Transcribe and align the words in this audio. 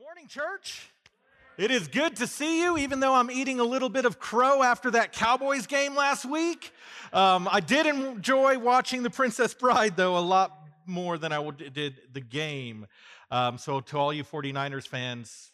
morning, 0.00 0.26
church. 0.26 0.88
It 1.58 1.70
is 1.70 1.86
good 1.86 2.16
to 2.16 2.26
see 2.26 2.62
you, 2.62 2.78
even 2.78 3.00
though 3.00 3.12
I'm 3.12 3.30
eating 3.30 3.60
a 3.60 3.64
little 3.64 3.90
bit 3.90 4.06
of 4.06 4.18
crow 4.18 4.62
after 4.62 4.90
that 4.92 5.12
Cowboys 5.12 5.66
game 5.66 5.94
last 5.94 6.24
week. 6.24 6.72
Um, 7.12 7.46
I 7.52 7.60
did 7.60 7.84
enjoy 7.84 8.58
watching 8.58 9.02
The 9.02 9.10
Princess 9.10 9.52
Bride, 9.52 9.96
though, 9.96 10.16
a 10.16 10.20
lot 10.20 10.56
more 10.86 11.18
than 11.18 11.34
I 11.34 11.50
did 11.50 11.96
the 12.14 12.22
game. 12.22 12.86
Um, 13.30 13.58
so, 13.58 13.80
to 13.80 13.98
all 13.98 14.10
you 14.10 14.24
49ers 14.24 14.88
fans, 14.88 15.50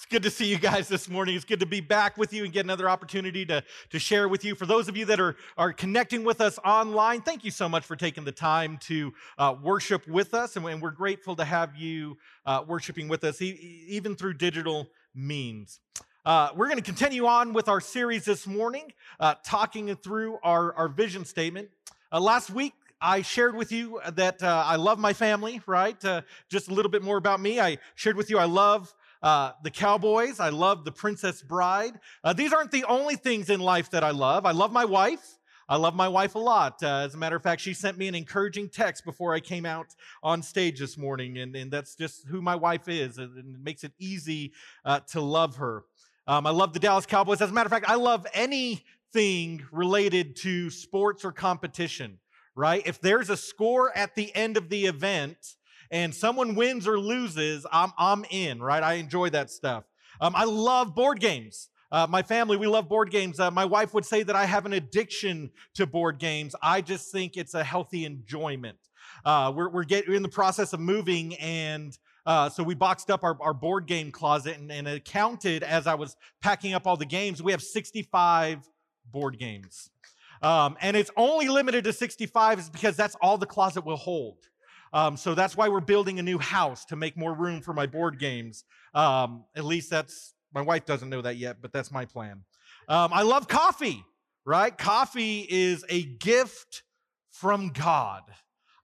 it's 0.00 0.06
good 0.06 0.22
to 0.22 0.30
see 0.30 0.46
you 0.46 0.56
guys 0.56 0.88
this 0.88 1.10
morning. 1.10 1.36
It's 1.36 1.44
good 1.44 1.60
to 1.60 1.66
be 1.66 1.82
back 1.82 2.16
with 2.16 2.32
you 2.32 2.44
and 2.44 2.52
get 2.54 2.64
another 2.64 2.88
opportunity 2.88 3.44
to, 3.44 3.62
to 3.90 3.98
share 3.98 4.30
with 4.30 4.46
you. 4.46 4.54
For 4.54 4.64
those 4.64 4.88
of 4.88 4.96
you 4.96 5.04
that 5.04 5.20
are, 5.20 5.36
are 5.58 5.74
connecting 5.74 6.24
with 6.24 6.40
us 6.40 6.58
online, 6.64 7.20
thank 7.20 7.44
you 7.44 7.50
so 7.50 7.68
much 7.68 7.84
for 7.84 7.96
taking 7.96 8.24
the 8.24 8.32
time 8.32 8.78
to 8.84 9.12
uh, 9.36 9.54
worship 9.62 10.08
with 10.08 10.32
us. 10.32 10.56
And, 10.56 10.80
we're 10.80 10.90
grateful 10.90 11.36
to 11.36 11.44
have 11.44 11.76
you 11.76 12.16
uh, 12.46 12.64
worshiping 12.66 13.08
with 13.08 13.24
us, 13.24 13.42
even 13.42 14.16
through 14.16 14.34
digital 14.34 14.88
means. 15.14 15.80
Uh, 16.24 16.48
we're 16.56 16.68
going 16.68 16.78
to 16.78 16.82
continue 16.82 17.26
on 17.26 17.52
with 17.52 17.68
our 17.68 17.82
series 17.82 18.24
this 18.24 18.46
morning, 18.46 18.94
uh, 19.18 19.34
talking 19.44 19.94
through 19.96 20.38
our, 20.42 20.72
our 20.76 20.88
vision 20.88 21.26
statement. 21.26 21.68
Uh, 22.10 22.20
last 22.20 22.48
week, 22.48 22.72
I 23.02 23.22
shared 23.22 23.56
with 23.56 23.72
you 23.72 23.98
that 24.12 24.42
uh, 24.42 24.62
I 24.66 24.76
love 24.76 24.98
my 24.98 25.14
family, 25.14 25.62
right? 25.66 26.02
Uh, 26.04 26.20
just 26.50 26.68
a 26.68 26.74
little 26.74 26.90
bit 26.90 27.02
more 27.02 27.16
about 27.16 27.40
me. 27.40 27.58
I 27.58 27.78
shared 27.94 28.16
with 28.16 28.28
you 28.28 28.38
I 28.38 28.44
love 28.44 28.94
uh, 29.22 29.52
the 29.62 29.70
Cowboys. 29.70 30.40
I 30.40 30.48
love 30.48 30.84
The 30.84 30.92
Princess 30.92 31.42
Bride. 31.42 31.98
Uh, 32.24 32.32
these 32.32 32.52
aren't 32.52 32.70
the 32.70 32.84
only 32.84 33.16
things 33.16 33.50
in 33.50 33.60
life 33.60 33.90
that 33.90 34.04
I 34.04 34.10
love. 34.10 34.46
I 34.46 34.52
love 34.52 34.72
my 34.72 34.84
wife. 34.84 35.36
I 35.68 35.76
love 35.76 35.94
my 35.94 36.08
wife 36.08 36.34
a 36.34 36.38
lot. 36.38 36.82
Uh, 36.82 37.02
as 37.04 37.14
a 37.14 37.16
matter 37.16 37.36
of 37.36 37.44
fact, 37.44 37.60
she 37.60 37.74
sent 37.74 37.96
me 37.96 38.08
an 38.08 38.16
encouraging 38.16 38.68
text 38.70 39.04
before 39.04 39.34
I 39.34 39.40
came 39.40 39.64
out 39.64 39.86
on 40.20 40.42
stage 40.42 40.80
this 40.80 40.98
morning, 40.98 41.38
and, 41.38 41.54
and 41.54 41.70
that's 41.70 41.94
just 41.94 42.26
who 42.26 42.42
my 42.42 42.56
wife 42.56 42.88
is, 42.88 43.18
and 43.18 43.38
it 43.38 43.60
makes 43.62 43.84
it 43.84 43.92
easy 43.98 44.52
uh, 44.84 44.98
to 45.10 45.20
love 45.20 45.56
her. 45.56 45.84
Um, 46.26 46.44
I 46.44 46.50
love 46.50 46.72
the 46.72 46.80
Dallas 46.80 47.06
Cowboys. 47.06 47.40
As 47.40 47.50
a 47.50 47.52
matter 47.52 47.68
of 47.68 47.70
fact, 47.70 47.88
I 47.88 47.94
love 47.94 48.26
anything 48.34 49.64
related 49.70 50.34
to 50.36 50.70
sports 50.70 51.24
or 51.24 51.30
competition, 51.30 52.18
right? 52.56 52.82
If 52.84 53.00
there's 53.00 53.30
a 53.30 53.36
score 53.36 53.96
at 53.96 54.16
the 54.16 54.34
end 54.34 54.56
of 54.56 54.70
the 54.70 54.86
event, 54.86 55.54
and 55.90 56.14
someone 56.14 56.54
wins 56.54 56.86
or 56.86 56.98
loses, 56.98 57.66
I'm, 57.72 57.92
I'm 57.98 58.24
in, 58.30 58.62
right? 58.62 58.82
I 58.82 58.94
enjoy 58.94 59.30
that 59.30 59.50
stuff. 59.50 59.84
Um, 60.20 60.34
I 60.36 60.44
love 60.44 60.94
board 60.94 61.20
games. 61.20 61.68
Uh, 61.92 62.06
my 62.08 62.22
family, 62.22 62.56
we 62.56 62.66
love 62.66 62.88
board 62.88 63.10
games. 63.10 63.40
Uh, 63.40 63.50
my 63.50 63.64
wife 63.64 63.92
would 63.94 64.04
say 64.04 64.22
that 64.22 64.36
I 64.36 64.44
have 64.44 64.64
an 64.64 64.72
addiction 64.72 65.50
to 65.74 65.86
board 65.86 66.18
games. 66.18 66.54
I 66.62 66.80
just 66.80 67.10
think 67.10 67.36
it's 67.36 67.54
a 67.54 67.64
healthy 67.64 68.04
enjoyment. 68.04 68.78
Uh, 69.24 69.52
we're, 69.54 69.68
we're, 69.68 69.84
get, 69.84 70.06
we're 70.08 70.14
in 70.14 70.22
the 70.22 70.28
process 70.28 70.72
of 70.72 70.78
moving, 70.78 71.34
and 71.36 71.98
uh, 72.26 72.48
so 72.48 72.62
we 72.62 72.74
boxed 72.74 73.10
up 73.10 73.24
our, 73.24 73.36
our 73.40 73.54
board 73.54 73.86
game 73.86 74.12
closet 74.12 74.58
and, 74.58 74.70
and 74.70 74.86
it 74.86 75.04
counted 75.04 75.62
as 75.62 75.86
I 75.86 75.94
was 75.94 76.16
packing 76.40 76.74
up 76.74 76.86
all 76.86 76.96
the 76.96 77.06
games. 77.06 77.42
We 77.42 77.50
have 77.52 77.62
65 77.62 78.68
board 79.10 79.38
games. 79.38 79.90
Um, 80.42 80.76
and 80.80 80.96
it's 80.96 81.10
only 81.16 81.48
limited 81.48 81.84
to 81.84 81.92
65 81.92 82.58
is 82.58 82.70
because 82.70 82.96
that's 82.96 83.16
all 83.20 83.36
the 83.36 83.46
closet 83.46 83.84
will 83.84 83.96
hold. 83.96 84.38
Um, 84.92 85.16
so 85.16 85.34
that's 85.34 85.56
why 85.56 85.68
we're 85.68 85.80
building 85.80 86.18
a 86.18 86.22
new 86.22 86.38
house 86.38 86.84
to 86.86 86.96
make 86.96 87.16
more 87.16 87.34
room 87.34 87.60
for 87.60 87.72
my 87.72 87.86
board 87.86 88.18
games. 88.18 88.64
Um, 88.94 89.44
at 89.54 89.64
least 89.64 89.90
that's 89.90 90.34
my 90.52 90.62
wife 90.62 90.84
doesn't 90.84 91.08
know 91.08 91.22
that 91.22 91.36
yet, 91.36 91.58
but 91.62 91.72
that's 91.72 91.92
my 91.92 92.04
plan. 92.04 92.42
Um, 92.88 93.12
I 93.12 93.22
love 93.22 93.46
coffee, 93.46 94.04
right? 94.44 94.76
Coffee 94.76 95.46
is 95.48 95.84
a 95.88 96.02
gift 96.02 96.82
from 97.30 97.68
God. 97.68 98.22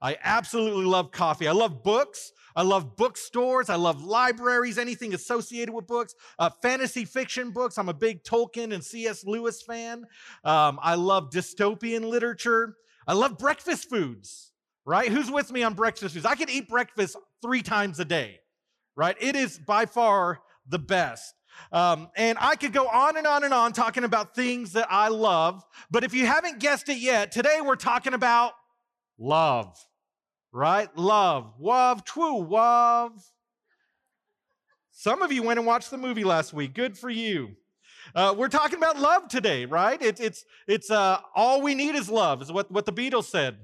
I 0.01 0.17
absolutely 0.23 0.85
love 0.85 1.11
coffee. 1.11 1.49
I 1.49 1.53
love 1.53 1.83
books. 1.83 2.31
I 2.55 2.63
love 2.63 2.97
bookstores. 2.97 3.69
I 3.69 3.77
love 3.77 4.05
libraries, 4.05 4.79
anything 4.79 5.15
associated 5.15 5.75
with 5.75 5.87
books, 5.87 6.15
uh, 6.39 6.51
fantasy 6.63 7.05
fiction 7.05 7.51
books. 7.51 7.79
I'm 7.79 7.89
a 7.89 7.95
big 7.95 8.23
Tolkien 8.23 8.73
and 8.73 8.85
C.S. 8.85 9.25
Lewis 9.25 9.63
fan. 9.63 10.05
Um, 10.45 10.79
I 10.83 10.95
love 10.95 11.31
dystopian 11.31 12.05
literature. 12.05 12.77
I 13.07 13.15
love 13.15 13.39
breakfast 13.39 13.91
foods 13.91 14.53
right? 14.87 15.11
Who's 15.11 15.31
with 15.31 15.51
me 15.51 15.65
on 15.65 15.75
breakfast 15.75 16.15
foods? 16.15 16.25
I 16.25 16.37
could 16.37 16.49
eat 16.49 16.69
breakfast 16.69 17.17
three 17.43 17.63
times 17.63 17.99
a 17.99 18.05
day, 18.05 18.39
right? 18.95 19.17
It 19.21 19.37
is 19.37 19.59
by 19.59 19.85
far 19.85 20.41
the 20.67 20.79
best. 20.79 21.35
Um, 21.73 22.09
and 22.17 22.39
I 22.41 22.55
could 22.55 22.73
go 22.73 22.87
on 22.87 23.17
and 23.17 23.27
on 23.27 23.43
and 23.43 23.53
on 23.53 23.73
talking 23.73 24.05
about 24.05 24.35
things 24.35 24.73
that 24.73 24.87
I 24.91 25.09
love. 25.09 25.65
But 25.91 26.05
if 26.05 26.15
you 26.15 26.27
haven't 26.27 26.61
guessed 26.61 26.89
it 26.89 26.99
yet, 26.99 27.33
today 27.33 27.61
we're 27.63 27.77
talking 27.77 28.15
about 28.15 28.53
love, 29.19 29.77
right? 30.53 30.95
Love. 30.97 31.55
Love, 31.59 32.05
true 32.05 32.47
love. 32.47 33.13
Some 34.93 35.23
of 35.23 35.33
you 35.33 35.43
went 35.43 35.59
and 35.59 35.67
watched 35.67 35.91
the 35.91 35.99
movie 35.99 36.25
last 36.25 36.53
week. 36.53 36.75
Good 36.75 36.97
for 36.97 37.11
you. 37.11 37.57
Uh, 38.15 38.35
we're 38.37 38.49
talking 38.49 38.79
about 38.79 38.99
love 38.99 39.29
today, 39.29 39.65
right? 39.65 40.01
It, 40.01 40.21
it's 40.21 40.45
it's 40.69 40.91
uh, 40.91 41.21
all 41.35 41.61
we 41.61 41.75
need 41.75 41.97
is 41.97 42.09
love, 42.09 42.41
is 42.41 42.53
what, 42.53 42.71
what 42.71 42.87
the 42.87 42.93
Beatles 42.93 43.25
said 43.25 43.59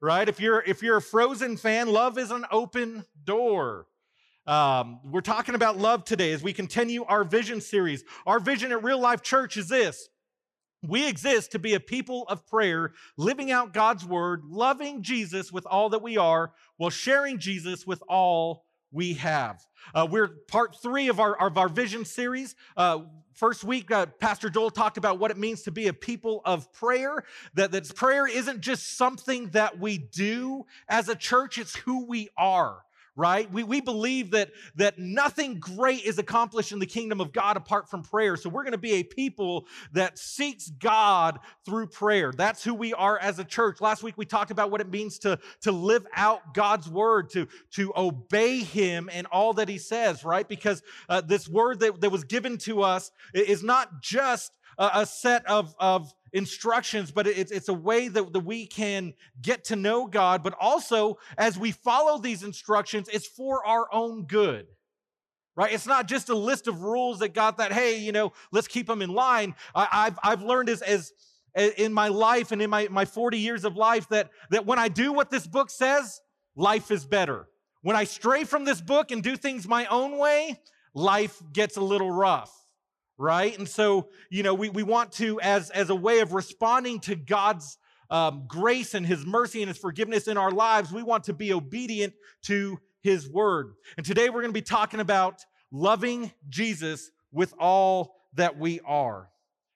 right? 0.00 0.28
If 0.28 0.40
you're 0.40 0.62
if 0.66 0.82
you're 0.82 0.98
a 0.98 1.02
Frozen 1.02 1.56
fan, 1.56 1.88
love 1.88 2.18
is 2.18 2.30
an 2.30 2.44
open 2.50 3.04
door. 3.24 3.86
Um, 4.46 5.00
we're 5.04 5.22
talking 5.22 5.56
about 5.56 5.76
love 5.76 6.04
today 6.04 6.32
as 6.32 6.42
we 6.42 6.52
continue 6.52 7.04
our 7.04 7.24
vision 7.24 7.60
series. 7.60 8.04
Our 8.26 8.38
vision 8.38 8.70
at 8.70 8.84
Real 8.84 9.00
Life 9.00 9.22
Church 9.22 9.56
is 9.56 9.68
this. 9.68 10.08
We 10.86 11.08
exist 11.08 11.52
to 11.52 11.58
be 11.58 11.74
a 11.74 11.80
people 11.80 12.24
of 12.28 12.46
prayer, 12.46 12.92
living 13.16 13.50
out 13.50 13.72
God's 13.72 14.04
word, 14.04 14.42
loving 14.44 15.02
Jesus 15.02 15.50
with 15.50 15.66
all 15.66 15.88
that 15.88 16.02
we 16.02 16.16
are, 16.16 16.52
while 16.76 16.90
sharing 16.90 17.38
Jesus 17.38 17.86
with 17.86 18.02
all 18.08 18.65
we 18.96 19.12
have. 19.14 19.64
Uh, 19.94 20.08
we're 20.10 20.26
part 20.26 20.74
three 20.82 21.08
of 21.08 21.20
our, 21.20 21.38
of 21.40 21.58
our 21.58 21.68
vision 21.68 22.04
series. 22.06 22.56
Uh, 22.76 23.00
first 23.34 23.62
week, 23.62 23.90
uh, 23.90 24.06
Pastor 24.06 24.48
Joel 24.48 24.70
talked 24.70 24.96
about 24.96 25.18
what 25.18 25.30
it 25.30 25.36
means 25.36 25.62
to 25.64 25.70
be 25.70 25.86
a 25.88 25.92
people 25.92 26.40
of 26.46 26.72
prayer, 26.72 27.22
that, 27.54 27.70
that 27.72 27.94
prayer 27.94 28.26
isn't 28.26 28.62
just 28.62 28.96
something 28.96 29.50
that 29.50 29.78
we 29.78 29.98
do 29.98 30.64
as 30.88 31.10
a 31.10 31.14
church, 31.14 31.58
it's 31.58 31.76
who 31.76 32.06
we 32.06 32.30
are 32.38 32.85
right? 33.16 33.50
We, 33.50 33.64
we 33.64 33.80
believe 33.80 34.30
that, 34.32 34.50
that 34.76 34.98
nothing 34.98 35.58
great 35.58 36.04
is 36.04 36.18
accomplished 36.18 36.70
in 36.70 36.78
the 36.78 36.86
kingdom 36.86 37.20
of 37.20 37.32
God 37.32 37.56
apart 37.56 37.88
from 37.88 38.02
prayer. 38.02 38.36
So 38.36 38.50
we're 38.50 38.62
going 38.62 38.72
to 38.72 38.78
be 38.78 38.92
a 38.92 39.02
people 39.02 39.66
that 39.92 40.18
seeks 40.18 40.68
God 40.68 41.40
through 41.64 41.88
prayer. 41.88 42.30
That's 42.30 42.62
who 42.62 42.74
we 42.74 42.92
are 42.92 43.18
as 43.18 43.38
a 43.38 43.44
church. 43.44 43.80
Last 43.80 44.02
week 44.02 44.18
we 44.18 44.26
talked 44.26 44.50
about 44.50 44.70
what 44.70 44.82
it 44.82 44.90
means 44.90 45.18
to, 45.20 45.38
to 45.62 45.72
live 45.72 46.06
out 46.14 46.52
God's 46.54 46.90
word, 46.90 47.30
to, 47.30 47.48
to 47.72 47.92
obey 47.96 48.58
him 48.58 49.08
and 49.10 49.26
all 49.28 49.54
that 49.54 49.68
he 49.68 49.78
says, 49.78 50.22
right? 50.22 50.46
Because 50.46 50.82
uh, 51.08 51.22
this 51.22 51.48
word 51.48 51.80
that, 51.80 52.00
that 52.02 52.10
was 52.10 52.24
given 52.24 52.58
to 52.58 52.82
us 52.82 53.10
is 53.32 53.62
not 53.62 54.02
just 54.02 54.52
a, 54.78 54.90
a 54.94 55.06
set 55.06 55.46
of, 55.46 55.74
of 55.78 56.12
instructions, 56.36 57.10
but 57.10 57.26
it's, 57.26 57.50
it's 57.50 57.68
a 57.68 57.74
way 57.74 58.08
that, 58.08 58.32
that 58.32 58.40
we 58.40 58.66
can 58.66 59.14
get 59.40 59.64
to 59.64 59.76
know 59.76 60.06
God. 60.06 60.42
But 60.42 60.54
also, 60.60 61.18
as 61.38 61.58
we 61.58 61.72
follow 61.72 62.18
these 62.18 62.42
instructions, 62.42 63.08
it's 63.08 63.26
for 63.26 63.66
our 63.66 63.92
own 63.92 64.24
good 64.26 64.66
right? 65.58 65.72
It's 65.72 65.86
not 65.86 66.06
just 66.06 66.28
a 66.28 66.34
list 66.34 66.68
of 66.68 66.82
rules 66.82 67.20
that 67.20 67.32
got 67.32 67.56
that, 67.56 67.72
hey, 67.72 67.96
you 67.96 68.12
know, 68.12 68.34
let's 68.52 68.68
keep 68.68 68.86
them 68.86 69.00
in 69.00 69.08
line. 69.08 69.54
I, 69.74 70.04
have 70.04 70.18
I've 70.22 70.42
learned 70.42 70.68
as, 70.68 70.82
as 70.82 71.14
in 71.54 71.94
my 71.94 72.08
life 72.08 72.52
and 72.52 72.60
in 72.60 72.68
my, 72.68 72.88
my 72.90 73.06
40 73.06 73.38
years 73.38 73.64
of 73.64 73.74
life 73.74 74.06
that, 74.10 74.28
that 74.50 74.66
when 74.66 74.78
I 74.78 74.88
do 74.88 75.14
what 75.14 75.30
this 75.30 75.46
book 75.46 75.70
says, 75.70 76.20
life 76.56 76.90
is 76.90 77.06
better. 77.06 77.48
When 77.80 77.96
I 77.96 78.04
stray 78.04 78.44
from 78.44 78.66
this 78.66 78.82
book 78.82 79.10
and 79.10 79.22
do 79.22 79.34
things 79.34 79.66
my 79.66 79.86
own 79.86 80.18
way, 80.18 80.60
life 80.92 81.42
gets 81.54 81.78
a 81.78 81.82
little 81.82 82.10
rough 82.10 82.65
right? 83.18 83.56
And 83.58 83.68
so, 83.68 84.08
you 84.30 84.42
know, 84.42 84.54
we, 84.54 84.68
we 84.68 84.82
want 84.82 85.12
to, 85.12 85.40
as, 85.40 85.70
as 85.70 85.90
a 85.90 85.94
way 85.94 86.20
of 86.20 86.32
responding 86.32 87.00
to 87.00 87.14
God's 87.14 87.78
um, 88.10 88.44
grace 88.46 88.94
and 88.94 89.06
his 89.06 89.24
mercy 89.26 89.62
and 89.62 89.68
his 89.68 89.78
forgiveness 89.78 90.28
in 90.28 90.36
our 90.36 90.50
lives, 90.50 90.92
we 90.92 91.02
want 91.02 91.24
to 91.24 91.32
be 91.32 91.52
obedient 91.52 92.14
to 92.42 92.78
his 93.02 93.28
word. 93.28 93.72
And 93.96 94.04
today 94.04 94.28
we're 94.28 94.42
going 94.42 94.52
to 94.52 94.52
be 94.52 94.62
talking 94.62 95.00
about 95.00 95.44
loving 95.72 96.32
Jesus 96.48 97.10
with 97.32 97.54
all 97.58 98.14
that 98.34 98.58
we 98.58 98.80
are. 98.86 99.28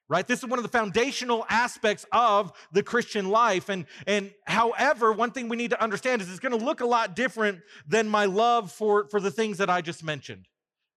Right? 0.07 0.27
This 0.27 0.39
is 0.39 0.45
one 0.45 0.59
of 0.59 0.63
the 0.63 0.69
foundational 0.69 1.45
aspects 1.49 2.05
of 2.11 2.51
the 2.73 2.83
Christian 2.83 3.29
life. 3.29 3.69
And, 3.69 3.85
and 4.05 4.31
however, 4.45 5.13
one 5.13 5.31
thing 5.31 5.47
we 5.47 5.55
need 5.55 5.69
to 5.69 5.81
understand 5.81 6.21
is 6.21 6.29
it's 6.29 6.41
going 6.41 6.57
to 6.57 6.63
look 6.63 6.81
a 6.81 6.85
lot 6.85 7.15
different 7.15 7.59
than 7.87 8.09
my 8.09 8.25
love 8.25 8.73
for, 8.73 9.07
for 9.07 9.21
the 9.21 9.31
things 9.31 9.57
that 9.59 9.69
I 9.69 9.79
just 9.79 10.03
mentioned 10.03 10.47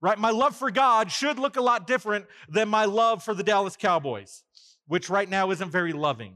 right? 0.05 0.19
My 0.19 0.33
love 0.33 0.55
for 0.55 0.71
God 0.71 1.11
should 1.11 1.39
look 1.39 1.57
a 1.57 1.63
lot 1.63 1.87
different 1.87 2.27
than 2.47 2.69
my 2.69 2.85
love 2.85 3.23
for 3.23 3.33
the 3.33 3.43
Dallas 3.43 3.75
Cowboys, 3.75 4.43
which 4.87 5.09
right 5.09 5.27
now 5.27 5.51
isn't 5.51 5.71
very 5.71 5.95
loving. 5.95 6.35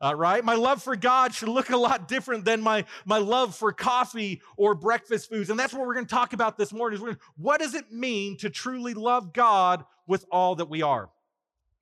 Uh, 0.00 0.14
right? 0.16 0.42
My 0.42 0.54
love 0.54 0.82
for 0.82 0.96
God 0.96 1.34
should 1.34 1.50
look 1.50 1.68
a 1.68 1.76
lot 1.76 2.08
different 2.08 2.46
than 2.46 2.62
my, 2.62 2.86
my 3.04 3.18
love 3.18 3.54
for 3.54 3.70
coffee 3.70 4.40
or 4.56 4.74
breakfast 4.74 5.28
foods. 5.28 5.50
And 5.50 5.60
that's 5.60 5.74
what 5.74 5.86
we're 5.86 5.92
going 5.92 6.06
to 6.06 6.14
talk 6.14 6.32
about 6.32 6.56
this 6.56 6.72
morning. 6.72 7.06
Is 7.06 7.16
what 7.36 7.60
does 7.60 7.74
it 7.74 7.92
mean 7.92 8.38
to 8.38 8.48
truly 8.48 8.94
love 8.94 9.34
God 9.34 9.84
with 10.06 10.24
all 10.32 10.54
that 10.54 10.70
we 10.70 10.80
are? 10.80 11.10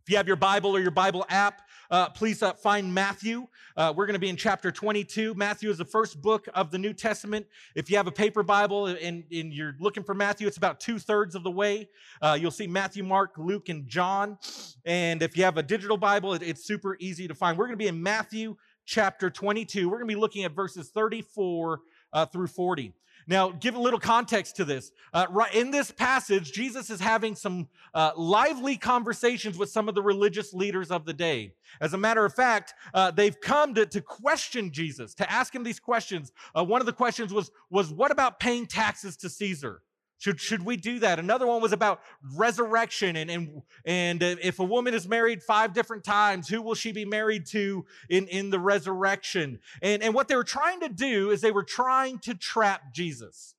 If 0.03 0.11
you 0.11 0.17
have 0.17 0.27
your 0.27 0.37
Bible 0.37 0.75
or 0.75 0.81
your 0.81 0.91
Bible 0.91 1.27
app, 1.29 1.63
uh, 1.91 2.09
please 2.09 2.43
uh, 2.43 2.53
find 2.55 2.93
Matthew. 2.93 3.47
Uh, 3.77 3.93
we're 3.95 4.07
going 4.07 4.15
to 4.15 4.21
be 4.21 4.29
in 4.29 4.37
chapter 4.37 4.71
22. 4.71 5.35
Matthew 5.35 5.69
is 5.71 5.79
the 5.79 5.85
first 5.85 6.23
book 6.23 6.49
of 6.55 6.71
the 6.71 6.79
New 6.79 6.93
Testament. 6.95 7.47
If 7.75 7.91
you 7.91 7.97
have 7.97 8.07
a 8.07 8.13
paper 8.13 8.43
Bible 8.43 8.87
and, 8.87 9.25
and 9.31 9.53
you're 9.53 9.75
looking 9.79 10.03
for 10.03 10.15
Matthew, 10.15 10.47
it's 10.47 10.57
about 10.57 10.81
two 10.81 10.99
thirds 10.99 11.35
of 11.35 11.43
the 11.43 11.51
way. 11.51 11.89
Uh, 12.23 12.39
you'll 12.41 12.51
see 12.51 12.67
Matthew, 12.67 13.05
Mark, 13.05 13.35
Luke, 13.37 13.69
and 13.69 13.87
John. 13.87 14.39
And 14.87 15.23
if 15.23 15.37
you 15.37 15.45
have 15.45 15.59
a 15.59 15.63
digital 15.63 15.97
Bible, 15.97 16.33
it, 16.33 16.43
it's 16.43 16.65
super 16.65 16.97
easy 16.99 17.29
to 17.29 17.35
find. 17.35 17.59
We're 17.59 17.67
going 17.67 17.79
to 17.79 17.85
be 17.85 17.89
in 17.89 18.03
Matthew 18.03 18.57
chapter 18.87 19.29
22. 19.29 19.89
We're 19.89 19.99
going 19.99 20.09
to 20.09 20.15
be 20.15 20.21
looking 20.21 20.45
at 20.45 20.53
verses 20.53 20.91
34 20.91 21.81
uh, 22.13 22.27
through 22.27 22.47
40. 22.47 22.95
Now, 23.31 23.51
give 23.51 23.77
a 23.77 23.81
little 23.81 24.01
context 24.01 24.57
to 24.57 24.65
this. 24.65 24.91
Uh, 25.15 25.25
right 25.31 25.55
in 25.55 25.71
this 25.71 25.93
passage, 25.93 26.51
Jesus 26.51 26.91
is 26.91 26.99
having 26.99 27.37
some 27.37 27.69
uh, 27.95 28.11
lively 28.17 28.77
conversations 28.77 29.57
with 29.57 29.71
some 29.71 29.89
of 29.89 29.95
the 29.95 30.03
religious 30.03 30.53
leaders 30.53 30.91
of 30.91 31.05
the 31.05 31.13
day. 31.13 31.55
As 31.81 31.95
a 31.95 31.97
matter 31.97 32.25
of 32.25 32.35
fact, 32.35 32.75
uh, 32.93 33.13
they've 33.13 33.41
come 33.41 33.73
to, 33.75 33.87
to 33.87 34.01
question 34.01 34.73
Jesus, 34.73 35.15
to 35.15 35.31
ask 35.31 35.55
him 35.55 35.63
these 35.63 35.79
questions. 35.79 36.33
Uh, 36.57 36.65
one 36.65 36.81
of 36.81 36.87
the 36.87 36.93
questions 36.93 37.33
was, 37.33 37.53
was, 37.71 37.93
What 37.93 38.11
about 38.11 38.41
paying 38.41 38.67
taxes 38.67 39.17
to 39.19 39.31
Caesar? 39.31 39.81
Should, 40.21 40.39
should 40.39 40.67
we 40.67 40.77
do 40.77 40.99
that? 40.99 41.19
Another 41.19 41.47
one 41.47 41.63
was 41.63 41.73
about 41.73 42.03
resurrection 42.37 43.17
and, 43.17 43.31
and, 43.31 43.63
and 43.87 44.23
if 44.23 44.59
a 44.59 44.65
woman 44.65 44.93
is 44.93 45.09
married 45.09 45.43
five 45.43 45.73
different 45.73 46.05
times, 46.05 46.47
who 46.47 46.61
will 46.61 46.75
she 46.75 46.93
be 46.93 47.07
married 47.07 47.47
to 47.47 47.87
in, 48.11 48.29
in 48.29 48.51
the 48.51 48.59
resurrection? 48.61 49.61
And, 49.81 50.03
and 50.03 50.13
what 50.13 50.29
they 50.29 50.37
were 50.37 50.45
trying 50.45 50.81
to 50.81 50.91
do 50.91 51.31
is 51.31 51.41
they 51.41 51.53
were 51.53 51.65
trying 51.65 52.19
to 52.19 52.35
trap 52.35 52.93
Jesus, 52.93 53.55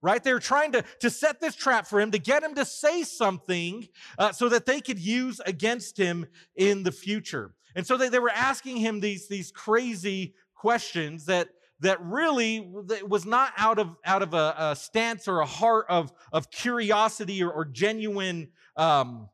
right? 0.00 0.24
They 0.24 0.32
were 0.32 0.40
trying 0.40 0.72
to, 0.72 0.84
to 1.00 1.10
set 1.10 1.38
this 1.38 1.54
trap 1.54 1.86
for 1.86 2.00
him 2.00 2.10
to 2.12 2.18
get 2.18 2.42
him 2.42 2.54
to 2.54 2.64
say 2.64 3.02
something 3.02 3.86
uh, 4.16 4.32
so 4.32 4.48
that 4.48 4.64
they 4.64 4.80
could 4.80 4.98
use 4.98 5.38
against 5.44 5.98
him 5.98 6.24
in 6.56 6.82
the 6.82 6.92
future. 6.92 7.52
And 7.74 7.86
so 7.86 7.98
they, 7.98 8.08
they 8.08 8.20
were 8.20 8.30
asking 8.30 8.78
him 8.78 9.00
these, 9.00 9.28
these 9.28 9.52
crazy 9.52 10.34
questions 10.54 11.26
that 11.26 11.50
that 11.80 12.02
really 12.02 12.68
was 13.06 13.26
not 13.26 13.52
out 13.56 13.78
of, 13.78 13.96
out 14.04 14.22
of 14.22 14.34
a, 14.34 14.54
a 14.58 14.76
stance 14.76 15.28
or 15.28 15.40
a 15.40 15.46
heart 15.46 15.86
of, 15.88 16.12
of 16.32 16.50
curiosity 16.50 17.42
or, 17.42 17.50
or 17.50 17.64
genuine 17.64 18.48
um, 18.76 19.28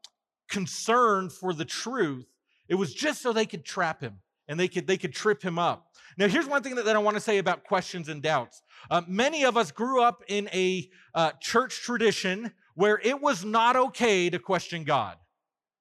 concern 0.49 1.31
for 1.31 1.53
the 1.53 1.65
truth. 1.65 2.27
It 2.69 2.75
was 2.75 2.93
just 2.93 3.23
so 3.23 3.33
they 3.33 3.47
could 3.47 3.65
trap 3.65 4.01
him 4.01 4.19
and 4.49 4.59
they 4.59 4.69
could, 4.69 4.87
they 4.87 4.97
could 4.97 5.13
trip 5.13 5.43
him 5.43 5.59
up. 5.59 5.89
Now, 6.19 6.29
here's 6.29 6.47
one 6.47 6.63
thing 6.63 6.75
that, 6.75 6.85
that 6.85 6.97
I 6.97 6.99
want 6.99 7.17
to 7.17 7.21
say 7.21 7.39
about 7.39 7.65
questions 7.65 8.09
and 8.09 8.23
doubts. 8.23 8.63
Uh, 8.91 9.03
many 9.07 9.45
of 9.45 9.57
us 9.57 9.71
grew 9.71 10.03
up 10.03 10.23
in 10.29 10.49
a 10.53 10.91
uh, 11.15 11.33
church 11.41 11.81
tradition 11.83 12.53
where 12.75 13.01
it 13.03 13.21
was 13.21 13.45
not 13.45 13.77
okay 13.77 14.29
to 14.31 14.39
question 14.39 14.85
God 14.85 15.17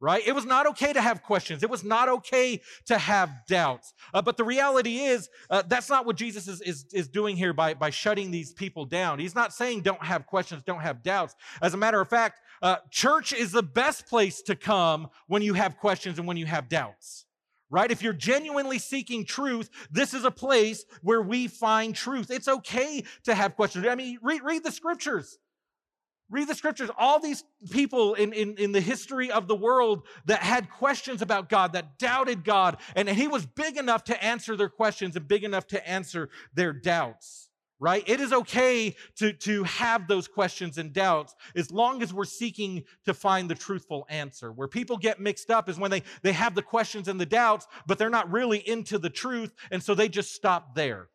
right? 0.01 0.27
It 0.27 0.33
was 0.33 0.45
not 0.45 0.65
okay 0.65 0.91
to 0.91 0.99
have 0.99 1.21
questions. 1.21 1.61
It 1.61 1.69
was 1.69 1.83
not 1.83 2.09
okay 2.09 2.59
to 2.87 2.97
have 2.97 3.29
doubts. 3.47 3.93
Uh, 4.13 4.21
but 4.21 4.35
the 4.35 4.43
reality 4.43 4.97
is, 4.97 5.29
uh, 5.49 5.61
that's 5.67 5.89
not 5.89 6.07
what 6.07 6.15
Jesus 6.15 6.47
is, 6.47 6.59
is, 6.61 6.85
is 6.91 7.07
doing 7.07 7.37
here 7.37 7.53
by, 7.53 7.75
by 7.75 7.91
shutting 7.91 8.31
these 8.31 8.51
people 8.51 8.83
down. 8.85 9.19
He's 9.19 9.35
not 9.35 9.53
saying 9.53 9.81
don't 9.81 10.03
have 10.03 10.25
questions, 10.25 10.63
don't 10.63 10.81
have 10.81 11.03
doubts. 11.03 11.35
As 11.61 11.75
a 11.75 11.77
matter 11.77 12.01
of 12.01 12.09
fact, 12.09 12.41
uh, 12.63 12.77
church 12.89 13.31
is 13.31 13.51
the 13.51 13.63
best 13.63 14.07
place 14.07 14.41
to 14.43 14.55
come 14.55 15.07
when 15.27 15.43
you 15.43 15.53
have 15.53 15.77
questions 15.77 16.17
and 16.17 16.27
when 16.27 16.35
you 16.35 16.47
have 16.47 16.67
doubts. 16.67 17.25
Right? 17.69 17.89
If 17.89 18.01
you're 18.01 18.11
genuinely 18.11 18.79
seeking 18.79 19.23
truth, 19.23 19.69
this 19.89 20.13
is 20.13 20.25
a 20.25 20.31
place 20.31 20.83
where 21.03 21.21
we 21.21 21.47
find 21.47 21.95
truth. 21.95 22.29
It's 22.29 22.49
okay 22.49 23.05
to 23.23 23.33
have 23.33 23.55
questions. 23.55 23.85
I 23.87 23.95
mean, 23.95 24.17
read, 24.21 24.41
read 24.43 24.63
the 24.63 24.73
scriptures. 24.73 25.37
Read 26.31 26.47
the 26.47 26.55
scriptures. 26.55 26.89
All 26.97 27.19
these 27.19 27.43
people 27.71 28.13
in, 28.13 28.31
in, 28.31 28.55
in, 28.55 28.71
the 28.71 28.79
history 28.79 29.29
of 29.29 29.49
the 29.49 29.55
world 29.55 30.07
that 30.25 30.39
had 30.39 30.69
questions 30.69 31.21
about 31.21 31.49
God, 31.49 31.73
that 31.73 31.99
doubted 31.99 32.45
God, 32.45 32.77
and 32.95 33.09
he 33.09 33.27
was 33.27 33.45
big 33.45 33.75
enough 33.75 34.05
to 34.05 34.23
answer 34.23 34.55
their 34.55 34.69
questions 34.69 35.17
and 35.17 35.27
big 35.27 35.43
enough 35.43 35.67
to 35.67 35.87
answer 35.87 36.29
their 36.53 36.71
doubts, 36.71 37.49
right? 37.81 38.01
It 38.07 38.21
is 38.21 38.31
okay 38.31 38.95
to, 39.17 39.33
to 39.33 39.63
have 39.65 40.07
those 40.07 40.29
questions 40.29 40.77
and 40.77 40.93
doubts 40.93 41.35
as 41.53 41.69
long 41.69 42.01
as 42.01 42.13
we're 42.13 42.23
seeking 42.23 42.85
to 43.03 43.13
find 43.13 43.49
the 43.49 43.55
truthful 43.55 44.07
answer. 44.09 44.53
Where 44.53 44.69
people 44.69 44.95
get 44.95 45.19
mixed 45.19 45.51
up 45.51 45.67
is 45.67 45.77
when 45.77 45.91
they, 45.91 46.03
they 46.21 46.31
have 46.31 46.55
the 46.55 46.61
questions 46.61 47.09
and 47.09 47.19
the 47.19 47.25
doubts, 47.25 47.67
but 47.87 47.97
they're 47.97 48.09
not 48.09 48.31
really 48.31 48.65
into 48.65 48.97
the 48.97 49.09
truth, 49.09 49.53
and 49.69 49.83
so 49.83 49.93
they 49.93 50.07
just 50.07 50.33
stop 50.33 50.75
there. 50.75 51.09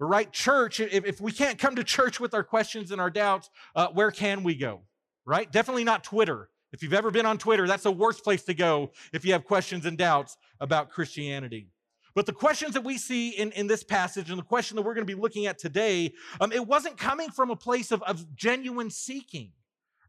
Right, 0.00 0.32
church, 0.32 0.78
if, 0.78 1.04
if 1.04 1.20
we 1.20 1.32
can't 1.32 1.58
come 1.58 1.74
to 1.74 1.82
church 1.82 2.20
with 2.20 2.32
our 2.32 2.44
questions 2.44 2.92
and 2.92 3.00
our 3.00 3.10
doubts, 3.10 3.50
uh, 3.74 3.88
where 3.88 4.12
can 4.12 4.44
we 4.44 4.54
go? 4.54 4.82
Right? 5.24 5.50
Definitely 5.50 5.84
not 5.84 6.04
Twitter. 6.04 6.50
If 6.72 6.82
you've 6.82 6.94
ever 6.94 7.10
been 7.10 7.26
on 7.26 7.38
Twitter, 7.38 7.66
that's 7.66 7.82
the 7.82 7.90
worst 7.92 8.22
place 8.22 8.44
to 8.44 8.54
go 8.54 8.92
if 9.12 9.24
you 9.24 9.32
have 9.32 9.44
questions 9.44 9.86
and 9.86 9.98
doubts 9.98 10.36
about 10.60 10.90
Christianity. 10.90 11.68
But 12.14 12.26
the 12.26 12.32
questions 12.32 12.74
that 12.74 12.84
we 12.84 12.98
see 12.98 13.30
in, 13.30 13.52
in 13.52 13.66
this 13.66 13.82
passage 13.82 14.30
and 14.30 14.38
the 14.38 14.44
question 14.44 14.76
that 14.76 14.82
we're 14.82 14.94
going 14.94 15.06
to 15.06 15.14
be 15.14 15.20
looking 15.20 15.46
at 15.46 15.58
today, 15.58 16.12
um, 16.40 16.52
it 16.52 16.66
wasn't 16.66 16.96
coming 16.96 17.30
from 17.30 17.50
a 17.50 17.56
place 17.56 17.90
of, 17.90 18.02
of 18.02 18.34
genuine 18.34 18.90
seeking, 18.90 19.52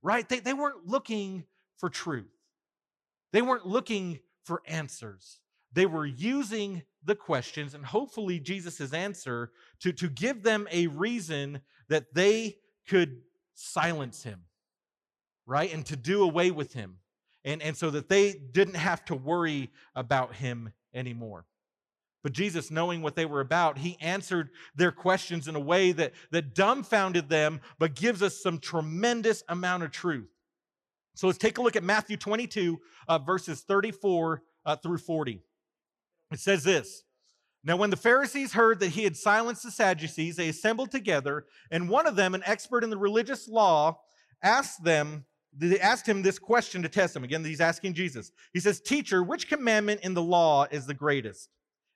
right? 0.01 0.27
They, 0.27 0.39
they 0.39 0.53
weren't 0.53 0.85
looking 0.85 1.45
for 1.77 1.89
truth, 1.89 2.35
they 3.31 3.41
weren't 3.41 3.65
looking 3.65 4.19
for 4.43 4.61
answers. 4.67 5.39
They 5.71 5.85
were 5.85 6.05
using 6.05 6.81
the 7.03 7.15
questions 7.15 7.73
and 7.73 7.85
hopefully 7.85 8.39
Jesus' 8.39 8.93
answer 8.93 9.51
to, 9.79 9.91
to 9.93 10.09
give 10.09 10.43
them 10.43 10.67
a 10.71 10.87
reason 10.87 11.61
that 11.87 12.13
they 12.13 12.57
could 12.87 13.21
silence 13.55 14.23
him, 14.23 14.41
right? 15.45 15.73
And 15.73 15.85
to 15.87 15.95
do 15.95 16.23
away 16.23 16.51
with 16.51 16.73
him. 16.73 16.97
And, 17.45 17.61
and 17.61 17.75
so 17.75 17.89
that 17.91 18.09
they 18.09 18.33
didn't 18.33 18.75
have 18.75 19.05
to 19.05 19.15
worry 19.15 19.69
about 19.95 20.35
him 20.35 20.73
anymore. 20.93 21.45
But 22.21 22.33
Jesus, 22.33 22.69
knowing 22.69 23.01
what 23.01 23.15
they 23.15 23.25
were 23.25 23.39
about, 23.39 23.77
he 23.77 23.97
answered 24.01 24.49
their 24.75 24.91
questions 24.91 25.47
in 25.47 25.55
a 25.55 25.59
way 25.59 25.93
that, 25.93 26.11
that 26.31 26.53
dumbfounded 26.53 27.29
them, 27.29 27.61
but 27.77 27.95
gives 27.95 28.21
us 28.21 28.41
some 28.41 28.59
tremendous 28.59 29.41
amount 29.47 29.83
of 29.83 29.91
truth. 29.91 30.27
So 31.15 31.27
let's 31.27 31.39
take 31.39 31.57
a 31.57 31.61
look 31.61 31.75
at 31.75 31.83
Matthew 31.83 32.17
22, 32.17 32.79
uh, 33.07 33.19
verses 33.19 33.61
34 33.61 34.41
uh, 34.65 34.75
through 34.75 34.97
40. 34.97 35.41
It 36.31 36.39
says 36.39 36.63
this 36.63 37.03
Now, 37.63 37.77
when 37.77 37.89
the 37.89 37.97
Pharisees 37.97 38.53
heard 38.53 38.79
that 38.79 38.89
he 38.89 39.03
had 39.03 39.17
silenced 39.17 39.63
the 39.63 39.71
Sadducees, 39.71 40.35
they 40.35 40.49
assembled 40.49 40.91
together, 40.91 41.45
and 41.71 41.89
one 41.89 42.07
of 42.07 42.15
them, 42.15 42.35
an 42.35 42.43
expert 42.45 42.83
in 42.83 42.89
the 42.89 42.97
religious 42.97 43.47
law, 43.47 43.99
asked 44.43 44.83
them, 44.83 45.25
they 45.51 45.79
asked 45.79 46.07
him 46.07 46.21
this 46.21 46.37
question 46.37 46.83
to 46.83 46.89
test 46.89 47.15
him. 47.15 47.23
Again, 47.23 47.43
he's 47.43 47.61
asking 47.61 47.93
Jesus. 47.95 48.31
He 48.53 48.59
says, 48.59 48.79
Teacher, 48.79 49.23
which 49.23 49.49
commandment 49.49 50.01
in 50.01 50.13
the 50.13 50.21
law 50.21 50.67
is 50.69 50.85
the 50.85 50.93
greatest? 50.93 51.49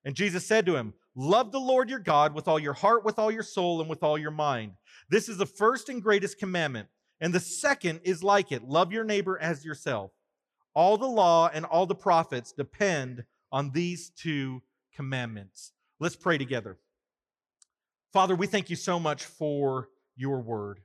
And 0.05 0.15
Jesus 0.15 0.45
said 0.45 0.65
to 0.65 0.75
him, 0.75 0.93
Love 1.15 1.51
the 1.51 1.59
Lord 1.59 1.89
your 1.89 1.99
God 1.99 2.33
with 2.33 2.47
all 2.47 2.59
your 2.59 2.73
heart, 2.73 3.05
with 3.05 3.19
all 3.19 3.31
your 3.31 3.43
soul, 3.43 3.79
and 3.79 3.89
with 3.89 4.01
all 4.01 4.17
your 4.17 4.31
mind. 4.31 4.71
This 5.09 5.29
is 5.29 5.37
the 5.37 5.45
first 5.45 5.87
and 5.89 6.01
greatest 6.01 6.39
commandment. 6.39 6.87
And 7.21 7.33
the 7.33 7.39
second 7.39 8.01
is 8.03 8.23
like 8.23 8.51
it 8.51 8.63
love 8.63 8.91
your 8.91 9.03
neighbor 9.03 9.39
as 9.39 9.63
yourself. 9.63 10.11
All 10.73 10.97
the 10.97 11.05
law 11.05 11.49
and 11.53 11.65
all 11.65 11.85
the 11.85 11.95
prophets 11.95 12.51
depend 12.51 13.23
on 13.53 13.69
these 13.69 14.09
two 14.09 14.63
commandments. 14.95 15.71
Let's 15.99 16.15
pray 16.15 16.39
together. 16.39 16.77
Father, 18.11 18.35
we 18.35 18.47
thank 18.47 18.69
you 18.69 18.75
so 18.75 18.99
much 18.99 19.23
for 19.23 19.89
your 20.15 20.41
word. 20.41 20.81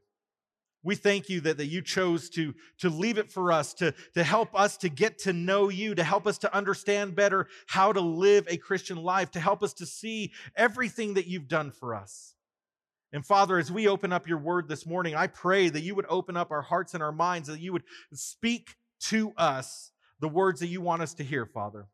We 0.84 0.94
thank 0.94 1.28
you 1.28 1.40
that, 1.40 1.56
that 1.56 1.66
you 1.66 1.82
chose 1.82 2.30
to, 2.30 2.54
to 2.78 2.88
leave 2.88 3.18
it 3.18 3.32
for 3.32 3.50
us, 3.50 3.74
to, 3.74 3.92
to 4.14 4.22
help 4.22 4.54
us 4.54 4.76
to 4.78 4.88
get 4.88 5.18
to 5.20 5.32
know 5.32 5.70
you, 5.70 5.94
to 5.94 6.04
help 6.04 6.26
us 6.26 6.38
to 6.38 6.54
understand 6.54 7.16
better 7.16 7.48
how 7.66 7.92
to 7.92 8.00
live 8.00 8.46
a 8.48 8.58
Christian 8.58 8.98
life, 8.98 9.30
to 9.32 9.40
help 9.40 9.62
us 9.62 9.72
to 9.74 9.86
see 9.86 10.32
everything 10.54 11.14
that 11.14 11.26
you've 11.26 11.48
done 11.48 11.72
for 11.72 11.94
us. 11.94 12.34
And 13.12 13.24
Father, 13.24 13.58
as 13.58 13.72
we 13.72 13.88
open 13.88 14.12
up 14.12 14.28
your 14.28 14.38
word 14.38 14.68
this 14.68 14.86
morning, 14.86 15.14
I 15.14 15.26
pray 15.26 15.68
that 15.68 15.80
you 15.80 15.94
would 15.94 16.06
open 16.08 16.36
up 16.36 16.50
our 16.50 16.62
hearts 16.62 16.94
and 16.94 17.02
our 17.02 17.12
minds, 17.12 17.48
that 17.48 17.60
you 17.60 17.72
would 17.72 17.84
speak 18.12 18.76
to 19.04 19.32
us 19.36 19.90
the 20.20 20.28
words 20.28 20.60
that 20.60 20.68
you 20.68 20.80
want 20.80 21.02
us 21.02 21.14
to 21.14 21.24
hear, 21.24 21.46
Father 21.46 21.88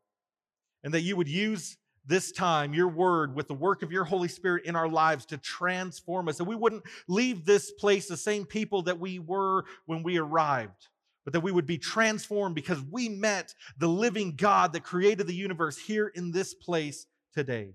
and 0.85 0.93
that 0.93 1.01
you 1.01 1.17
would 1.17 1.27
use 1.27 1.77
this 2.05 2.31
time, 2.31 2.73
your 2.73 2.87
word, 2.87 3.35
with 3.35 3.47
the 3.47 3.55
work 3.55 3.81
of 3.81 3.91
your 3.91 4.03
Holy 4.03 4.27
Spirit 4.27 4.65
in 4.65 4.75
our 4.75 4.87
lives 4.87 5.25
to 5.25 5.37
transform 5.37 6.29
us. 6.29 6.37
That 6.37 6.43
we 6.43 6.55
wouldn't 6.55 6.83
leave 7.07 7.43
this 7.43 7.71
place 7.71 8.07
the 8.07 8.15
same 8.15 8.45
people 8.45 8.83
that 8.83 8.99
we 8.99 9.17
were 9.17 9.65
when 9.87 10.03
we 10.03 10.17
arrived, 10.17 10.87
but 11.23 11.33
that 11.33 11.39
we 11.39 11.51
would 11.51 11.65
be 11.65 11.79
transformed 11.79 12.53
because 12.53 12.79
we 12.91 13.09
met 13.09 13.55
the 13.79 13.87
living 13.87 14.35
God 14.35 14.73
that 14.73 14.83
created 14.83 15.25
the 15.25 15.33
universe 15.33 15.79
here 15.79 16.07
in 16.09 16.31
this 16.31 16.53
place 16.53 17.07
today. 17.33 17.73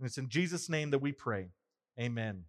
And 0.00 0.06
it's 0.06 0.18
in 0.18 0.28
Jesus' 0.28 0.68
name 0.68 0.90
that 0.90 0.98
we 0.98 1.12
pray. 1.12 1.46
Amen. 1.98 2.42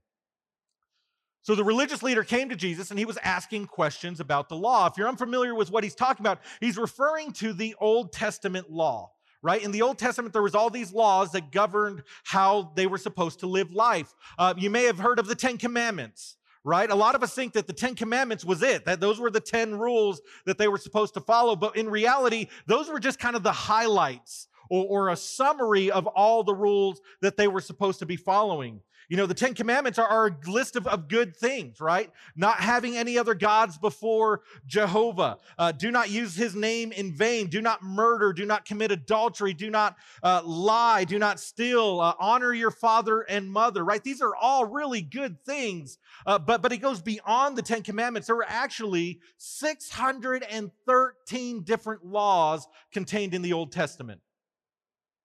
So 1.43 1.53
the 1.53 1.63
religious 1.63 2.01
leader 2.01 2.23
came 2.23 2.49
to 2.49 2.55
Jesus 2.55 2.89
and 2.89 2.97
he 2.97 3.05
was 3.05 3.17
asking 3.17 3.67
questions 3.67 4.19
about 4.19 4.49
the 4.49 4.55
law. 4.55 4.87
If 4.87 4.97
you're 4.97 5.09
unfamiliar 5.09 5.53
with 5.53 5.69
what 5.69 5.83
he's 5.83 5.93
talking 5.93 6.25
about, 6.25 6.39
he's 6.61 6.77
referring 6.77 7.33
to 7.33 7.53
the 7.53 7.75
Old 7.79 8.11
Testament 8.11 8.71
law 8.71 9.11
right? 9.43 9.61
In 9.61 9.71
the 9.71 9.83
Old 9.83 9.99
Testament, 9.99 10.33
there 10.33 10.41
was 10.41 10.55
all 10.55 10.71
these 10.71 10.91
laws 10.91 11.33
that 11.33 11.51
governed 11.51 12.01
how 12.23 12.71
they 12.75 12.87
were 12.87 12.97
supposed 12.97 13.41
to 13.41 13.47
live 13.47 13.71
life. 13.71 14.15
Uh, 14.39 14.53
you 14.57 14.69
may 14.69 14.85
have 14.85 14.97
heard 14.97 15.19
of 15.19 15.27
the 15.27 15.35
Ten 15.35 15.57
Commandments, 15.57 16.37
right? 16.63 16.89
A 16.89 16.95
lot 16.95 17.13
of 17.13 17.21
us 17.21 17.35
think 17.35 17.53
that 17.53 17.67
the 17.67 17.73
10 17.73 17.95
commandments 17.95 18.45
was 18.45 18.63
it, 18.63 18.85
that 18.85 19.01
those 19.01 19.19
were 19.19 19.29
the 19.29 19.41
10 19.41 19.77
rules 19.77 20.21
that 20.45 20.57
they 20.57 20.69
were 20.69 20.77
supposed 20.77 21.13
to 21.15 21.21
follow. 21.21 21.55
But 21.55 21.75
in 21.75 21.89
reality, 21.89 22.47
those 22.65 22.89
were 22.89 22.99
just 22.99 23.19
kind 23.19 23.35
of 23.35 23.43
the 23.43 23.51
highlights 23.51 24.47
or, 24.69 24.85
or 24.85 25.09
a 25.09 25.15
summary 25.15 25.91
of 25.91 26.07
all 26.07 26.43
the 26.43 26.55
rules 26.55 27.01
that 27.21 27.37
they 27.37 27.47
were 27.47 27.61
supposed 27.61 27.99
to 27.99 28.05
be 28.05 28.15
following. 28.15 28.81
You 29.09 29.17
know, 29.17 29.25
the 29.25 29.33
Ten 29.33 29.53
Commandments 29.53 29.99
are, 29.99 30.07
are 30.07 30.27
a 30.27 30.49
list 30.49 30.75
of, 30.75 30.87
of 30.87 31.07
good 31.07 31.35
things, 31.35 31.81
right? 31.81 32.11
Not 32.35 32.59
having 32.59 32.97
any 32.97 33.17
other 33.17 33.33
gods 33.33 33.77
before 33.77 34.41
Jehovah. 34.65 35.37
Uh, 35.57 35.71
do 35.71 35.91
not 35.91 36.09
use 36.09 36.35
his 36.35 36.55
name 36.55 36.91
in 36.91 37.13
vain. 37.13 37.47
Do 37.47 37.61
not 37.61 37.83
murder. 37.83 38.33
Do 38.33 38.45
not 38.45 38.65
commit 38.65 38.91
adultery. 38.91 39.53
Do 39.53 39.69
not 39.69 39.95
uh, 40.21 40.41
lie. 40.43 41.03
Do 41.03 41.19
not 41.19 41.39
steal. 41.39 41.99
Uh, 41.99 42.13
honor 42.19 42.53
your 42.53 42.71
father 42.71 43.21
and 43.21 43.51
mother, 43.51 43.83
right? 43.83 44.03
These 44.03 44.21
are 44.21 44.35
all 44.35 44.65
really 44.65 45.01
good 45.01 45.43
things. 45.43 45.97
Uh, 46.25 46.39
but, 46.39 46.61
but 46.61 46.71
it 46.71 46.77
goes 46.77 47.01
beyond 47.01 47.57
the 47.57 47.61
Ten 47.61 47.83
Commandments. 47.83 48.27
There 48.27 48.35
were 48.35 48.45
actually 48.47 49.19
613 49.37 51.63
different 51.63 52.05
laws 52.05 52.67
contained 52.91 53.33
in 53.33 53.41
the 53.41 53.53
Old 53.53 53.71
Testament 53.71 54.21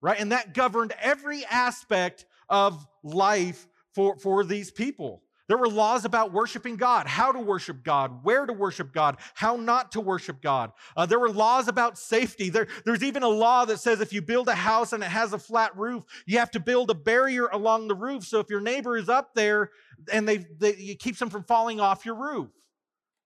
right? 0.00 0.18
And 0.18 0.32
that 0.32 0.54
governed 0.54 0.94
every 1.00 1.44
aspect 1.46 2.26
of 2.48 2.86
life 3.02 3.66
for, 3.94 4.16
for 4.18 4.44
these 4.44 4.70
people. 4.70 5.22
There 5.48 5.56
were 5.56 5.68
laws 5.68 6.04
about 6.04 6.32
worshiping 6.32 6.76
God, 6.76 7.06
how 7.06 7.32
to 7.32 7.40
worship 7.40 7.82
God, 7.82 8.22
where 8.22 8.44
to 8.44 8.52
worship 8.52 8.92
God, 8.92 9.16
how 9.34 9.56
not 9.56 9.92
to 9.92 10.00
worship 10.00 10.42
God. 10.42 10.72
Uh, 10.94 11.06
there 11.06 11.18
were 11.18 11.30
laws 11.30 11.68
about 11.68 11.96
safety. 11.96 12.50
There, 12.50 12.68
there's 12.84 13.02
even 13.02 13.22
a 13.22 13.28
law 13.28 13.64
that 13.64 13.80
says 13.80 14.02
if 14.02 14.12
you 14.12 14.20
build 14.20 14.48
a 14.48 14.54
house 14.54 14.92
and 14.92 15.02
it 15.02 15.06
has 15.06 15.32
a 15.32 15.38
flat 15.38 15.74
roof, 15.74 16.04
you 16.26 16.38
have 16.38 16.50
to 16.50 16.60
build 16.60 16.90
a 16.90 16.94
barrier 16.94 17.46
along 17.46 17.88
the 17.88 17.94
roof. 17.94 18.24
So 18.24 18.40
if 18.40 18.50
your 18.50 18.60
neighbor 18.60 18.98
is 18.98 19.08
up 19.08 19.34
there 19.34 19.70
and 20.12 20.28
they, 20.28 20.44
they 20.58 20.72
it 20.72 20.98
keeps 20.98 21.18
them 21.18 21.30
from 21.30 21.44
falling 21.44 21.80
off 21.80 22.04
your 22.04 22.16
roof 22.16 22.50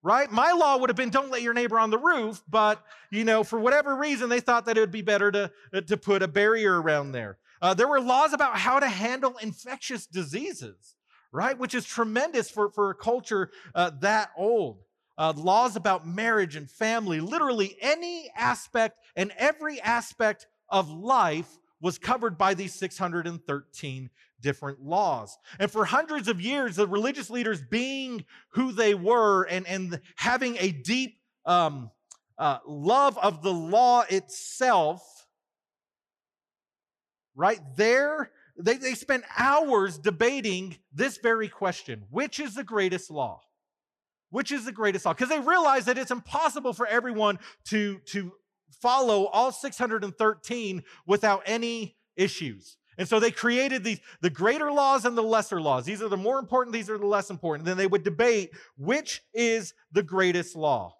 right? 0.02 0.30
My 0.30 0.52
law 0.52 0.76
would 0.78 0.90
have 0.90 0.96
been 0.96 1.10
don't 1.10 1.30
let 1.30 1.42
your 1.42 1.54
neighbor 1.54 1.78
on 1.78 1.90
the 1.90 1.98
roof, 1.98 2.42
but 2.48 2.82
you 3.10 3.24
know, 3.24 3.44
for 3.44 3.58
whatever 3.58 3.96
reason, 3.96 4.28
they 4.28 4.40
thought 4.40 4.66
that 4.66 4.76
it 4.76 4.80
would 4.80 4.90
be 4.90 5.02
better 5.02 5.30
to, 5.30 5.52
to 5.86 5.96
put 5.96 6.22
a 6.22 6.28
barrier 6.28 6.80
around 6.80 7.12
there. 7.12 7.38
Uh, 7.60 7.74
there 7.74 7.86
were 7.86 8.00
laws 8.00 8.32
about 8.32 8.56
how 8.56 8.80
to 8.80 8.88
handle 8.88 9.36
infectious 9.40 10.06
diseases, 10.06 10.96
right? 11.30 11.56
Which 11.56 11.74
is 11.74 11.86
tremendous 11.86 12.50
for, 12.50 12.70
for 12.70 12.90
a 12.90 12.94
culture 12.94 13.50
uh, 13.74 13.90
that 14.00 14.30
old. 14.36 14.80
Uh, 15.18 15.32
laws 15.36 15.76
about 15.76 16.06
marriage 16.06 16.56
and 16.56 16.68
family, 16.68 17.20
literally 17.20 17.76
any 17.80 18.30
aspect 18.34 18.98
and 19.14 19.30
every 19.36 19.80
aspect 19.80 20.46
of 20.68 20.90
life 20.90 21.58
was 21.82 21.98
covered 21.98 22.38
by 22.38 22.54
these 22.54 22.72
613 22.74 24.10
different 24.40 24.82
laws. 24.82 25.36
And 25.58 25.70
for 25.70 25.84
hundreds 25.84 26.28
of 26.28 26.40
years, 26.40 26.76
the 26.76 26.86
religious 26.86 27.28
leaders 27.28 27.60
being 27.60 28.24
who 28.50 28.72
they 28.72 28.94
were 28.94 29.42
and, 29.44 29.66
and 29.66 30.00
having 30.16 30.56
a 30.58 30.70
deep 30.70 31.18
um, 31.44 31.90
uh, 32.38 32.58
love 32.66 33.18
of 33.18 33.42
the 33.42 33.52
law 33.52 34.04
itself, 34.08 35.26
right 37.34 37.60
there, 37.76 38.30
they, 38.56 38.76
they 38.76 38.94
spent 38.94 39.24
hours 39.36 39.98
debating 39.98 40.76
this 40.92 41.18
very 41.18 41.48
question 41.48 42.04
which 42.10 42.38
is 42.38 42.54
the 42.54 42.64
greatest 42.64 43.10
law? 43.10 43.40
Which 44.30 44.52
is 44.52 44.64
the 44.64 44.72
greatest 44.72 45.04
law? 45.04 45.12
Because 45.12 45.28
they 45.28 45.40
realized 45.40 45.86
that 45.86 45.98
it's 45.98 46.10
impossible 46.10 46.72
for 46.72 46.86
everyone 46.86 47.38
to, 47.66 47.98
to 48.06 48.32
follow 48.80 49.26
all 49.26 49.52
613 49.52 50.82
without 51.06 51.42
any 51.46 51.96
issues. 52.16 52.76
And 52.98 53.08
so 53.08 53.18
they 53.18 53.30
created 53.30 53.84
these 53.84 54.00
the 54.20 54.30
greater 54.30 54.70
laws 54.70 55.04
and 55.04 55.16
the 55.16 55.22
lesser 55.22 55.60
laws. 55.60 55.84
These 55.84 56.02
are 56.02 56.08
the 56.08 56.16
more 56.16 56.38
important, 56.38 56.74
these 56.74 56.90
are 56.90 56.98
the 56.98 57.06
less 57.06 57.30
important. 57.30 57.66
Then 57.66 57.76
they 57.76 57.86
would 57.86 58.04
debate 58.04 58.50
which 58.76 59.22
is 59.32 59.74
the 59.92 60.02
greatest 60.02 60.56
law. 60.56 60.96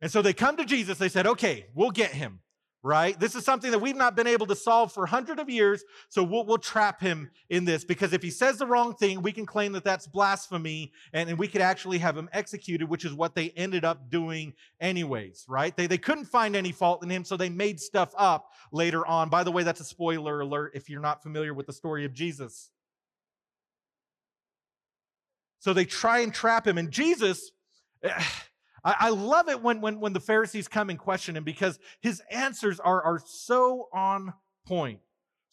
And 0.00 0.10
so 0.10 0.22
they 0.22 0.32
come 0.32 0.56
to 0.56 0.64
Jesus, 0.64 0.98
they 0.98 1.08
said, 1.08 1.26
"Okay, 1.26 1.66
we'll 1.74 1.90
get 1.90 2.10
him 2.10 2.40
right? 2.84 3.18
This 3.18 3.34
is 3.34 3.46
something 3.46 3.70
that 3.70 3.78
we've 3.78 3.96
not 3.96 4.14
been 4.14 4.26
able 4.26 4.44
to 4.46 4.54
solve 4.54 4.92
for 4.92 5.06
hundreds 5.06 5.40
of 5.40 5.48
years, 5.48 5.82
so 6.10 6.22
we'll, 6.22 6.44
we'll, 6.44 6.58
trap 6.58 7.00
him 7.00 7.30
in 7.48 7.64
this 7.64 7.82
because 7.84 8.12
if 8.12 8.22
he 8.22 8.30
says 8.30 8.58
the 8.58 8.66
wrong 8.66 8.94
thing, 8.94 9.22
we 9.22 9.32
can 9.32 9.46
claim 9.46 9.72
that 9.72 9.84
that's 9.84 10.06
blasphemy 10.06 10.92
and, 11.12 11.30
and 11.30 11.38
we 11.38 11.48
could 11.48 11.62
actually 11.62 11.98
have 11.98 12.16
him 12.16 12.28
executed, 12.32 12.88
which 12.88 13.04
is 13.04 13.14
what 13.14 13.34
they 13.34 13.50
ended 13.50 13.84
up 13.84 14.10
doing 14.10 14.52
anyways, 14.80 15.46
right? 15.48 15.74
They, 15.76 15.86
they 15.86 15.98
couldn't 15.98 16.26
find 16.26 16.54
any 16.54 16.72
fault 16.72 17.02
in 17.02 17.10
him, 17.10 17.24
so 17.24 17.36
they 17.36 17.48
made 17.48 17.80
stuff 17.80 18.14
up 18.16 18.52
later 18.70 19.06
on. 19.06 19.30
By 19.30 19.44
the 19.44 19.52
way, 19.52 19.62
that's 19.62 19.80
a 19.80 19.84
spoiler 19.84 20.40
alert 20.40 20.72
if 20.74 20.90
you're 20.90 21.00
not 21.00 21.22
familiar 21.22 21.54
with 21.54 21.66
the 21.66 21.72
story 21.72 22.04
of 22.04 22.12
Jesus. 22.12 22.70
So 25.58 25.72
they 25.72 25.86
try 25.86 26.18
and 26.20 26.34
trap 26.34 26.66
him, 26.66 26.76
and 26.76 26.90
Jesus. 26.90 27.50
Eh, 28.02 28.22
I, 28.84 28.96
I 29.00 29.08
love 29.10 29.48
it 29.48 29.62
when, 29.62 29.80
when, 29.80 30.00
when 30.00 30.12
the 30.12 30.20
Pharisees 30.20 30.68
come 30.68 30.90
and 30.90 30.98
question 30.98 31.36
him 31.36 31.44
because 31.44 31.78
his 32.00 32.22
answers 32.30 32.80
are, 32.80 33.02
are 33.02 33.20
so 33.24 33.88
on 33.92 34.34
point. 34.66 35.00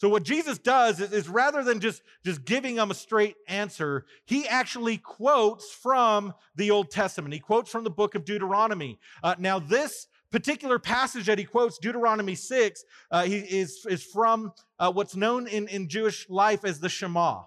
So 0.02 0.10
what 0.10 0.24
Jesus 0.24 0.58
does 0.58 1.00
is, 1.00 1.14
is, 1.14 1.30
rather 1.30 1.64
than 1.64 1.80
just, 1.80 2.02
just 2.26 2.44
giving 2.44 2.74
them 2.74 2.90
a 2.90 2.96
straight 2.96 3.36
answer, 3.48 4.06
he 4.26 4.48
actually 4.48 4.98
quotes 4.98 5.72
from 5.72 6.34
the 6.56 6.72
Old 6.72 6.90
Testament. 6.90 7.36
He 7.36 7.40
quotes 7.40 7.70
from 7.70 7.84
the 7.84 7.92
book 7.92 8.16
of 8.16 8.26
Deuteronomy. 8.26 9.00
Uh, 9.22 9.36
now, 9.38 9.60
this 9.60 10.08
particular 10.32 10.80
passage 10.80 11.28
that 11.28 11.38
he 11.38 11.46
quotes, 11.46 11.78
Deuteronomy 11.78 12.34
6, 12.34 12.84
uh, 13.12 13.24
he 13.26 13.36
is, 13.36 13.86
is 13.88 14.04
from 14.04 14.54
uh, 14.80 14.92
what's 14.92 15.16
known 15.16 15.46
in, 15.46 15.68
in 15.68 15.88
Jewish 15.88 16.28
life 16.30 16.66
as 16.66 16.80
the 16.80 16.90
Shema, 16.90 17.44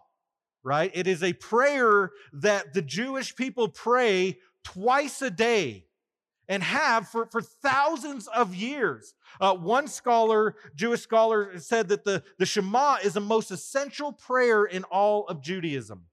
right? 0.62 0.92
It 0.94 1.08
is 1.08 1.24
a 1.24 1.32
prayer 1.32 2.12
that 2.34 2.72
the 2.72 2.82
Jewish 2.82 3.34
people 3.34 3.68
pray 3.68 4.38
twice 4.64 5.22
a 5.22 5.30
day 5.30 5.86
and 6.48 6.62
have 6.62 7.08
for, 7.08 7.26
for 7.26 7.40
thousands 7.40 8.26
of 8.28 8.54
years. 8.54 9.14
Uh, 9.40 9.54
one 9.54 9.88
scholar, 9.88 10.56
Jewish 10.74 11.00
scholar, 11.00 11.58
said 11.58 11.88
that 11.88 12.04
the, 12.04 12.22
the 12.38 12.46
Shema 12.46 12.96
is 13.02 13.14
the 13.14 13.20
most 13.20 13.50
essential 13.50 14.12
prayer 14.12 14.64
in 14.64 14.84
all 14.84 15.26
of 15.26 15.40
Judaism. 15.40 16.06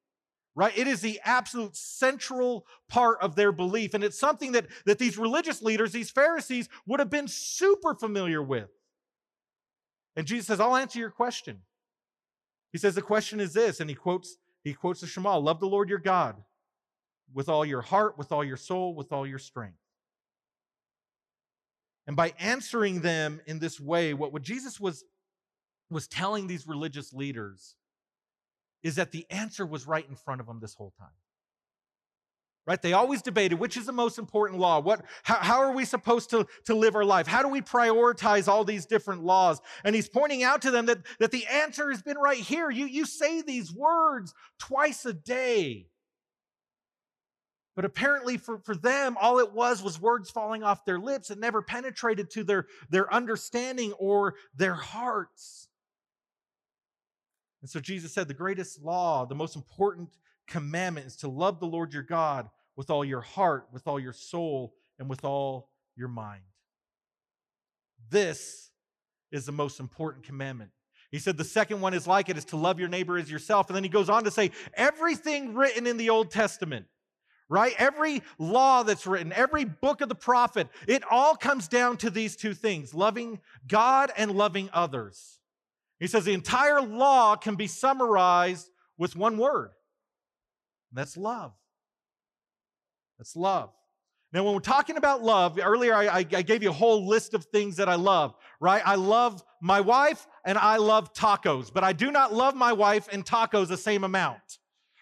Right? 0.53 0.77
It 0.77 0.87
is 0.87 0.99
the 0.99 1.19
absolute 1.23 1.77
central 1.77 2.65
part 2.89 3.19
of 3.21 3.35
their 3.35 3.53
belief. 3.53 3.93
And 3.93 4.03
it's 4.03 4.19
something 4.19 4.51
that, 4.51 4.67
that 4.85 4.99
these 4.99 5.17
religious 5.17 5.61
leaders, 5.61 5.93
these 5.93 6.11
Pharisees, 6.11 6.67
would 6.85 6.99
have 6.99 7.09
been 7.09 7.29
super 7.29 7.95
familiar 7.95 8.43
with. 8.43 8.69
And 10.17 10.27
Jesus 10.27 10.47
says, 10.47 10.59
I'll 10.59 10.75
answer 10.75 10.99
your 10.99 11.09
question. 11.09 11.61
He 12.73 12.77
says, 12.77 12.95
the 12.95 13.01
question 13.01 13.39
is 13.39 13.53
this, 13.53 13.79
and 13.79 13.89
he 13.89 13.95
quotes, 13.95 14.37
he 14.63 14.73
quotes 14.73 14.99
the 14.99 15.07
Shema, 15.07 15.37
love 15.37 15.61
the 15.61 15.67
Lord 15.67 15.89
your 15.89 15.99
God 15.99 16.35
with 17.33 17.49
all 17.49 17.65
your 17.65 17.81
heart, 17.81 18.17
with 18.17 18.31
all 18.31 18.43
your 18.43 18.57
soul, 18.57 18.93
with 18.93 19.11
all 19.11 19.25
your 19.25 19.39
strength. 19.39 19.77
And 22.07 22.15
by 22.15 22.33
answering 22.39 23.01
them 23.01 23.41
in 23.45 23.59
this 23.59 23.79
way, 23.79 24.13
what, 24.13 24.33
what 24.33 24.41
Jesus 24.41 24.79
was, 24.79 25.03
was 25.89 26.07
telling 26.07 26.47
these 26.47 26.67
religious 26.67 27.13
leaders 27.13 27.75
is 28.83 28.95
that 28.95 29.11
the 29.11 29.25
answer 29.29 29.65
was 29.65 29.87
right 29.87 30.07
in 30.09 30.15
front 30.15 30.41
of 30.41 30.47
them 30.47 30.59
this 30.59 30.73
whole 30.73 30.93
time. 30.97 31.09
Right? 32.67 32.81
They 32.81 32.93
always 32.93 33.21
debated 33.21 33.59
which 33.59 33.75
is 33.75 33.85
the 33.85 33.91
most 33.91 34.19
important 34.19 34.59
law. 34.59 34.79
What, 34.79 35.03
how, 35.23 35.35
how 35.35 35.59
are 35.59 35.71
we 35.71 35.83
supposed 35.83 36.29
to, 36.29 36.45
to 36.65 36.75
live 36.75 36.95
our 36.95 37.03
life? 37.03 37.27
How 37.27 37.41
do 37.41 37.47
we 37.47 37.61
prioritize 37.61 38.47
all 38.47 38.63
these 38.63 38.85
different 38.85 39.23
laws? 39.23 39.61
And 39.83 39.95
he's 39.95 40.07
pointing 40.07 40.43
out 40.43 40.61
to 40.63 40.71
them 40.71 40.85
that, 40.85 40.99
that 41.19 41.31
the 41.31 41.45
answer 41.47 41.89
has 41.89 42.01
been 42.01 42.17
right 42.17 42.37
here. 42.37 42.69
You, 42.69 42.85
you 42.85 43.05
say 43.05 43.41
these 43.41 43.73
words 43.73 44.33
twice 44.59 45.05
a 45.05 45.13
day. 45.13 45.87
But 47.81 47.87
apparently, 47.87 48.37
for, 48.37 48.59
for 48.59 48.75
them, 48.75 49.17
all 49.19 49.39
it 49.39 49.53
was 49.53 49.81
was 49.81 49.99
words 49.99 50.29
falling 50.29 50.61
off 50.61 50.85
their 50.85 50.99
lips 50.99 51.31
and 51.31 51.41
never 51.41 51.63
penetrated 51.63 52.29
to 52.29 52.43
their, 52.43 52.67
their 52.91 53.11
understanding 53.11 53.93
or 53.93 54.35
their 54.55 54.75
hearts. 54.75 55.67
And 57.61 57.71
so 57.71 57.79
Jesus 57.79 58.13
said 58.13 58.27
the 58.27 58.35
greatest 58.35 58.83
law, 58.83 59.25
the 59.25 59.33
most 59.33 59.55
important 59.55 60.09
commandment 60.47 61.07
is 61.07 61.15
to 61.15 61.27
love 61.27 61.59
the 61.59 61.65
Lord 61.65 61.91
your 61.91 62.03
God 62.03 62.51
with 62.75 62.91
all 62.91 63.03
your 63.03 63.21
heart, 63.21 63.65
with 63.73 63.87
all 63.87 63.99
your 63.99 64.13
soul, 64.13 64.75
and 64.99 65.09
with 65.09 65.25
all 65.25 65.71
your 65.95 66.07
mind. 66.07 66.43
This 68.11 68.69
is 69.31 69.47
the 69.47 69.51
most 69.51 69.79
important 69.79 70.23
commandment. 70.23 70.69
He 71.09 71.17
said 71.17 71.35
the 71.35 71.43
second 71.43 71.81
one 71.81 71.95
is 71.95 72.05
like 72.05 72.29
it 72.29 72.37
is 72.37 72.45
to 72.45 72.57
love 72.57 72.79
your 72.79 72.89
neighbor 72.89 73.17
as 73.17 73.31
yourself. 73.31 73.69
And 73.69 73.75
then 73.75 73.83
he 73.83 73.89
goes 73.89 74.07
on 74.07 74.23
to 74.25 74.29
say 74.29 74.51
everything 74.75 75.55
written 75.55 75.87
in 75.87 75.97
the 75.97 76.11
Old 76.11 76.29
Testament 76.29 76.85
right? 77.51 77.75
Every 77.77 78.23
law 78.39 78.81
that's 78.83 79.05
written, 79.05 79.33
every 79.33 79.65
book 79.65 79.99
of 79.99 80.07
the 80.07 80.15
prophet, 80.15 80.69
it 80.87 81.03
all 81.11 81.35
comes 81.35 81.67
down 81.67 81.97
to 81.97 82.09
these 82.09 82.37
two 82.37 82.53
things 82.53 82.93
loving 82.93 83.41
God 83.67 84.09
and 84.15 84.31
loving 84.31 84.69
others. 84.71 85.39
He 85.99 86.07
says 86.07 86.23
the 86.23 86.33
entire 86.33 86.81
law 86.81 87.35
can 87.35 87.55
be 87.55 87.67
summarized 87.67 88.69
with 88.97 89.17
one 89.17 89.37
word, 89.37 89.71
that's 90.93 91.17
love. 91.17 91.51
That's 93.17 93.35
love. 93.35 93.69
Now, 94.33 94.45
when 94.45 94.53
we're 94.53 94.61
talking 94.61 94.95
about 94.95 95.21
love, 95.21 95.59
earlier 95.61 95.93
I, 95.93 96.19
I, 96.19 96.23
gave 96.23 96.63
you 96.63 96.69
a 96.69 96.73
whole 96.73 97.05
list 97.05 97.33
of 97.33 97.43
things 97.45 97.75
that 97.75 97.89
I 97.89 97.95
love, 97.95 98.33
right? 98.61 98.81
I 98.85 98.95
love 98.95 99.43
my 99.61 99.81
wife 99.81 100.25
and 100.45 100.57
I 100.57 100.77
love 100.77 101.13
tacos, 101.13 101.71
but 101.71 101.83
I 101.83 101.91
do 101.91 102.11
not 102.11 102.33
love 102.33 102.55
my 102.55 102.71
wife 102.71 103.09
and 103.11 103.25
tacos 103.25 103.67
the 103.67 103.77
same 103.77 104.05
amount 104.05 104.59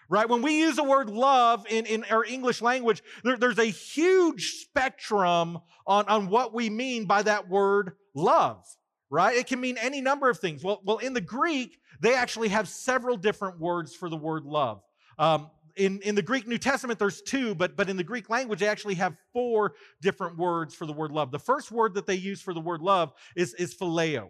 right? 0.09 0.27
When 0.27 0.41
we 0.41 0.57
use 0.57 0.75
the 0.75 0.83
word 0.83 1.09
love 1.09 1.65
in, 1.69 1.85
in 1.85 2.03
our 2.05 2.25
English 2.25 2.61
language, 2.61 3.03
there, 3.23 3.37
there's 3.37 3.59
a 3.59 3.65
huge 3.65 4.55
spectrum 4.61 5.59
on, 5.85 6.05
on 6.07 6.29
what 6.29 6.53
we 6.53 6.69
mean 6.69 7.05
by 7.05 7.21
that 7.23 7.47
word 7.47 7.93
love, 8.15 8.65
right? 9.09 9.37
It 9.37 9.47
can 9.47 9.61
mean 9.61 9.77
any 9.77 10.01
number 10.01 10.29
of 10.29 10.39
things. 10.39 10.63
Well, 10.63 10.81
well 10.83 10.97
in 10.97 11.13
the 11.13 11.21
Greek, 11.21 11.79
they 12.01 12.15
actually 12.15 12.49
have 12.49 12.67
several 12.67 13.17
different 13.17 13.59
words 13.59 13.95
for 13.95 14.09
the 14.09 14.17
word 14.17 14.45
love. 14.45 14.81
Um, 15.19 15.51
in, 15.75 16.01
in 16.01 16.15
the 16.15 16.21
Greek 16.21 16.47
New 16.47 16.57
Testament, 16.57 16.99
there's 16.99 17.21
two, 17.21 17.53
but, 17.55 17.77
but 17.77 17.89
in 17.89 17.95
the 17.95 18.03
Greek 18.03 18.29
language, 18.29 18.59
they 18.59 18.67
actually 18.67 18.95
have 18.95 19.15
four 19.31 19.75
different 20.01 20.37
words 20.37 20.73
for 20.73 20.85
the 20.85 20.93
word 20.93 21.11
love. 21.11 21.31
The 21.31 21.39
first 21.39 21.71
word 21.71 21.93
that 21.93 22.07
they 22.07 22.15
use 22.15 22.41
for 22.41 22.53
the 22.53 22.59
word 22.59 22.81
love 22.81 23.13
is, 23.35 23.53
is 23.53 23.75
phileo, 23.75 24.29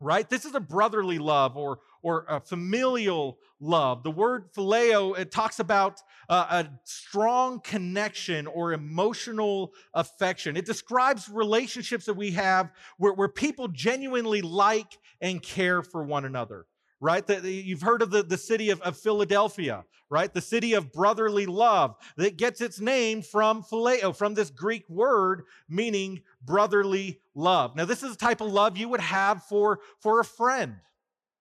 right? 0.00 0.28
This 0.28 0.44
is 0.44 0.54
a 0.54 0.60
brotherly 0.60 1.18
love 1.18 1.56
or, 1.56 1.80
or 2.06 2.24
a 2.28 2.38
familial 2.38 3.36
love. 3.58 4.04
The 4.04 4.12
word 4.12 4.52
phileo, 4.52 5.18
it 5.18 5.32
talks 5.32 5.58
about 5.58 6.00
uh, 6.28 6.46
a 6.64 6.70
strong 6.84 7.58
connection 7.58 8.46
or 8.46 8.72
emotional 8.72 9.72
affection. 9.92 10.56
It 10.56 10.66
describes 10.66 11.28
relationships 11.28 12.04
that 12.04 12.14
we 12.14 12.30
have 12.30 12.70
where, 12.96 13.12
where 13.12 13.26
people 13.26 13.66
genuinely 13.66 14.40
like 14.40 14.98
and 15.20 15.42
care 15.42 15.82
for 15.82 16.04
one 16.04 16.24
another 16.24 16.66
right? 16.98 17.26
That 17.26 17.44
you've 17.44 17.82
heard 17.82 18.00
of 18.00 18.10
the, 18.10 18.22
the 18.22 18.38
city 18.38 18.70
of, 18.70 18.80
of 18.80 18.96
Philadelphia, 18.96 19.84
right? 20.08 20.32
The 20.32 20.40
city 20.40 20.72
of 20.72 20.92
brotherly 20.92 21.44
love 21.44 21.94
that 22.16 22.38
gets 22.38 22.62
its 22.62 22.80
name 22.80 23.20
from 23.20 23.62
phileo, 23.62 24.16
from 24.16 24.32
this 24.32 24.48
Greek 24.48 24.88
word 24.88 25.42
meaning 25.68 26.22
brotherly 26.42 27.20
love. 27.34 27.76
Now, 27.76 27.84
this 27.84 28.02
is 28.02 28.12
the 28.12 28.16
type 28.16 28.40
of 28.40 28.50
love 28.50 28.78
you 28.78 28.88
would 28.88 29.00
have 29.00 29.42
for, 29.42 29.80
for 30.00 30.20
a 30.20 30.24
friend, 30.24 30.76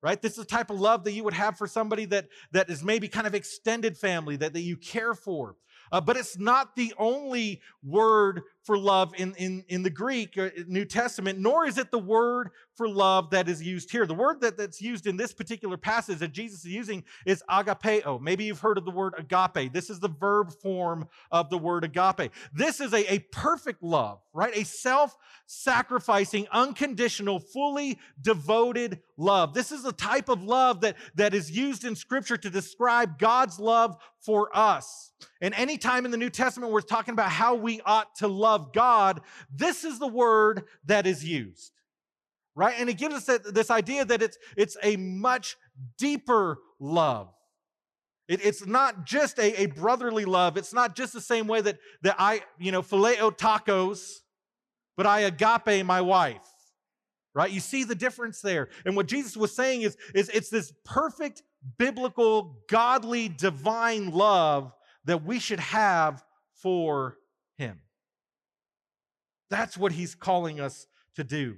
right? 0.05 0.21
This 0.21 0.33
is 0.33 0.37
the 0.37 0.45
type 0.45 0.69
of 0.69 0.79
love 0.79 1.03
that 1.05 1.13
you 1.13 1.23
would 1.23 1.33
have 1.33 1.57
for 1.57 1.65
somebody 1.65 2.05
that, 2.05 2.27
that 2.51 2.69
is 2.69 2.83
maybe 2.83 3.07
kind 3.07 3.25
of 3.25 3.33
extended 3.33 3.97
family 3.97 4.35
that, 4.35 4.53
that 4.53 4.61
you 4.61 4.77
care 4.77 5.15
for. 5.15 5.55
Uh, 5.91 5.99
but 5.99 6.15
it's 6.15 6.37
not 6.37 6.75
the 6.75 6.93
only 6.99 7.59
word 7.83 8.43
for 8.65 8.77
love 8.77 9.13
in, 9.15 9.35
in, 9.35 9.63
in 9.69 9.83
the 9.83 9.89
Greek 9.89 10.37
uh, 10.37 10.49
New 10.67 10.85
Testament, 10.85 11.37
nor 11.37 11.67
is 11.67 11.77
it 11.77 11.91
the 11.91 11.99
word 11.99 12.49
for 12.73 12.89
love 12.89 13.29
that 13.29 13.47
is 13.47 13.61
used 13.61 13.91
here. 13.91 14.07
The 14.07 14.15
word 14.15 14.41
that, 14.41 14.57
that's 14.57 14.81
used 14.81 15.05
in 15.05 15.17
this 15.17 15.33
particular 15.33 15.77
passage 15.77 16.17
that 16.17 16.31
Jesus 16.31 16.65
is 16.65 16.71
using 16.71 17.03
is 17.25 17.43
agapeo. 17.49 18.19
Maybe 18.19 18.45
you've 18.45 18.59
heard 18.59 18.79
of 18.79 18.85
the 18.85 18.91
word 18.91 19.13
agape. 19.17 19.71
This 19.71 19.89
is 19.89 19.99
the 19.99 20.09
verb 20.09 20.51
form 20.51 21.07
of 21.31 21.49
the 21.51 21.57
word 21.59 21.83
agape. 21.83 22.31
This 22.53 22.79
is 22.81 22.91
a, 22.91 23.13
a 23.13 23.19
perfect 23.31 23.83
love, 23.83 24.19
right? 24.33 24.55
A 24.55 24.65
self 24.65 25.15
sacrificing, 25.45 26.47
unconditional, 26.51 27.39
fully 27.39 27.99
devoted 28.19 28.99
love. 29.15 29.53
This 29.53 29.71
is 29.71 29.83
the 29.83 29.93
type 29.93 30.27
of 30.27 30.43
love 30.43 30.81
that, 30.81 30.97
that 31.15 31.35
is 31.35 31.51
used 31.51 31.85
in 31.85 31.95
Scripture 31.95 32.37
to 32.37 32.49
describe 32.49 33.19
God's 33.19 33.59
love 33.59 33.95
for 34.19 34.49
us. 34.57 35.11
And 35.41 35.53
anytime 35.53 36.05
in 36.05 36.11
the 36.11 36.17
New 36.17 36.29
Testament 36.29 36.71
we're 36.71 36.81
talking 36.81 37.13
about 37.13 37.29
how 37.29 37.55
we 37.55 37.81
ought 37.85 38.15
to 38.15 38.27
love, 38.27 38.54
God, 38.57 39.21
this 39.53 39.83
is 39.83 39.99
the 39.99 40.07
word 40.07 40.63
that 40.85 41.05
is 41.07 41.23
used. 41.23 41.71
Right? 42.55 42.75
And 42.77 42.89
it 42.89 42.97
gives 42.97 43.15
us 43.15 43.39
this 43.51 43.69
idea 43.69 44.05
that 44.05 44.21
it's, 44.21 44.37
it's 44.55 44.77
a 44.81 44.95
much 44.95 45.57
deeper 45.97 46.57
love. 46.79 47.33
It, 48.27 48.43
it's 48.43 48.65
not 48.65 49.05
just 49.05 49.37
a, 49.39 49.63
a 49.63 49.65
brotherly 49.67 50.25
love. 50.25 50.57
It's 50.57 50.73
not 50.73 50.95
just 50.95 51.13
the 51.13 51.21
same 51.21 51.47
way 51.47 51.61
that, 51.61 51.77
that 52.01 52.15
I, 52.17 52.41
you 52.57 52.71
know, 52.71 52.81
phileo 52.81 53.37
tacos, 53.37 54.19
but 54.97 55.05
I 55.05 55.21
agape 55.21 55.85
my 55.85 56.01
wife. 56.01 56.47
Right? 57.33 57.51
You 57.51 57.59
see 57.59 57.83
the 57.83 57.95
difference 57.95 58.39
there. 58.39 58.69
And 58.85 58.95
what 58.95 59.07
Jesus 59.07 59.35
was 59.35 59.53
saying 59.53 59.81
is, 59.81 59.97
is 60.13 60.29
it's 60.29 60.49
this 60.49 60.71
perfect, 60.85 61.43
biblical, 61.77 62.61
godly, 62.69 63.27
divine 63.27 64.11
love 64.11 64.71
that 65.03 65.25
we 65.25 65.39
should 65.39 65.59
have 65.59 66.23
for 66.53 67.17
him. 67.57 67.81
That's 69.49 69.77
what 69.77 69.91
he's 69.91 70.15
calling 70.15 70.59
us 70.59 70.87
to 71.15 71.23
do. 71.23 71.57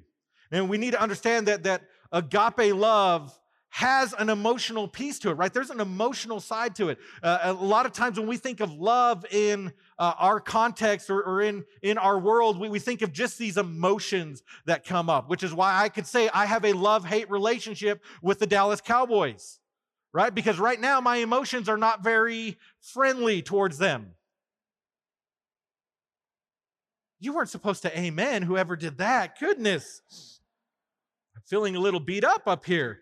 And 0.51 0.69
we 0.69 0.77
need 0.77 0.91
to 0.91 1.01
understand 1.01 1.47
that, 1.47 1.63
that 1.63 1.83
agape 2.11 2.73
love 2.73 3.37
has 3.69 4.13
an 4.17 4.29
emotional 4.29 4.87
piece 4.87 5.19
to 5.19 5.29
it, 5.29 5.33
right? 5.33 5.53
There's 5.53 5.69
an 5.69 5.81
emotional 5.81 6.39
side 6.39 6.75
to 6.77 6.89
it. 6.89 6.97
Uh, 7.21 7.39
a 7.43 7.53
lot 7.53 7.85
of 7.85 7.91
times 7.91 8.17
when 8.17 8.27
we 8.27 8.37
think 8.37 8.59
of 8.59 8.71
love 8.71 9.25
in 9.29 9.73
uh, 9.99 10.13
our 10.17 10.39
context 10.39 11.09
or, 11.09 11.21
or, 11.21 11.41
in, 11.41 11.65
in 11.81 11.97
our 11.97 12.17
world, 12.17 12.59
we, 12.59 12.69
we 12.69 12.79
think 12.79 13.01
of 13.01 13.11
just 13.11 13.37
these 13.37 13.57
emotions 13.57 14.41
that 14.65 14.85
come 14.85 15.09
up, 15.09 15.29
which 15.29 15.43
is 15.43 15.53
why 15.53 15.79
I 15.79 15.89
could 15.89 16.07
say 16.07 16.29
I 16.33 16.45
have 16.45 16.65
a 16.65 16.73
love 16.73 17.05
hate 17.05 17.29
relationship 17.29 18.03
with 18.21 18.39
the 18.39 18.47
Dallas 18.47 18.81
Cowboys, 18.81 19.59
right? 20.13 20.33
Because 20.33 20.59
right 20.59 20.79
now 20.79 21.01
my 21.01 21.17
emotions 21.17 21.67
are 21.67 21.77
not 21.77 22.03
very 22.03 22.57
friendly 22.79 23.41
towards 23.41 23.77
them. 23.77 24.13
You 27.19 27.33
weren't 27.33 27.49
supposed 27.49 27.81
to 27.81 27.99
amen, 27.99 28.43
whoever 28.43 28.75
did 28.75 28.99
that. 28.99 29.39
Goodness. 29.39 30.01
I'm 31.35 31.41
feeling 31.45 31.75
a 31.75 31.79
little 31.79 31.99
beat 31.99 32.23
up 32.23 32.43
up 32.47 32.65
here. 32.65 32.99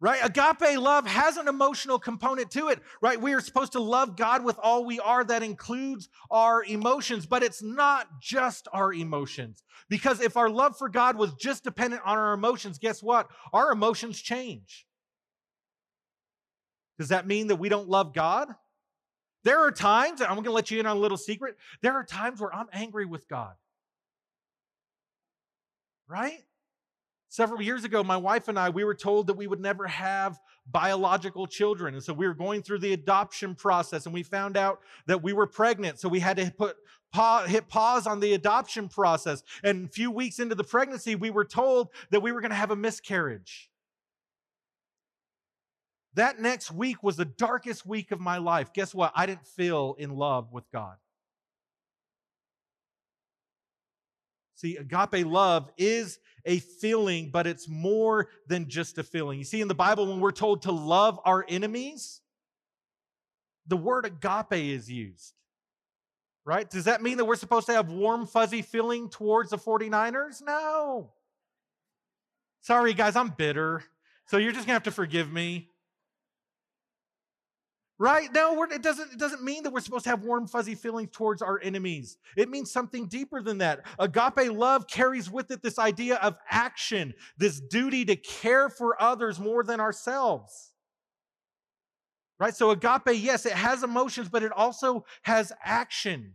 Right? 0.00 0.18
Agape 0.20 0.78
love 0.80 1.06
has 1.06 1.36
an 1.36 1.46
emotional 1.46 1.96
component 1.96 2.50
to 2.52 2.70
it, 2.70 2.80
right? 3.00 3.20
We 3.20 3.34
are 3.34 3.40
supposed 3.40 3.70
to 3.72 3.80
love 3.80 4.16
God 4.16 4.42
with 4.42 4.58
all 4.60 4.84
we 4.84 4.98
are. 4.98 5.22
That 5.22 5.44
includes 5.44 6.08
our 6.28 6.64
emotions, 6.64 7.24
but 7.24 7.44
it's 7.44 7.62
not 7.62 8.08
just 8.20 8.66
our 8.72 8.92
emotions. 8.92 9.62
Because 9.88 10.20
if 10.20 10.36
our 10.36 10.50
love 10.50 10.76
for 10.76 10.88
God 10.88 11.16
was 11.16 11.34
just 11.34 11.62
dependent 11.62 12.02
on 12.04 12.18
our 12.18 12.32
emotions, 12.32 12.78
guess 12.78 13.00
what? 13.00 13.28
Our 13.52 13.70
emotions 13.70 14.20
change. 14.20 14.86
Does 16.98 17.10
that 17.10 17.28
mean 17.28 17.46
that 17.46 17.56
we 17.56 17.68
don't 17.68 17.88
love 17.88 18.12
God? 18.12 18.48
There 19.44 19.60
are 19.60 19.72
times, 19.72 20.20
I'm 20.20 20.34
going 20.34 20.44
to 20.44 20.52
let 20.52 20.70
you 20.70 20.80
in 20.80 20.86
on 20.86 20.96
a 20.96 21.00
little 21.00 21.16
secret, 21.16 21.56
there 21.80 21.94
are 21.94 22.04
times 22.04 22.40
where 22.40 22.54
I'm 22.54 22.68
angry 22.72 23.06
with 23.06 23.28
God. 23.28 23.54
Right? 26.08 26.44
Several 27.28 27.62
years 27.62 27.84
ago, 27.84 28.04
my 28.04 28.18
wife 28.18 28.48
and 28.48 28.58
I, 28.58 28.68
we 28.68 28.84
were 28.84 28.94
told 28.94 29.26
that 29.28 29.34
we 29.38 29.46
would 29.46 29.60
never 29.60 29.86
have 29.86 30.38
biological 30.70 31.46
children. 31.46 31.94
And 31.94 32.02
so 32.02 32.12
we 32.12 32.26
were 32.26 32.34
going 32.34 32.62
through 32.62 32.80
the 32.80 32.92
adoption 32.92 33.54
process 33.54 34.04
and 34.04 34.12
we 34.12 34.22
found 34.22 34.56
out 34.56 34.80
that 35.06 35.22
we 35.22 35.32
were 35.32 35.46
pregnant. 35.46 35.98
So 35.98 36.10
we 36.10 36.20
had 36.20 36.36
to 36.36 36.50
put 36.50 36.76
hit 37.46 37.68
pause 37.68 38.06
on 38.06 38.20
the 38.20 38.34
adoption 38.34 38.88
process. 38.88 39.42
And 39.64 39.86
a 39.86 39.88
few 39.88 40.10
weeks 40.10 40.38
into 40.38 40.54
the 40.54 40.64
pregnancy, 40.64 41.14
we 41.14 41.30
were 41.30 41.44
told 41.44 41.88
that 42.10 42.20
we 42.20 42.32
were 42.32 42.40
going 42.40 42.50
to 42.50 42.56
have 42.56 42.70
a 42.70 42.76
miscarriage. 42.76 43.70
That 46.14 46.40
next 46.40 46.70
week 46.70 47.02
was 47.02 47.16
the 47.16 47.24
darkest 47.24 47.86
week 47.86 48.10
of 48.10 48.20
my 48.20 48.38
life. 48.38 48.72
Guess 48.72 48.94
what? 48.94 49.12
I 49.14 49.26
didn't 49.26 49.46
feel 49.46 49.96
in 49.98 50.10
love 50.10 50.52
with 50.52 50.70
God. 50.70 50.96
See, 54.54 54.76
agape 54.76 55.26
love 55.26 55.70
is 55.76 56.20
a 56.44 56.58
feeling, 56.58 57.30
but 57.32 57.48
it's 57.48 57.68
more 57.68 58.28
than 58.46 58.68
just 58.68 58.98
a 58.98 59.02
feeling. 59.02 59.38
You 59.38 59.44
see, 59.44 59.60
in 59.60 59.66
the 59.66 59.74
Bible, 59.74 60.06
when 60.06 60.20
we're 60.20 60.30
told 60.30 60.62
to 60.62 60.72
love 60.72 61.18
our 61.24 61.44
enemies, 61.48 62.20
the 63.66 63.76
word 63.76 64.06
agape 64.06 64.52
is 64.52 64.90
used. 64.90 65.32
Right? 66.44 66.68
Does 66.68 66.84
that 66.84 67.02
mean 67.02 67.18
that 67.18 67.24
we're 67.24 67.36
supposed 67.36 67.66
to 67.66 67.72
have 67.72 67.90
warm, 67.90 68.26
fuzzy 68.26 68.62
feeling 68.62 69.08
towards 69.08 69.50
the 69.50 69.58
49ers? 69.58 70.42
No. 70.44 71.10
Sorry, 72.60 72.94
guys, 72.94 73.16
I'm 73.16 73.30
bitter. 73.30 73.82
So 74.26 74.36
you're 74.36 74.52
just 74.52 74.66
going 74.66 74.74
to 74.74 74.74
have 74.74 74.82
to 74.84 74.92
forgive 74.92 75.32
me. 75.32 75.70
Right? 77.98 78.32
now 78.32 78.60
it 78.62 78.82
doesn't, 78.82 79.12
it 79.12 79.18
doesn't 79.18 79.44
mean 79.44 79.62
that 79.62 79.72
we're 79.72 79.80
supposed 79.80 80.04
to 80.04 80.10
have 80.10 80.24
warm, 80.24 80.46
fuzzy 80.46 80.74
feelings 80.74 81.10
towards 81.12 81.40
our 81.40 81.60
enemies. 81.62 82.16
It 82.36 82.48
means 82.48 82.72
something 82.72 83.06
deeper 83.06 83.42
than 83.42 83.58
that. 83.58 83.86
Agape 83.98 84.50
love 84.50 84.88
carries 84.88 85.30
with 85.30 85.50
it 85.50 85.62
this 85.62 85.78
idea 85.78 86.16
of 86.16 86.36
action, 86.50 87.14
this 87.36 87.60
duty 87.60 88.04
to 88.06 88.16
care 88.16 88.68
for 88.68 89.00
others 89.00 89.38
more 89.38 89.62
than 89.62 89.78
ourselves. 89.78 90.72
Right? 92.40 92.56
So, 92.56 92.70
agape, 92.70 93.22
yes, 93.22 93.46
it 93.46 93.52
has 93.52 93.84
emotions, 93.84 94.28
but 94.28 94.42
it 94.42 94.50
also 94.50 95.04
has 95.22 95.52
action. 95.62 96.34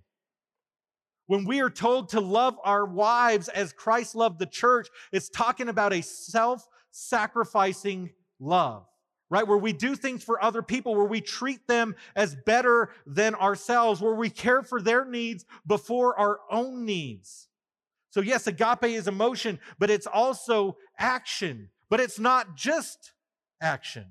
When 1.25 1.43
we 1.43 1.59
are 1.59 1.69
told 1.69 2.09
to 2.09 2.21
love 2.21 2.55
our 2.63 2.85
wives 2.85 3.49
as 3.49 3.73
Christ 3.73 4.15
loved 4.15 4.39
the 4.39 4.45
church, 4.45 4.87
it's 5.11 5.27
talking 5.27 5.67
about 5.67 5.91
a 5.91 6.01
self 6.01 6.65
sacrificing 6.91 8.11
love 8.39 8.85
right? 9.29 9.47
Where 9.47 9.57
we 9.57 9.73
do 9.73 9.95
things 9.95 10.23
for 10.23 10.41
other 10.43 10.61
people, 10.61 10.95
where 10.95 11.05
we 11.05 11.21
treat 11.21 11.67
them 11.67 11.95
as 12.15 12.35
better 12.45 12.91
than 13.05 13.35
ourselves, 13.35 14.01
where 14.01 14.13
we 14.15 14.29
care 14.29 14.63
for 14.63 14.81
their 14.81 15.05
needs 15.05 15.45
before 15.65 16.17
our 16.17 16.39
own 16.49 16.85
needs. 16.85 17.47
So, 18.09 18.21
yes, 18.21 18.47
agape 18.47 18.85
is 18.85 19.07
emotion, 19.07 19.59
but 19.79 19.89
it's 19.89 20.07
also 20.07 20.77
action. 20.97 21.69
But 21.89 21.99
it's 21.99 22.19
not 22.19 22.55
just 22.55 23.13
action, 23.61 24.05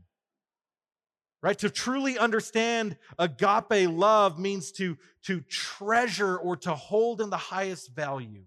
right? 1.43 1.59
To 1.59 1.71
truly 1.71 2.19
understand 2.19 2.97
agape 3.19 3.91
love 3.91 4.39
means 4.39 4.73
to, 4.73 4.97
to 5.25 5.41
treasure 5.43 6.37
or 6.37 6.57
to 6.59 6.75
hold 6.75 7.21
in 7.21 7.31
the 7.31 7.37
highest 7.37 7.95
value 7.95 8.45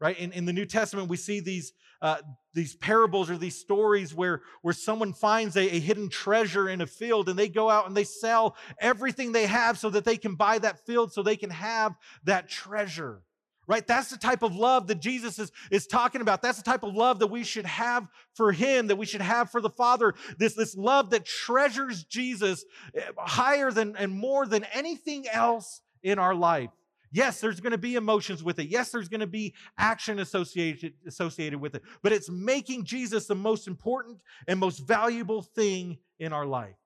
right? 0.00 0.18
In, 0.18 0.32
in 0.32 0.44
the 0.44 0.52
New 0.52 0.66
Testament, 0.66 1.08
we 1.08 1.16
see 1.16 1.40
these 1.40 1.72
uh, 2.02 2.18
these 2.52 2.76
parables 2.76 3.30
or 3.30 3.38
these 3.38 3.58
stories 3.58 4.14
where, 4.14 4.42
where 4.60 4.74
someone 4.74 5.12
finds 5.12 5.56
a, 5.56 5.76
a 5.76 5.80
hidden 5.80 6.08
treasure 6.08 6.68
in 6.68 6.82
a 6.82 6.86
field 6.86 7.28
and 7.28 7.38
they 7.38 7.48
go 7.48 7.70
out 7.70 7.86
and 7.86 7.96
they 7.96 8.04
sell 8.04 8.54
everything 8.78 9.32
they 9.32 9.46
have 9.46 9.78
so 9.78 9.88
that 9.88 10.04
they 10.04 10.16
can 10.16 10.34
buy 10.34 10.58
that 10.58 10.84
field 10.84 11.12
so 11.12 11.22
they 11.22 11.36
can 11.36 11.50
have 11.50 11.94
that 12.24 12.48
treasure 12.48 13.22
right? 13.68 13.86
That's 13.86 14.10
the 14.10 14.16
type 14.16 14.42
of 14.42 14.54
love 14.54 14.86
that 14.86 15.00
Jesus 15.00 15.38
is, 15.38 15.50
is 15.70 15.86
talking 15.86 16.20
about. 16.20 16.40
That's 16.40 16.58
the 16.58 16.64
type 16.64 16.84
of 16.84 16.94
love 16.94 17.18
that 17.18 17.26
we 17.26 17.42
should 17.42 17.66
have 17.66 18.06
for 18.34 18.52
Him, 18.52 18.86
that 18.86 18.96
we 18.96 19.06
should 19.06 19.20
have 19.20 19.50
for 19.50 19.60
the 19.60 19.70
Father. 19.70 20.14
This, 20.38 20.54
this 20.54 20.76
love 20.76 21.10
that 21.10 21.24
treasures 21.24 22.04
Jesus 22.04 22.64
eh, 22.94 23.00
higher 23.18 23.70
than 23.72 23.96
and 23.96 24.12
more 24.12 24.46
than 24.46 24.64
anything 24.72 25.26
else 25.28 25.80
in 26.02 26.18
our 26.18 26.34
life. 26.34 26.70
Yes, 27.10 27.40
there's 27.40 27.60
going 27.60 27.72
to 27.72 27.78
be 27.78 27.94
emotions 27.94 28.42
with 28.42 28.58
it. 28.58 28.68
Yes, 28.68 28.90
there's 28.90 29.08
going 29.08 29.20
to 29.20 29.26
be 29.26 29.54
action 29.78 30.18
associated, 30.18 30.94
associated 31.06 31.60
with 31.60 31.74
it. 31.74 31.82
But 32.02 32.12
it's 32.12 32.28
making 32.28 32.84
Jesus 32.84 33.26
the 33.26 33.34
most 33.34 33.68
important 33.68 34.18
and 34.48 34.58
most 34.58 34.78
valuable 34.78 35.42
thing 35.42 35.98
in 36.18 36.32
our 36.32 36.46
life. 36.46 36.76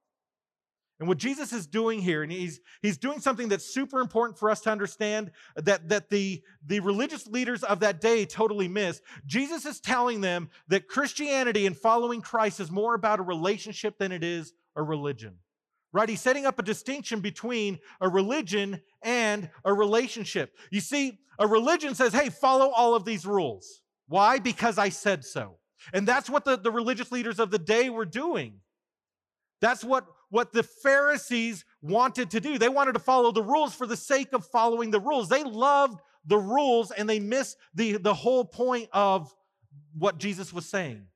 And 1.00 1.08
what 1.08 1.16
Jesus 1.16 1.54
is 1.54 1.66
doing 1.66 1.98
here, 1.98 2.22
and 2.22 2.30
he's, 2.30 2.60
he's 2.82 2.98
doing 2.98 3.20
something 3.20 3.48
that's 3.48 3.64
super 3.64 4.00
important 4.00 4.38
for 4.38 4.50
us 4.50 4.60
to 4.60 4.70
understand 4.70 5.30
that, 5.56 5.88
that 5.88 6.10
the, 6.10 6.42
the 6.66 6.80
religious 6.80 7.26
leaders 7.26 7.64
of 7.64 7.80
that 7.80 8.02
day 8.02 8.26
totally 8.26 8.68
missed. 8.68 9.02
Jesus 9.24 9.64
is 9.64 9.80
telling 9.80 10.20
them 10.20 10.50
that 10.68 10.88
Christianity 10.88 11.66
and 11.66 11.74
following 11.74 12.20
Christ 12.20 12.60
is 12.60 12.70
more 12.70 12.94
about 12.94 13.18
a 13.18 13.22
relationship 13.22 13.96
than 13.96 14.12
it 14.12 14.22
is 14.22 14.52
a 14.76 14.82
religion. 14.82 15.36
Right? 15.92 16.08
He's 16.08 16.20
setting 16.20 16.46
up 16.46 16.58
a 16.58 16.62
distinction 16.62 17.20
between 17.20 17.80
a 18.00 18.08
religion 18.08 18.80
and 19.02 19.50
a 19.64 19.72
relationship. 19.72 20.56
You 20.70 20.80
see, 20.80 21.18
a 21.38 21.46
religion 21.46 21.94
says, 21.94 22.12
hey, 22.12 22.28
follow 22.28 22.70
all 22.70 22.94
of 22.94 23.04
these 23.04 23.26
rules. 23.26 23.82
Why? 24.06 24.38
Because 24.38 24.78
I 24.78 24.90
said 24.90 25.24
so. 25.24 25.56
And 25.92 26.06
that's 26.06 26.30
what 26.30 26.44
the, 26.44 26.56
the 26.56 26.70
religious 26.70 27.10
leaders 27.10 27.40
of 27.40 27.50
the 27.50 27.58
day 27.58 27.90
were 27.90 28.04
doing. 28.04 28.60
That's 29.60 29.84
what 29.84 30.06
what 30.30 30.52
the 30.52 30.62
Pharisees 30.62 31.64
wanted 31.82 32.30
to 32.30 32.40
do. 32.40 32.56
They 32.56 32.68
wanted 32.68 32.92
to 32.92 33.00
follow 33.00 33.32
the 33.32 33.42
rules 33.42 33.74
for 33.74 33.86
the 33.86 33.96
sake 33.96 34.32
of 34.32 34.46
following 34.46 34.92
the 34.92 35.00
rules. 35.00 35.28
They 35.28 35.42
loved 35.42 36.00
the 36.24 36.38
rules 36.38 36.92
and 36.92 37.10
they 37.10 37.18
missed 37.18 37.56
the, 37.74 37.96
the 37.96 38.14
whole 38.14 38.44
point 38.44 38.88
of 38.92 39.34
what 39.98 40.18
Jesus 40.18 40.52
was 40.52 40.66
saying. 40.66 41.06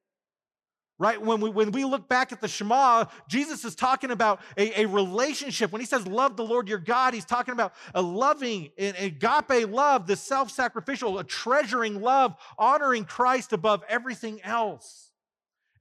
Right? 0.96 1.20
When 1.20 1.40
we, 1.40 1.50
when 1.50 1.72
we 1.72 1.84
look 1.84 2.08
back 2.08 2.30
at 2.30 2.40
the 2.40 2.46
Shema, 2.46 3.06
Jesus 3.28 3.64
is 3.64 3.74
talking 3.74 4.12
about 4.12 4.40
a, 4.56 4.82
a 4.82 4.86
relationship. 4.86 5.72
When 5.72 5.80
he 5.80 5.86
says, 5.86 6.06
Love 6.06 6.36
the 6.36 6.44
Lord 6.44 6.68
your 6.68 6.78
God, 6.78 7.14
he's 7.14 7.24
talking 7.24 7.52
about 7.52 7.74
a 7.94 8.02
loving, 8.02 8.70
an 8.78 8.94
agape 8.96 9.68
love, 9.68 10.06
the 10.06 10.14
self 10.14 10.50
sacrificial, 10.52 11.18
a 11.18 11.24
treasuring 11.24 12.00
love, 12.00 12.36
honoring 12.56 13.04
Christ 13.04 13.52
above 13.52 13.82
everything 13.88 14.40
else. 14.42 15.10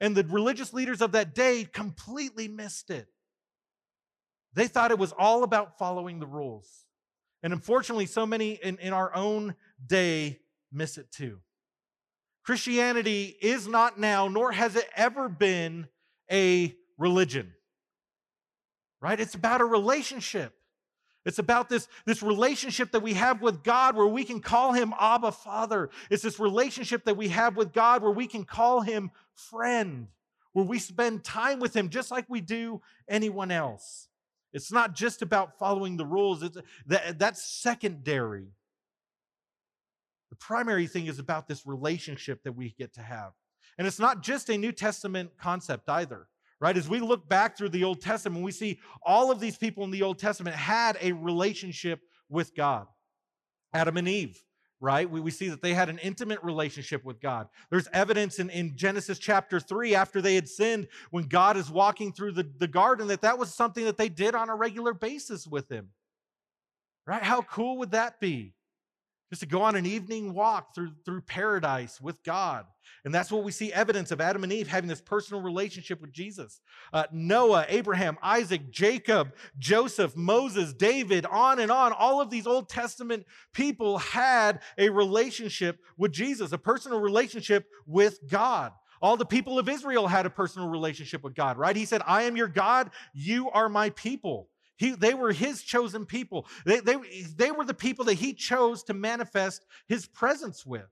And 0.01 0.17
the 0.17 0.23
religious 0.23 0.73
leaders 0.73 0.99
of 1.01 1.11
that 1.11 1.35
day 1.35 1.67
completely 1.71 2.47
missed 2.47 2.89
it. 2.89 3.07
They 4.55 4.67
thought 4.67 4.91
it 4.91 4.99
was 4.99 5.13
all 5.17 5.43
about 5.43 5.77
following 5.77 6.19
the 6.19 6.27
rules. 6.27 6.85
And 7.43 7.53
unfortunately, 7.53 8.05
so 8.05 8.25
many 8.25 8.53
in, 8.53 8.77
in 8.79 8.93
our 8.93 9.13
own 9.15 9.55
day 9.85 10.39
miss 10.71 10.97
it 10.97 11.11
too. 11.11 11.39
Christianity 12.43 13.35
is 13.41 13.67
not 13.67 13.99
now, 13.99 14.27
nor 14.27 14.51
has 14.51 14.75
it 14.75 14.89
ever 14.95 15.29
been 15.29 15.87
a 16.31 16.75
religion, 16.97 17.53
right? 19.01 19.19
It's 19.19 19.35
about 19.35 19.61
a 19.61 19.65
relationship. 19.65 20.53
It's 21.25 21.39
about 21.39 21.69
this, 21.69 21.87
this 22.05 22.21
relationship 22.21 22.91
that 22.91 23.01
we 23.01 23.13
have 23.13 23.41
with 23.41 23.63
God 23.63 23.95
where 23.95 24.07
we 24.07 24.25
can 24.25 24.41
call 24.41 24.73
him 24.73 24.93
Abba 24.99 25.31
Father. 25.31 25.89
It's 26.09 26.23
this 26.23 26.37
relationship 26.39 27.05
that 27.05 27.15
we 27.15 27.29
have 27.29 27.55
with 27.55 27.71
God 27.71 28.03
where 28.03 28.11
we 28.11 28.27
can 28.27 28.43
call 28.43 28.81
him 28.81 29.09
friend, 29.33 30.07
where 30.51 30.65
we 30.65 30.79
spend 30.79 31.23
time 31.23 31.59
with 31.59 31.73
him 31.73 31.89
just 31.89 32.11
like 32.11 32.25
we 32.27 32.41
do 32.41 32.81
anyone 33.07 33.51
else. 33.51 34.09
It's 34.51 34.71
not 34.71 34.95
just 34.95 35.21
about 35.21 35.57
following 35.57 35.95
the 35.95 36.05
rules, 36.05 36.43
it's, 36.43 36.57
that, 36.87 37.17
that's 37.17 37.43
secondary. 37.43 38.47
The 40.33 40.37
primary 40.37 40.87
thing 40.87 41.05
is 41.05 41.19
about 41.19 41.47
this 41.47 41.63
relationship 41.63 42.41
that 42.41 42.53
we 42.53 42.73
get 42.75 42.91
to 42.95 43.01
have. 43.03 43.33
And 43.77 43.85
it's 43.85 43.99
not 43.99 44.23
just 44.23 44.49
a 44.49 44.57
New 44.57 44.71
Testament 44.71 45.29
concept 45.37 45.87
either, 45.87 46.27
right? 46.59 46.75
As 46.75 46.89
we 46.89 46.99
look 47.01 47.29
back 47.29 47.55
through 47.55 47.69
the 47.69 47.83
Old 47.83 48.01
Testament, 48.01 48.43
we 48.43 48.51
see 48.51 48.79
all 49.03 49.29
of 49.29 49.39
these 49.39 49.57
people 49.57 49.83
in 49.83 49.91
the 49.91 50.01
Old 50.01 50.17
Testament 50.17 50.55
had 50.55 50.97
a 51.01 51.11
relationship 51.11 51.99
with 52.29 52.55
God. 52.55 52.87
Adam 53.75 53.97
and 53.97 54.07
Eve 54.07 54.43
right? 54.81 55.09
We, 55.09 55.21
we 55.21 55.31
see 55.31 55.47
that 55.47 55.61
they 55.61 55.73
had 55.73 55.87
an 55.87 55.97
intimate 55.99 56.43
relationship 56.43 57.05
with 57.05 57.21
God. 57.21 57.47
There's 57.69 57.87
evidence 57.93 58.37
in, 58.39 58.49
in 58.49 58.75
Genesis 58.75 59.17
chapter 59.17 59.61
3, 59.61 59.95
after 59.95 60.21
they 60.21 60.35
had 60.35 60.49
sinned, 60.49 60.89
when 61.09 61.23
God 61.29 61.55
is 61.55 61.71
walking 61.71 62.11
through 62.11 62.33
the, 62.33 62.45
the 62.57 62.67
garden, 62.67 63.07
that 63.07 63.21
that 63.21 63.37
was 63.37 63.53
something 63.53 63.85
that 63.85 63.95
they 63.95 64.09
did 64.09 64.35
on 64.35 64.49
a 64.49 64.55
regular 64.57 64.93
basis 64.93 65.47
with 65.47 65.71
him, 65.71 65.91
right? 67.07 67.23
How 67.23 67.43
cool 67.43 67.77
would 67.77 67.91
that 67.91 68.19
be? 68.19 68.55
Just 69.33 69.39
to 69.39 69.47
go 69.47 69.63
on 69.63 69.75
an 69.75 69.87
evening 69.87 70.31
walk 70.31 70.75
through, 70.75 70.91
through 71.05 71.19
paradise 71.21 71.99
with 71.99 72.21
God. 72.21 72.67
And 73.03 73.11
that's 73.11 73.31
what 73.31 73.43
we 73.43 73.51
see 73.51 73.73
evidence 73.73 74.11
of 74.11 74.21
Adam 74.21 74.43
and 74.43 74.53
Eve 74.53 74.67
having 74.67 74.87
this 74.87 75.01
personal 75.01 75.41
relationship 75.41 75.99
with 76.01 76.11
Jesus. 76.11 76.61
Uh, 76.93 77.05
Noah, 77.11 77.65
Abraham, 77.67 78.19
Isaac, 78.21 78.69
Jacob, 78.69 79.33
Joseph, 79.57 80.15
Moses, 80.15 80.71
David, 80.71 81.25
on 81.25 81.59
and 81.59 81.71
on. 81.71 81.93
All 81.93 82.21
of 82.21 82.29
these 82.29 82.45
Old 82.45 82.69
Testament 82.69 83.25
people 83.53 83.97
had 83.97 84.59
a 84.77 84.89
relationship 84.89 85.79
with 85.97 86.11
Jesus, 86.11 86.51
a 86.51 86.57
personal 86.59 86.99
relationship 86.99 87.65
with 87.87 88.19
God. 88.29 88.71
All 89.01 89.17
the 89.17 89.25
people 89.25 89.57
of 89.57 89.67
Israel 89.67 90.05
had 90.05 90.27
a 90.27 90.29
personal 90.29 90.67
relationship 90.67 91.23
with 91.23 91.33
God, 91.33 91.57
right? 91.57 91.75
He 91.75 91.85
said, 91.85 92.03
I 92.05 92.21
am 92.23 92.37
your 92.37 92.47
God, 92.47 92.91
you 93.15 93.49
are 93.49 93.67
my 93.67 93.89
people. 93.89 94.49
He, 94.77 94.91
they 94.91 95.13
were 95.13 95.31
his 95.31 95.61
chosen 95.61 96.05
people. 96.05 96.47
They, 96.65 96.79
they, 96.79 96.95
they 97.35 97.51
were 97.51 97.65
the 97.65 97.73
people 97.73 98.05
that 98.05 98.15
he 98.15 98.33
chose 98.33 98.83
to 98.83 98.93
manifest 98.93 99.65
his 99.87 100.07
presence 100.07 100.65
with. 100.65 100.89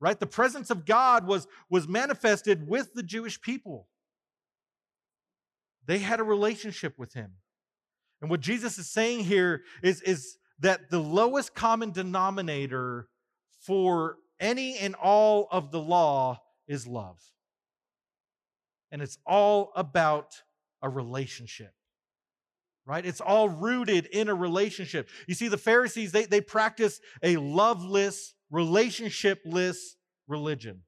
Right? 0.00 0.18
The 0.18 0.26
presence 0.26 0.70
of 0.70 0.84
God 0.84 1.26
was, 1.26 1.46
was 1.70 1.86
manifested 1.86 2.66
with 2.66 2.92
the 2.94 3.02
Jewish 3.02 3.40
people. 3.40 3.86
They 5.86 5.98
had 5.98 6.20
a 6.20 6.24
relationship 6.24 6.98
with 6.98 7.12
him. 7.12 7.32
And 8.20 8.30
what 8.30 8.40
Jesus 8.40 8.78
is 8.78 8.88
saying 8.88 9.24
here 9.24 9.62
is, 9.82 10.00
is 10.02 10.38
that 10.60 10.90
the 10.90 11.00
lowest 11.00 11.54
common 11.54 11.92
denominator 11.92 13.08
for 13.60 14.16
any 14.40 14.76
and 14.78 14.94
all 14.94 15.48
of 15.50 15.70
the 15.70 15.80
law 15.80 16.40
is 16.66 16.86
love. 16.86 17.20
And 18.90 19.02
it's 19.02 19.18
all 19.26 19.72
about 19.76 20.34
a 20.82 20.88
relationship 20.88 21.74
right? 22.86 23.04
It's 23.04 23.20
all 23.20 23.48
rooted 23.48 24.06
in 24.06 24.28
a 24.28 24.34
relationship. 24.34 25.08
You 25.26 25.34
see, 25.34 25.48
the 25.48 25.58
Pharisees, 25.58 26.12
they, 26.12 26.24
they 26.24 26.40
practice 26.40 27.00
a 27.22 27.36
loveless, 27.36 28.34
relationshipless 28.52 29.76
religion. 30.26 30.82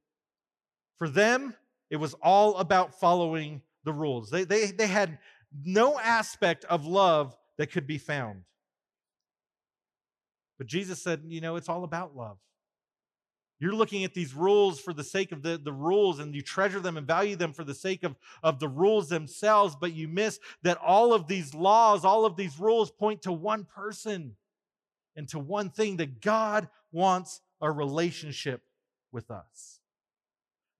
For 0.98 1.08
them, 1.08 1.54
it 1.90 1.96
was 1.96 2.14
all 2.22 2.56
about 2.56 2.98
following 2.98 3.62
the 3.84 3.92
rules. 3.92 4.30
They, 4.30 4.44
they, 4.44 4.66
they 4.66 4.86
had 4.86 5.18
no 5.64 5.98
aspect 5.98 6.64
of 6.64 6.86
love 6.86 7.36
that 7.58 7.70
could 7.70 7.86
be 7.86 7.98
found. 7.98 8.42
But 10.58 10.66
Jesus 10.66 11.02
said, 11.02 11.22
you 11.26 11.40
know, 11.40 11.56
it's 11.56 11.68
all 11.68 11.84
about 11.84 12.16
love. 12.16 12.38
You're 13.60 13.74
looking 13.74 14.04
at 14.04 14.14
these 14.14 14.34
rules 14.34 14.80
for 14.80 14.92
the 14.92 15.04
sake 15.04 15.32
of 15.32 15.42
the, 15.42 15.56
the 15.56 15.72
rules, 15.72 16.18
and 16.18 16.34
you 16.34 16.42
treasure 16.42 16.80
them 16.80 16.96
and 16.96 17.06
value 17.06 17.36
them 17.36 17.52
for 17.52 17.64
the 17.64 17.74
sake 17.74 18.02
of, 18.02 18.16
of 18.42 18.58
the 18.58 18.68
rules 18.68 19.08
themselves, 19.08 19.76
but 19.80 19.94
you 19.94 20.08
miss 20.08 20.40
that 20.62 20.78
all 20.78 21.12
of 21.12 21.28
these 21.28 21.54
laws, 21.54 22.04
all 22.04 22.24
of 22.24 22.36
these 22.36 22.58
rules 22.58 22.90
point 22.90 23.22
to 23.22 23.32
one 23.32 23.64
person 23.64 24.36
and 25.16 25.28
to 25.28 25.38
one 25.38 25.70
thing 25.70 25.98
that 25.98 26.20
God 26.20 26.68
wants 26.92 27.40
a 27.60 27.70
relationship 27.70 28.62
with 29.12 29.30
us. 29.30 29.80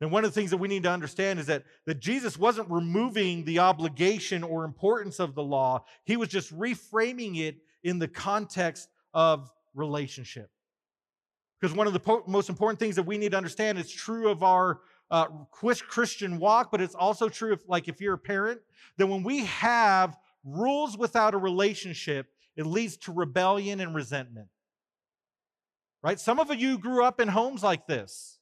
And 0.00 0.10
one 0.10 0.24
of 0.24 0.34
the 0.34 0.38
things 0.38 0.50
that 0.50 0.58
we 0.58 0.68
need 0.68 0.82
to 0.82 0.90
understand 0.90 1.38
is 1.38 1.46
that, 1.46 1.62
that 1.87 2.00
Jesus 2.00 2.37
wasn't 2.37 2.70
removing 2.70 3.44
the 3.44 3.60
obligation 3.60 4.42
or 4.42 4.64
importance 4.64 5.20
of 5.20 5.34
the 5.34 5.42
law, 5.42 5.84
he 6.04 6.16
was 6.16 6.28
just 6.28 6.54
reframing 6.54 7.38
it 7.38 7.56
in 7.84 7.98
the 7.98 8.08
context 8.08 8.88
of 9.14 9.50
relationship. 9.74 10.50
Because 11.64 11.79
one 11.79 11.87
of 11.87 11.94
the 11.94 12.00
po- 12.00 12.22
most 12.27 12.50
important 12.50 12.79
things 12.79 12.94
that 12.96 13.05
we 13.05 13.16
need 13.16 13.31
to 13.31 13.38
understand 13.38 13.79
is 13.79 13.90
true 13.90 14.29
of 14.29 14.42
our 14.42 14.81
uh, 15.11 15.29
Christian 15.50 16.38
walk, 16.38 16.70
but 16.70 16.83
it's 16.83 16.94
also 16.94 17.31
true 17.31 17.55
if, 17.55 17.61
like, 17.66 17.88
if 17.88 18.03
you're 18.03 18.12
a 18.12 18.18
parent, 18.18 18.61
that 18.98 19.07
when 19.07 19.22
we 19.22 19.46
have 19.46 20.14
rules 20.44 20.98
without 20.98 21.33
a 21.33 21.38
relationship, 21.38 22.27
it 22.55 22.66
leads 22.66 22.98
to 22.98 23.12
rebellion 23.12 23.81
and 23.81 23.94
resentment. 23.94 24.48
Right? 26.03 26.20
Some 26.20 26.38
of 26.38 26.55
you 26.55 26.77
grew 26.77 27.03
up 27.03 27.18
in 27.18 27.29
homes 27.29 27.62
like 27.62 27.87
this, 27.87 28.38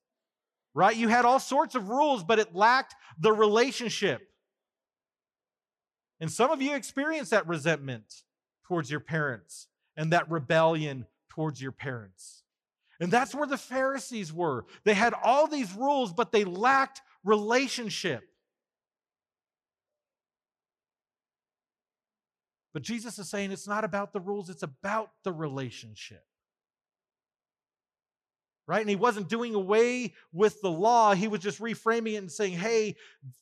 right? 0.74 0.96
You 0.96 1.06
had 1.06 1.24
all 1.24 1.38
sorts 1.38 1.76
of 1.76 1.90
rules, 1.90 2.24
but 2.24 2.40
it 2.40 2.56
lacked 2.56 2.96
the 3.20 3.32
relationship. 3.32 4.20
And 6.18 6.28
some 6.28 6.50
of 6.50 6.60
you 6.60 6.74
experienced 6.74 7.30
that 7.30 7.46
resentment 7.46 8.24
towards 8.66 8.90
your 8.90 8.98
parents 8.98 9.68
and 9.96 10.12
that 10.12 10.28
rebellion 10.28 11.06
towards 11.30 11.62
your 11.62 11.70
parents. 11.70 12.41
And 13.02 13.10
that's 13.10 13.34
where 13.34 13.48
the 13.48 13.58
Pharisees 13.58 14.32
were. 14.32 14.64
They 14.84 14.94
had 14.94 15.12
all 15.24 15.48
these 15.48 15.74
rules, 15.74 16.12
but 16.12 16.30
they 16.30 16.44
lacked 16.44 17.00
relationship. 17.24 18.22
But 22.72 22.82
Jesus 22.82 23.18
is 23.18 23.28
saying 23.28 23.50
it's 23.50 23.66
not 23.66 23.82
about 23.82 24.12
the 24.12 24.20
rules, 24.20 24.48
it's 24.48 24.62
about 24.62 25.10
the 25.24 25.32
relationship. 25.32 26.24
Right? 28.68 28.82
And 28.82 28.88
he 28.88 28.94
wasn't 28.94 29.28
doing 29.28 29.56
away 29.56 30.14
with 30.32 30.60
the 30.62 30.70
law. 30.70 31.12
He 31.12 31.26
was 31.26 31.40
just 31.40 31.60
reframing 31.60 32.12
it 32.12 32.18
and 32.18 32.30
saying, 32.30 32.52
hey, 32.52 32.94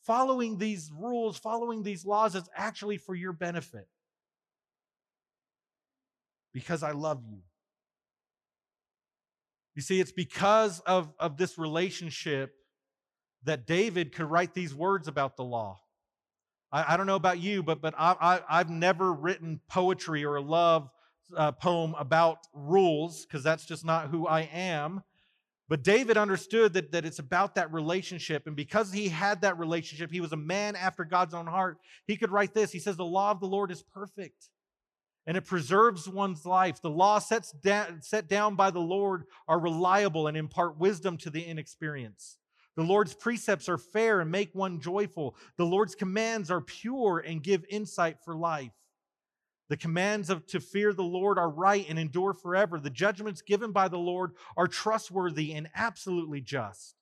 following 0.07 0.57
these 0.57 0.91
rules, 0.91 1.37
following 1.37 1.83
these 1.83 2.03
laws 2.03 2.33
is 2.33 2.49
actually 2.57 2.97
for 2.97 3.13
your 3.13 3.31
benefit. 3.31 3.87
Because 6.51 6.81
I 6.81 6.93
love 6.93 7.21
you. 7.29 7.41
You 9.75 9.81
see, 9.81 9.99
it's 9.99 10.11
because 10.11 10.79
of, 10.81 11.13
of 11.19 11.37
this 11.37 11.57
relationship 11.57 12.53
that 13.43 13.65
David 13.65 14.13
could 14.13 14.25
write 14.25 14.53
these 14.53 14.75
words 14.75 15.07
about 15.07 15.37
the 15.37 15.43
law. 15.43 15.79
I, 16.71 16.93
I 16.93 16.97
don't 16.97 17.07
know 17.07 17.15
about 17.15 17.39
you, 17.39 17.63
but, 17.63 17.81
but 17.81 17.93
I, 17.97 18.41
I, 18.49 18.57
have 18.57 18.69
never 18.69 19.13
written 19.13 19.61
poetry 19.69 20.23
or 20.25 20.35
a 20.35 20.41
love 20.41 20.89
uh, 21.35 21.51
poem 21.53 21.95
about 21.97 22.39
rules 22.53 23.25
because 23.25 23.43
that's 23.43 23.65
just 23.65 23.85
not 23.85 24.09
who 24.09 24.27
I 24.27 24.41
am. 24.53 25.03
But 25.69 25.83
David 25.83 26.17
understood 26.17 26.73
that, 26.73 26.91
that 26.91 27.05
it's 27.05 27.19
about 27.19 27.55
that 27.55 27.71
relationship. 27.71 28.45
And 28.45 28.57
because 28.57 28.91
he 28.91 29.07
had 29.07 29.41
that 29.41 29.57
relationship, 29.57 30.11
he 30.11 30.19
was 30.19 30.33
a 30.33 30.37
man 30.37 30.75
after 30.75 31.05
God's 31.05 31.33
own 31.33 31.47
heart. 31.47 31.77
He 32.07 32.17
could 32.17 32.29
write 32.29 32.53
this 32.53 32.73
He 32.73 32.79
says, 32.79 32.97
The 32.97 33.05
law 33.05 33.31
of 33.31 33.39
the 33.39 33.47
Lord 33.47 33.71
is 33.71 33.81
perfect 33.81 34.49
and 35.27 35.37
it 35.37 35.45
preserves 35.45 36.09
one's 36.09 36.45
life. 36.45 36.81
The 36.81 36.89
law 36.89 37.19
sets 37.19 37.51
down, 37.51 38.01
set 38.01 38.27
down 38.27 38.55
by 38.55 38.71
the 38.71 38.79
Lord 38.79 39.25
are 39.47 39.59
reliable 39.59 40.27
and 40.27 40.35
impart 40.35 40.79
wisdom 40.79 41.17
to 41.17 41.29
the 41.29 41.45
inexperienced. 41.45 42.37
The 42.75 42.83
Lord's 42.83 43.13
precepts 43.13 43.67
are 43.67 43.77
fair 43.77 44.21
and 44.21 44.31
make 44.31 44.55
one 44.55 44.79
joyful. 44.79 45.35
The 45.57 45.65
Lord's 45.65 45.93
commands 45.93 46.49
are 46.49 46.61
pure 46.61 47.19
and 47.19 47.43
give 47.43 47.65
insight 47.69 48.17
for 48.23 48.35
life. 48.35 48.71
The 49.69 49.77
commands 49.77 50.29
of 50.29 50.45
to 50.47 50.59
fear 50.59 50.91
the 50.91 51.03
Lord 51.03 51.37
are 51.37 51.49
right 51.49 51.85
and 51.87 51.99
endure 51.99 52.33
forever. 52.33 52.79
The 52.79 52.89
judgments 52.89 53.41
given 53.41 53.71
by 53.71 53.87
the 53.87 53.97
Lord 53.97 54.31
are 54.57 54.67
trustworthy 54.67 55.53
and 55.53 55.69
absolutely 55.75 56.41
just. 56.41 56.95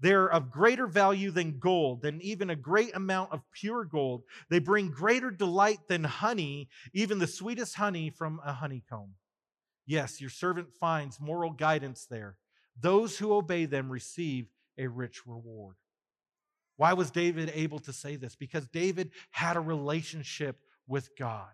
They're 0.00 0.30
of 0.30 0.50
greater 0.50 0.86
value 0.86 1.30
than 1.30 1.58
gold, 1.58 2.02
than 2.02 2.20
even 2.22 2.50
a 2.50 2.56
great 2.56 2.94
amount 2.94 3.32
of 3.32 3.42
pure 3.52 3.84
gold. 3.84 4.22
They 4.50 4.58
bring 4.58 4.90
greater 4.90 5.30
delight 5.30 5.78
than 5.88 6.04
honey, 6.04 6.68
even 6.92 7.18
the 7.18 7.26
sweetest 7.26 7.76
honey 7.76 8.10
from 8.10 8.40
a 8.44 8.52
honeycomb. 8.52 9.14
Yes, 9.86 10.20
your 10.20 10.30
servant 10.30 10.72
finds 10.72 11.20
moral 11.20 11.52
guidance 11.52 12.06
there. 12.10 12.36
Those 12.78 13.18
who 13.18 13.32
obey 13.32 13.64
them 13.66 13.90
receive 13.90 14.46
a 14.78 14.88
rich 14.88 15.26
reward. 15.26 15.76
Why 16.76 16.92
was 16.92 17.10
David 17.10 17.50
able 17.54 17.78
to 17.80 17.92
say 17.92 18.16
this? 18.16 18.36
Because 18.36 18.68
David 18.68 19.12
had 19.30 19.56
a 19.56 19.60
relationship 19.60 20.58
with 20.86 21.08
God. 21.18 21.52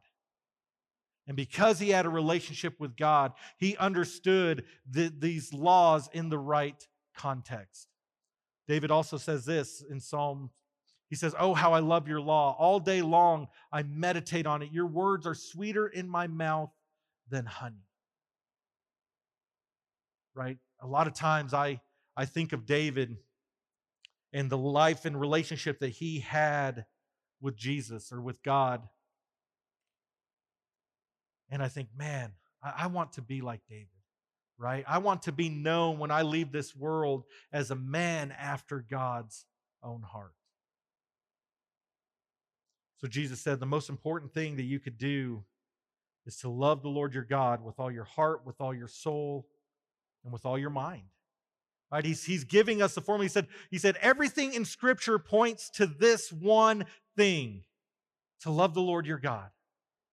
And 1.29 1.37
because 1.37 1.79
he 1.79 1.91
had 1.91 2.07
a 2.07 2.11
relationship 2.11 2.81
with 2.81 2.97
God, 2.97 3.33
he 3.59 3.77
understood 3.77 4.65
the, 4.91 5.13
these 5.17 5.53
laws 5.53 6.11
in 6.13 6.29
the 6.29 6.39
right 6.39 6.85
context. 7.17 7.92
David 8.73 8.91
also 8.91 9.19
says 9.19 9.45
this 9.45 9.85
in 9.91 10.01
Psalm. 10.01 10.49
He 11.11 11.15
says, 11.15 11.35
Oh, 11.39 11.53
how 11.53 11.75
I 11.75 11.81
love 11.81 12.09
your 12.09 12.23
law. 12.23 12.57
All 12.59 12.81
day 12.81 13.03
long 13.03 13.49
I 13.71 13.83
meditate 13.83 14.47
on 14.47 14.63
it. 14.63 14.73
Your 14.73 14.87
words 14.87 15.27
are 15.27 15.35
sweeter 15.35 15.87
in 15.87 16.09
my 16.09 16.27
mouth 16.27 16.71
than 17.29 17.45
honey. 17.45 17.85
Right? 20.35 20.57
A 20.81 20.87
lot 20.87 21.07
of 21.07 21.13
times 21.13 21.53
I, 21.53 21.83
I 22.17 22.25
think 22.25 22.55
of 22.55 22.65
David 22.65 23.19
and 24.33 24.49
the 24.49 24.57
life 24.57 25.05
and 25.05 25.21
relationship 25.21 25.81
that 25.81 25.91
he 25.91 26.21
had 26.21 26.87
with 27.43 27.57
Jesus 27.57 28.11
or 28.11 28.23
with 28.23 28.43
God. 28.43 28.89
And 31.51 31.63
I 31.63 31.69
think, 31.69 31.91
man, 31.95 32.33
I, 32.65 32.85
I 32.85 32.87
want 32.87 33.13
to 33.13 33.21
be 33.21 33.43
like 33.43 33.61
David 33.69 34.02
right? 34.63 34.85
I 34.87 34.99
want 34.99 35.23
to 35.23 35.33
be 35.33 35.49
known 35.49 35.99
when 35.99 36.13
I 36.13 36.23
leave 36.23 36.53
this 36.53 36.75
world 36.75 37.25
as 37.53 37.71
a 37.71 37.75
man 37.75 38.33
after 38.39 38.85
God's 38.89 39.45
own 39.83 40.03
heart. 40.03 40.35
So 42.99 43.09
Jesus 43.09 43.41
said 43.41 43.59
the 43.59 43.67
most 43.67 43.91
important 43.91 44.33
thing 44.33 44.57
that 44.57 44.63
you 44.63 44.79
could 44.79 44.97
do 44.97 45.43
is 46.25 46.37
to 46.39 46.49
love 46.49 46.83
the 46.83 46.89
Lord 46.89 47.13
your 47.13 47.25
God 47.25 47.65
with 47.65 47.81
all 47.81 47.91
your 47.91 48.05
heart, 48.05 48.47
with 48.47 48.61
all 48.61 48.73
your 48.73 48.87
soul, 48.87 49.49
and 50.23 50.33
with 50.33 50.47
all 50.47 50.57
your 50.57 50.71
mind. 50.71 51.03
Right? 51.91 52.05
He's, 52.05 52.23
he's 52.25 52.45
giving 52.45 52.81
us 52.81 52.95
the 52.95 53.01
formula. 53.01 53.25
He 53.25 53.29
said, 53.29 53.49
he 53.71 53.79
said, 53.79 53.97
everything 54.01 54.55
in 54.55 54.65
Scripture 54.65 55.19
points 55.19 55.69
to 55.71 55.87
this 55.87 56.33
one 56.33 56.87
thing 57.17 57.65
to 58.43 58.51
love 58.51 58.75
the 58.75 58.81
Lord 58.81 59.07
your 59.07 59.19
God. 59.19 59.51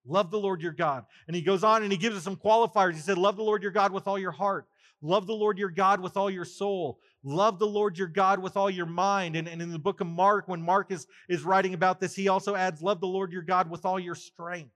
Love 0.05 0.31
the 0.31 0.39
Lord 0.39 0.61
your 0.61 0.71
God. 0.71 1.05
And 1.27 1.35
he 1.35 1.41
goes 1.41 1.63
on 1.63 1.83
and 1.83 1.91
he 1.91 1.97
gives 1.97 2.15
us 2.15 2.23
some 2.23 2.35
qualifiers. 2.35 2.93
He 2.93 2.99
said, 2.99 3.17
Love 3.17 3.35
the 3.35 3.43
Lord 3.43 3.61
your 3.61 3.71
God 3.71 3.91
with 3.91 4.07
all 4.07 4.17
your 4.17 4.31
heart. 4.31 4.67
Love 5.01 5.27
the 5.27 5.33
Lord 5.33 5.57
your 5.57 5.69
God 5.69 6.01
with 6.01 6.17
all 6.17 6.29
your 6.29 6.45
soul. 6.45 6.99
Love 7.23 7.59
the 7.59 7.67
Lord 7.67 7.97
your 7.97 8.07
God 8.07 8.39
with 8.39 8.57
all 8.57 8.69
your 8.69 8.85
mind. 8.85 9.35
And, 9.35 9.47
and 9.47 9.61
in 9.61 9.71
the 9.71 9.79
book 9.79 10.01
of 10.01 10.07
Mark, 10.07 10.47
when 10.47 10.61
Mark 10.61 10.91
is, 10.91 11.07
is 11.29 11.43
writing 11.43 11.73
about 11.73 11.99
this, 11.99 12.15
he 12.15 12.27
also 12.27 12.55
adds, 12.55 12.81
Love 12.81 12.99
the 12.99 13.07
Lord 13.07 13.31
your 13.31 13.41
God 13.41 13.69
with 13.69 13.85
all 13.85 13.99
your 13.99 14.15
strength. 14.15 14.71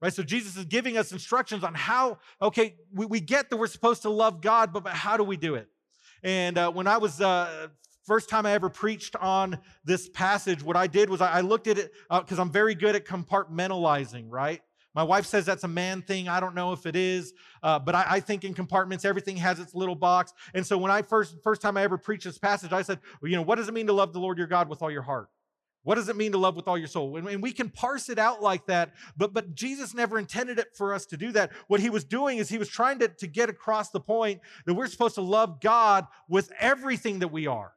Right? 0.00 0.12
So 0.12 0.24
Jesus 0.24 0.56
is 0.56 0.64
giving 0.64 0.96
us 0.96 1.12
instructions 1.12 1.62
on 1.62 1.74
how, 1.74 2.18
okay, 2.40 2.74
we, 2.92 3.06
we 3.06 3.20
get 3.20 3.50
that 3.50 3.56
we're 3.56 3.68
supposed 3.68 4.02
to 4.02 4.10
love 4.10 4.40
God, 4.40 4.72
but, 4.72 4.82
but 4.82 4.94
how 4.94 5.16
do 5.16 5.22
we 5.22 5.36
do 5.36 5.54
it? 5.54 5.68
And 6.24 6.58
uh, 6.58 6.72
when 6.72 6.88
I 6.88 6.98
was 6.98 7.20
uh, 7.20 7.68
first 8.06 8.28
time 8.28 8.46
I 8.46 8.52
ever 8.52 8.68
preached 8.68 9.16
on 9.16 9.58
this 9.84 10.08
passage, 10.08 10.62
what 10.62 10.76
I 10.76 10.86
did 10.86 11.08
was 11.10 11.20
I, 11.20 11.40
looked 11.40 11.66
at 11.66 11.78
it 11.78 11.92
because 12.10 12.38
uh, 12.38 12.42
I'm 12.42 12.50
very 12.50 12.74
good 12.74 12.96
at 12.96 13.04
compartmentalizing, 13.04 14.26
right? 14.28 14.60
My 14.94 15.02
wife 15.02 15.26
says 15.26 15.46
that's 15.46 15.64
a 15.64 15.68
man 15.68 16.02
thing. 16.02 16.28
I 16.28 16.38
don't 16.38 16.54
know 16.54 16.72
if 16.72 16.84
it 16.84 16.96
is, 16.96 17.32
uh, 17.62 17.78
but 17.78 17.94
I, 17.94 18.04
I, 18.08 18.20
think 18.20 18.44
in 18.44 18.52
compartments 18.52 19.04
everything 19.04 19.38
has 19.38 19.58
its 19.58 19.74
little 19.74 19.94
box. 19.94 20.34
And 20.52 20.66
so 20.66 20.76
when 20.76 20.90
I 20.90 21.00
first 21.00 21.36
first 21.42 21.62
time 21.62 21.78
I 21.78 21.82
ever 21.82 21.96
preached 21.96 22.24
this 22.24 22.38
passage, 22.38 22.72
I 22.72 22.82
said, 22.82 23.00
well, 23.20 23.30
you 23.30 23.36
know, 23.36 23.42
what 23.42 23.56
does 23.56 23.68
it 23.68 23.74
mean 23.74 23.86
to 23.86 23.92
love 23.94 24.12
the 24.12 24.20
Lord 24.20 24.36
your 24.36 24.46
God 24.46 24.68
with 24.68 24.82
all 24.82 24.90
your 24.90 25.02
heart? 25.02 25.28
What 25.84 25.96
does 25.96 26.08
it 26.08 26.16
mean 26.16 26.32
to 26.32 26.38
love 26.38 26.54
with 26.54 26.68
all 26.68 26.78
your 26.78 26.86
soul? 26.86 27.16
And, 27.16 27.26
and 27.26 27.42
we 27.42 27.52
can 27.52 27.68
parse 27.68 28.08
it 28.08 28.18
out 28.18 28.40
like 28.40 28.66
that, 28.66 28.92
but, 29.16 29.34
but 29.34 29.54
Jesus 29.54 29.94
never 29.94 30.18
intended 30.18 30.58
it 30.58 30.68
for 30.76 30.94
us 30.94 31.06
to 31.06 31.16
do 31.16 31.32
that. 31.32 31.50
What 31.66 31.80
he 31.80 31.90
was 31.90 32.04
doing 32.04 32.38
is 32.38 32.48
he 32.48 32.58
was 32.58 32.68
trying 32.68 33.00
to, 33.00 33.08
to 33.08 33.26
get 33.26 33.48
across 33.48 33.90
the 33.90 33.98
point 33.98 34.40
that 34.64 34.74
we're 34.74 34.86
supposed 34.86 35.16
to 35.16 35.22
love 35.22 35.60
God 35.60 36.06
with 36.28 36.52
everything 36.60 37.18
that 37.18 37.28
we 37.28 37.48
are 37.48 37.72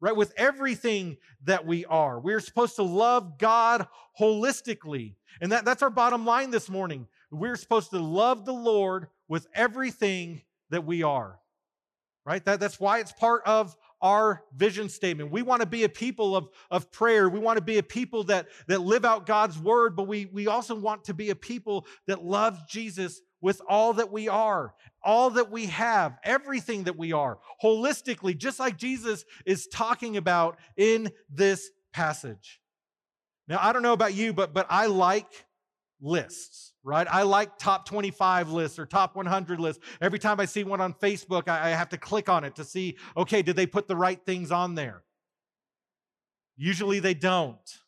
right? 0.00 0.16
With 0.16 0.32
everything 0.36 1.16
that 1.44 1.66
we 1.66 1.84
are. 1.84 2.18
We're 2.18 2.40
supposed 2.40 2.76
to 2.76 2.82
love 2.82 3.38
God 3.38 3.86
holistically. 4.18 5.14
And 5.40 5.52
that, 5.52 5.64
that's 5.64 5.82
our 5.82 5.90
bottom 5.90 6.24
line 6.24 6.50
this 6.50 6.68
morning. 6.68 7.06
We're 7.30 7.56
supposed 7.56 7.90
to 7.90 7.98
love 7.98 8.44
the 8.44 8.52
Lord 8.52 9.08
with 9.28 9.46
everything 9.54 10.42
that 10.70 10.84
we 10.84 11.02
are, 11.02 11.38
right? 12.24 12.44
That, 12.44 12.60
that's 12.60 12.80
why 12.80 12.98
it's 12.98 13.12
part 13.12 13.42
of 13.46 13.76
our 14.02 14.42
vision 14.56 14.88
statement. 14.88 15.30
We 15.30 15.42
want 15.42 15.60
to 15.60 15.66
be 15.66 15.84
a 15.84 15.88
people 15.88 16.34
of, 16.34 16.48
of 16.70 16.90
prayer. 16.90 17.28
We 17.28 17.38
want 17.38 17.58
to 17.58 17.64
be 17.64 17.78
a 17.78 17.82
people 17.82 18.24
that, 18.24 18.48
that 18.66 18.80
live 18.80 19.04
out 19.04 19.26
God's 19.26 19.58
word, 19.58 19.94
but 19.94 20.08
we, 20.08 20.26
we 20.26 20.46
also 20.46 20.74
want 20.74 21.04
to 21.04 21.14
be 21.14 21.30
a 21.30 21.36
people 21.36 21.86
that 22.06 22.24
love 22.24 22.66
Jesus 22.66 23.20
with 23.40 23.60
all 23.68 23.94
that 23.94 24.12
we 24.12 24.28
are, 24.28 24.74
all 25.02 25.30
that 25.30 25.50
we 25.50 25.66
have, 25.66 26.18
everything 26.24 26.84
that 26.84 26.96
we 26.96 27.12
are, 27.12 27.38
holistically, 27.62 28.36
just 28.36 28.58
like 28.58 28.76
Jesus 28.76 29.24
is 29.46 29.66
talking 29.66 30.16
about 30.16 30.58
in 30.76 31.10
this 31.28 31.70
passage. 31.92 32.60
Now, 33.48 33.58
I 33.60 33.72
don't 33.72 33.82
know 33.82 33.92
about 33.92 34.14
you, 34.14 34.32
but, 34.32 34.52
but 34.52 34.66
I 34.70 34.86
like 34.86 35.46
lists, 36.00 36.72
right? 36.84 37.06
I 37.10 37.22
like 37.22 37.58
top 37.58 37.86
25 37.86 38.50
lists 38.50 38.78
or 38.78 38.86
top 38.86 39.16
100 39.16 39.58
lists. 39.58 39.82
Every 40.00 40.18
time 40.18 40.38
I 40.38 40.44
see 40.44 40.64
one 40.64 40.80
on 40.80 40.94
Facebook, 40.94 41.48
I, 41.48 41.68
I 41.68 41.70
have 41.70 41.88
to 41.90 41.98
click 41.98 42.28
on 42.28 42.44
it 42.44 42.54
to 42.56 42.64
see, 42.64 42.96
okay, 43.16 43.42
did 43.42 43.56
they 43.56 43.66
put 43.66 43.88
the 43.88 43.96
right 43.96 44.20
things 44.24 44.50
on 44.50 44.74
there? 44.74 45.02
Usually 46.56 47.00
they 47.00 47.14
don't. 47.14 47.79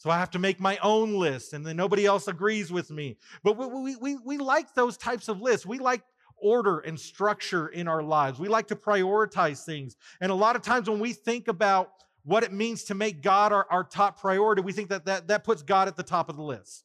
So 0.00 0.08
I 0.08 0.18
have 0.18 0.30
to 0.30 0.38
make 0.38 0.58
my 0.58 0.78
own 0.78 1.12
list, 1.12 1.52
and 1.52 1.64
then 1.64 1.76
nobody 1.76 2.06
else 2.06 2.26
agrees 2.26 2.72
with 2.72 2.90
me. 2.90 3.18
But 3.44 3.58
we, 3.58 3.96
we, 3.96 4.16
we, 4.16 4.38
like 4.38 4.72
those 4.72 4.96
types 4.96 5.28
of 5.28 5.42
lists. 5.42 5.66
We 5.66 5.78
like 5.78 6.00
order 6.38 6.78
and 6.78 6.98
structure 6.98 7.68
in 7.68 7.86
our 7.86 8.02
lives. 8.02 8.38
We 8.38 8.48
like 8.48 8.66
to 8.68 8.76
prioritize 8.76 9.62
things. 9.62 9.96
And 10.22 10.32
a 10.32 10.34
lot 10.34 10.56
of 10.56 10.62
times 10.62 10.88
when 10.88 11.00
we 11.00 11.12
think 11.12 11.48
about 11.48 11.90
what 12.24 12.42
it 12.44 12.50
means 12.50 12.84
to 12.84 12.94
make 12.94 13.20
God 13.20 13.52
our, 13.52 13.66
our 13.70 13.84
top 13.84 14.18
priority, 14.18 14.62
we 14.62 14.72
think 14.72 14.88
that, 14.88 15.04
that 15.04 15.28
that 15.28 15.44
puts 15.44 15.60
God 15.60 15.86
at 15.86 15.96
the 15.96 16.02
top 16.02 16.30
of 16.30 16.36
the 16.36 16.42
list. 16.42 16.84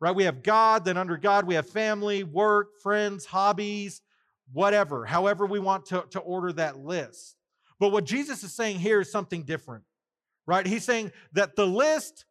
Right? 0.00 0.16
We 0.16 0.24
have 0.24 0.42
God, 0.42 0.86
then 0.86 0.96
under 0.96 1.18
God, 1.18 1.46
we 1.46 1.56
have 1.56 1.68
family, 1.68 2.24
work, 2.24 2.78
friends, 2.82 3.26
hobbies, 3.26 4.00
whatever, 4.50 5.04
however 5.04 5.44
we 5.44 5.58
want 5.58 5.84
to, 5.86 6.06
to 6.08 6.20
order 6.20 6.54
that 6.54 6.78
list. 6.78 7.36
But 7.78 7.92
what 7.92 8.04
Jesus 8.04 8.42
is 8.42 8.54
saying 8.54 8.78
here 8.78 9.02
is 9.02 9.12
something 9.12 9.42
different. 9.42 9.84
Right? 10.46 10.66
He's 10.66 10.84
saying 10.84 11.12
that 11.34 11.54
the 11.54 11.66
list 11.66 12.24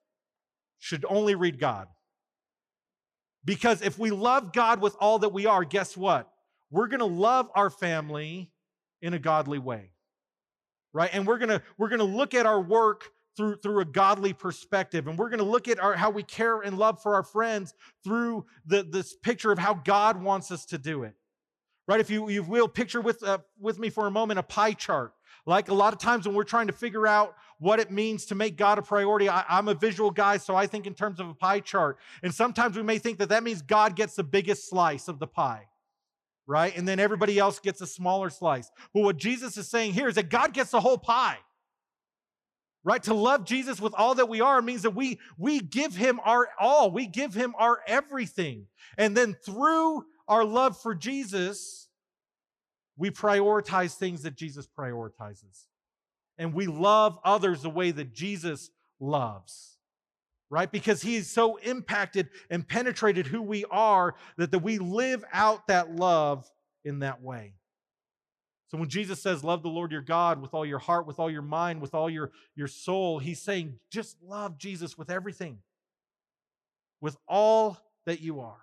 should 0.86 1.06
only 1.10 1.36
read 1.36 1.60
God. 1.60 1.88
Because 3.44 3.82
if 3.82 3.98
we 3.98 4.12
love 4.12 4.54
God 4.54 4.82
with 4.82 4.96
all 5.00 5.20
that 5.20 5.30
we 5.30 5.46
are, 5.46 5.64
guess 5.64 5.96
what? 5.96 6.32
we're 6.76 6.88
going 6.88 7.00
to 7.00 7.06
love 7.06 7.50
our 7.56 7.70
family 7.70 8.52
in 9.02 9.14
a 9.14 9.20
godly 9.20 9.60
way. 9.60 9.92
Right? 10.94 11.10
And 11.14 11.28
we're 11.28 11.38
going 11.38 11.50
to 11.50 11.62
we're 11.78 11.90
going 11.90 12.00
to 12.00 12.06
look 12.06 12.34
at 12.34 12.46
our 12.46 12.62
work 12.62 13.10
through, 13.36 13.58
through 13.58 13.82
a 13.82 13.86
godly 13.86 14.34
perspective. 14.34 15.08
And 15.08 15.18
we're 15.18 15.30
going 15.30 15.40
to 15.40 15.46
look 15.46 15.68
at 15.68 15.80
our, 15.80 15.94
how 15.94 16.10
we 16.10 16.24
care 16.24 16.62
and 16.62 16.78
love 16.78 17.02
for 17.02 17.16
our 17.16 17.24
friends 17.24 17.74
through 18.04 18.46
the, 18.66 18.84
this 18.84 19.16
picture 19.16 19.52
of 19.52 19.60
how 19.60 19.74
God 19.74 20.22
wants 20.22 20.52
us 20.52 20.66
to 20.68 20.78
do 20.78 21.04
it. 21.04 21.14
Right? 21.88 22.00
If 22.00 22.10
you, 22.10 22.30
you 22.30 22.44
will 22.44 22.68
picture 22.68 23.02
with, 23.02 23.24
uh, 23.24 23.40
with 23.60 23.78
me 23.78 23.90
for 23.90 24.08
a 24.08 24.12
moment 24.12 24.40
a 24.40 24.44
pie 24.44 24.74
chart. 24.74 25.14
Like 25.46 25.68
a 25.68 25.74
lot 25.74 25.94
of 25.94 26.00
times 26.00 26.26
when 26.26 26.36
we're 26.36 26.44
trying 26.44 26.68
to 26.68 26.74
figure 26.74 27.06
out 27.06 27.36
what 27.66 27.80
it 27.80 27.90
means 27.90 28.26
to 28.28 28.36
make 28.36 28.58
God 28.58 28.78
a 28.78 28.82
priority, 28.82 29.28
I, 29.28 29.44
I'm 29.50 29.68
a 29.68 29.74
visual 29.74 30.12
guy, 30.12 30.38
so 30.38 30.56
I 30.56 30.68
think 30.68 30.86
in 30.86 30.94
terms 30.94 31.20
of 31.20 31.28
a 31.28 31.34
pie 31.34 31.60
chart. 31.60 31.98
And 32.22 32.34
sometimes 32.34 32.78
we 32.78 32.84
may 32.84 33.00
think 33.00 33.18
that 33.18 33.30
that 33.30 33.44
means 33.44 33.64
God 33.64 33.96
gets 33.96 34.16
the 34.16 34.24
biggest 34.24 34.70
slice 34.70 35.08
of 35.08 35.20
the 35.20 35.28
pie 35.28 35.68
right? 36.48 36.78
And 36.78 36.88
then 36.88 37.00
everybody 37.00 37.40
else 37.40 37.58
gets 37.58 37.82
a 37.82 37.88
smaller 37.88 38.30
slice. 38.30 38.70
But 38.94 39.02
what 39.02 39.18
Jesus 39.18 39.58
is 39.58 39.68
saying 39.68 39.94
here 39.94 40.08
is 40.08 40.14
that 40.14 40.30
God 40.30 40.54
gets 40.54 40.70
the 40.70 40.80
whole 40.80 41.00
pie 41.00 41.40
right 42.86 43.02
to 43.04 43.14
love 43.14 43.44
jesus 43.44 43.82
with 43.82 43.94
all 43.98 44.16
that 44.16 44.30
we 44.30 44.40
are 44.40 44.62
means 44.62 44.84
that 44.84 44.92
we 44.92 45.20
we 45.38 45.60
give 45.60 45.96
him 45.96 46.22
our 46.24 46.48
all 46.60 46.92
we 46.92 47.06
give 47.08 47.34
him 47.34 47.54
our 47.58 47.80
everything 47.88 48.68
and 48.98 49.18
then 49.18 49.36
through 49.44 50.06
our 50.28 50.46
love 50.46 50.80
for 50.80 50.96
jesus 50.96 51.90
we 52.96 53.10
prioritize 53.10 53.96
things 53.96 54.22
that 54.22 54.36
jesus 54.36 54.68
prioritizes 54.68 55.66
and 56.38 56.54
we 56.54 56.68
love 56.68 57.18
others 57.24 57.62
the 57.62 57.70
way 57.70 57.92
that 57.92 58.14
jesus 58.14 58.70
loves 59.00 59.76
right? 60.50 60.72
Because 60.72 61.02
he's 61.02 61.30
so 61.30 61.58
impacted 61.58 62.30
and 62.50 62.68
penetrated 62.68 63.28
who 63.28 63.42
we 63.42 63.66
are 63.72 64.16
that, 64.38 64.52
that 64.52 64.60
we 64.60 64.78
live 64.78 65.24
out 65.34 65.68
that 65.68 65.96
love 65.96 66.50
in 66.84 67.00
that 67.00 67.22
way. 67.22 67.56
So 68.68 68.78
when 68.78 68.90
Jesus 68.90 69.22
says, 69.22 69.44
Love 69.44 69.64
the 69.64 69.70
Lord 69.70 69.92
your 69.92 70.02
God 70.02 70.42
with 70.42 70.54
all 70.54 70.66
your 70.66 70.80
heart, 70.80 71.08
with 71.08 71.20
all 71.20 71.30
your 71.30 71.42
mind, 71.42 71.82
with 71.82 71.94
all 71.94 72.10
your, 72.10 72.32
your 72.56 72.68
soul, 72.68 73.20
he's 73.20 73.42
saying, 73.42 73.80
just 73.92 74.18
love 74.24 74.58
Jesus 74.58 74.98
with 74.98 75.10
everything, 75.10 75.60
with 77.02 77.18
all 77.28 77.78
that 78.06 78.22
you 78.22 78.40
are. 78.40 78.62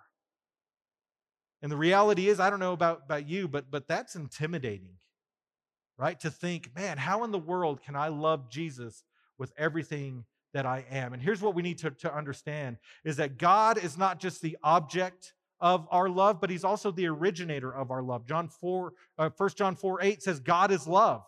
And 1.61 1.71
the 1.71 1.77
reality 1.77 2.27
is, 2.27 2.39
I 2.39 2.49
don't 2.49 2.59
know 2.59 2.73
about, 2.73 3.03
about 3.05 3.27
you, 3.27 3.47
but, 3.47 3.71
but 3.71 3.87
that's 3.87 4.15
intimidating, 4.15 4.97
right? 5.97 6.19
To 6.21 6.31
think, 6.31 6.75
man, 6.75 6.97
how 6.97 7.23
in 7.23 7.31
the 7.31 7.39
world 7.39 7.81
can 7.81 7.95
I 7.95 8.07
love 8.07 8.49
Jesus 8.49 9.03
with 9.37 9.51
everything 9.57 10.25
that 10.53 10.65
I 10.65 10.85
am? 10.89 11.13
And 11.13 11.21
here's 11.21 11.41
what 11.41 11.55
we 11.55 11.61
need 11.61 11.77
to, 11.79 11.91
to 11.91 12.15
understand 12.15 12.77
is 13.03 13.17
that 13.17 13.37
God 13.37 13.77
is 13.77 13.97
not 13.97 14.19
just 14.19 14.41
the 14.41 14.57
object 14.63 15.33
of 15.59 15.87
our 15.91 16.09
love, 16.09 16.41
but 16.41 16.49
he's 16.49 16.65
also 16.65 16.91
the 16.91 17.07
originator 17.07 17.73
of 17.73 17.89
our 17.89 18.03
love. 18.03 18.25
John 18.25 18.49
4, 18.49 18.93
uh, 19.17 19.29
1 19.35 19.49
John 19.55 19.75
4 19.75 20.01
8 20.01 20.23
says, 20.23 20.39
God 20.39 20.71
is 20.71 20.87
love. 20.87 21.23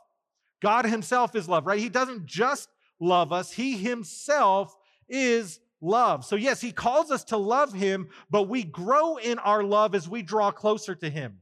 God 0.61 0.85
himself 0.85 1.35
is 1.35 1.47
love, 1.47 1.65
right? 1.65 1.79
He 1.79 1.89
doesn't 1.89 2.25
just 2.25 2.69
love 2.99 3.31
us, 3.31 3.51
he 3.51 3.77
himself 3.77 4.75
is 5.07 5.59
love. 5.79 6.25
So, 6.25 6.35
yes, 6.35 6.59
he 6.59 6.71
calls 6.71 7.11
us 7.11 7.23
to 7.25 7.37
love 7.37 7.71
him, 7.71 8.09
but 8.29 8.49
we 8.49 8.63
grow 8.63 9.17
in 9.17 9.39
our 9.39 9.63
love 9.63 9.95
as 9.95 10.09
we 10.09 10.21
draw 10.21 10.51
closer 10.51 10.95
to 10.95 11.09
him. 11.09 11.39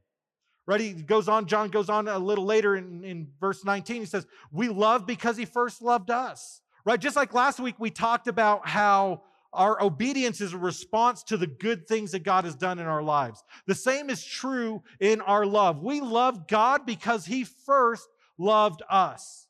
Right? 0.65 0.79
He 0.79 0.93
goes 0.93 1.27
on, 1.27 1.45
John 1.45 1.69
goes 1.69 1.89
on 1.89 2.07
a 2.07 2.17
little 2.17 2.45
later 2.45 2.75
in, 2.75 3.03
in 3.03 3.27
verse 3.39 3.65
19. 3.65 4.01
He 4.01 4.05
says, 4.05 4.25
We 4.51 4.69
love 4.69 5.05
because 5.05 5.35
he 5.35 5.45
first 5.45 5.81
loved 5.81 6.09
us. 6.09 6.61
Right? 6.85 6.99
Just 6.99 7.15
like 7.15 7.33
last 7.33 7.59
week, 7.59 7.75
we 7.79 7.89
talked 7.89 8.27
about 8.27 8.67
how 8.67 9.23
our 9.53 9.81
obedience 9.81 10.41
is 10.41 10.53
a 10.53 10.57
response 10.57 11.23
to 11.23 11.37
the 11.37 11.47
good 11.47 11.87
things 11.87 12.11
that 12.11 12.23
God 12.23 12.43
has 12.43 12.55
done 12.55 12.79
in 12.79 12.87
our 12.87 13.03
lives. 13.03 13.43
The 13.67 13.75
same 13.75 14.09
is 14.09 14.23
true 14.23 14.83
in 14.99 15.21
our 15.21 15.45
love. 15.45 15.81
We 15.81 16.01
love 16.01 16.47
God 16.47 16.85
because 16.85 17.25
he 17.25 17.43
first 17.43 18.07
loved 18.37 18.81
us. 18.89 19.47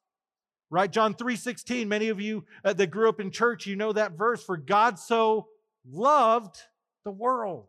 Right? 0.70 0.92
John 0.92 1.14
3:16, 1.14 1.88
many 1.88 2.10
of 2.10 2.20
you 2.20 2.46
uh, 2.66 2.74
that 2.74 2.88
grew 2.88 3.08
up 3.08 3.20
in 3.20 3.32
church, 3.32 3.68
you 3.68 3.76
know 3.76 3.94
that 3.94 4.14
verse 4.14 4.44
for 4.44 4.58
God 4.58 4.98
so 4.98 5.48
loved 5.86 6.58
the 7.06 7.12
world. 7.12 7.68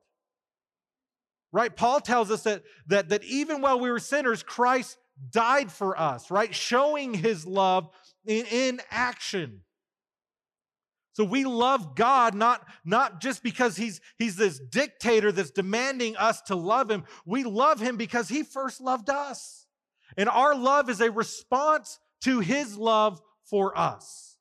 Right? 1.54 1.74
Paul 1.74 2.00
tells 2.00 2.32
us 2.32 2.42
that 2.42 2.64
that 2.88 3.10
that 3.10 3.22
even 3.22 3.60
while 3.60 3.78
we 3.78 3.88
were 3.88 4.00
sinners, 4.00 4.42
Christ 4.42 4.98
died 5.30 5.70
for 5.70 5.96
us, 5.96 6.28
right? 6.28 6.52
Showing 6.52 7.14
his 7.14 7.46
love 7.46 7.88
in, 8.26 8.44
in 8.46 8.80
action. 8.90 9.60
So 11.12 11.22
we 11.22 11.44
love 11.44 11.94
God 11.94 12.34
not, 12.34 12.66
not 12.84 13.20
just 13.20 13.44
because 13.44 13.76
he's, 13.76 14.00
he's 14.18 14.34
this 14.34 14.58
dictator 14.58 15.30
that's 15.30 15.52
demanding 15.52 16.16
us 16.16 16.42
to 16.42 16.56
love 16.56 16.90
him. 16.90 17.04
We 17.24 17.44
love 17.44 17.80
him 17.80 17.96
because 17.96 18.28
he 18.28 18.42
first 18.42 18.80
loved 18.80 19.08
us. 19.08 19.68
And 20.16 20.28
our 20.28 20.56
love 20.56 20.90
is 20.90 21.00
a 21.00 21.12
response 21.12 22.00
to 22.22 22.40
his 22.40 22.76
love 22.76 23.20
for 23.48 23.78
us. 23.78 24.36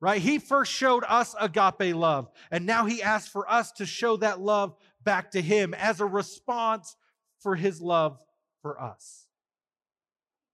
Right? 0.00 0.20
He 0.22 0.38
first 0.38 0.70
showed 0.70 1.02
us 1.08 1.34
agape 1.40 1.96
love, 1.96 2.30
and 2.52 2.64
now 2.64 2.86
he 2.86 3.02
asks 3.02 3.28
for 3.28 3.50
us 3.50 3.72
to 3.72 3.86
show 3.86 4.16
that 4.18 4.40
love 4.40 4.76
back 5.08 5.30
to 5.30 5.40
him 5.40 5.72
as 5.72 6.02
a 6.02 6.04
response 6.04 6.94
for 7.40 7.56
his 7.56 7.80
love 7.80 8.18
for 8.60 8.78
us. 8.78 9.26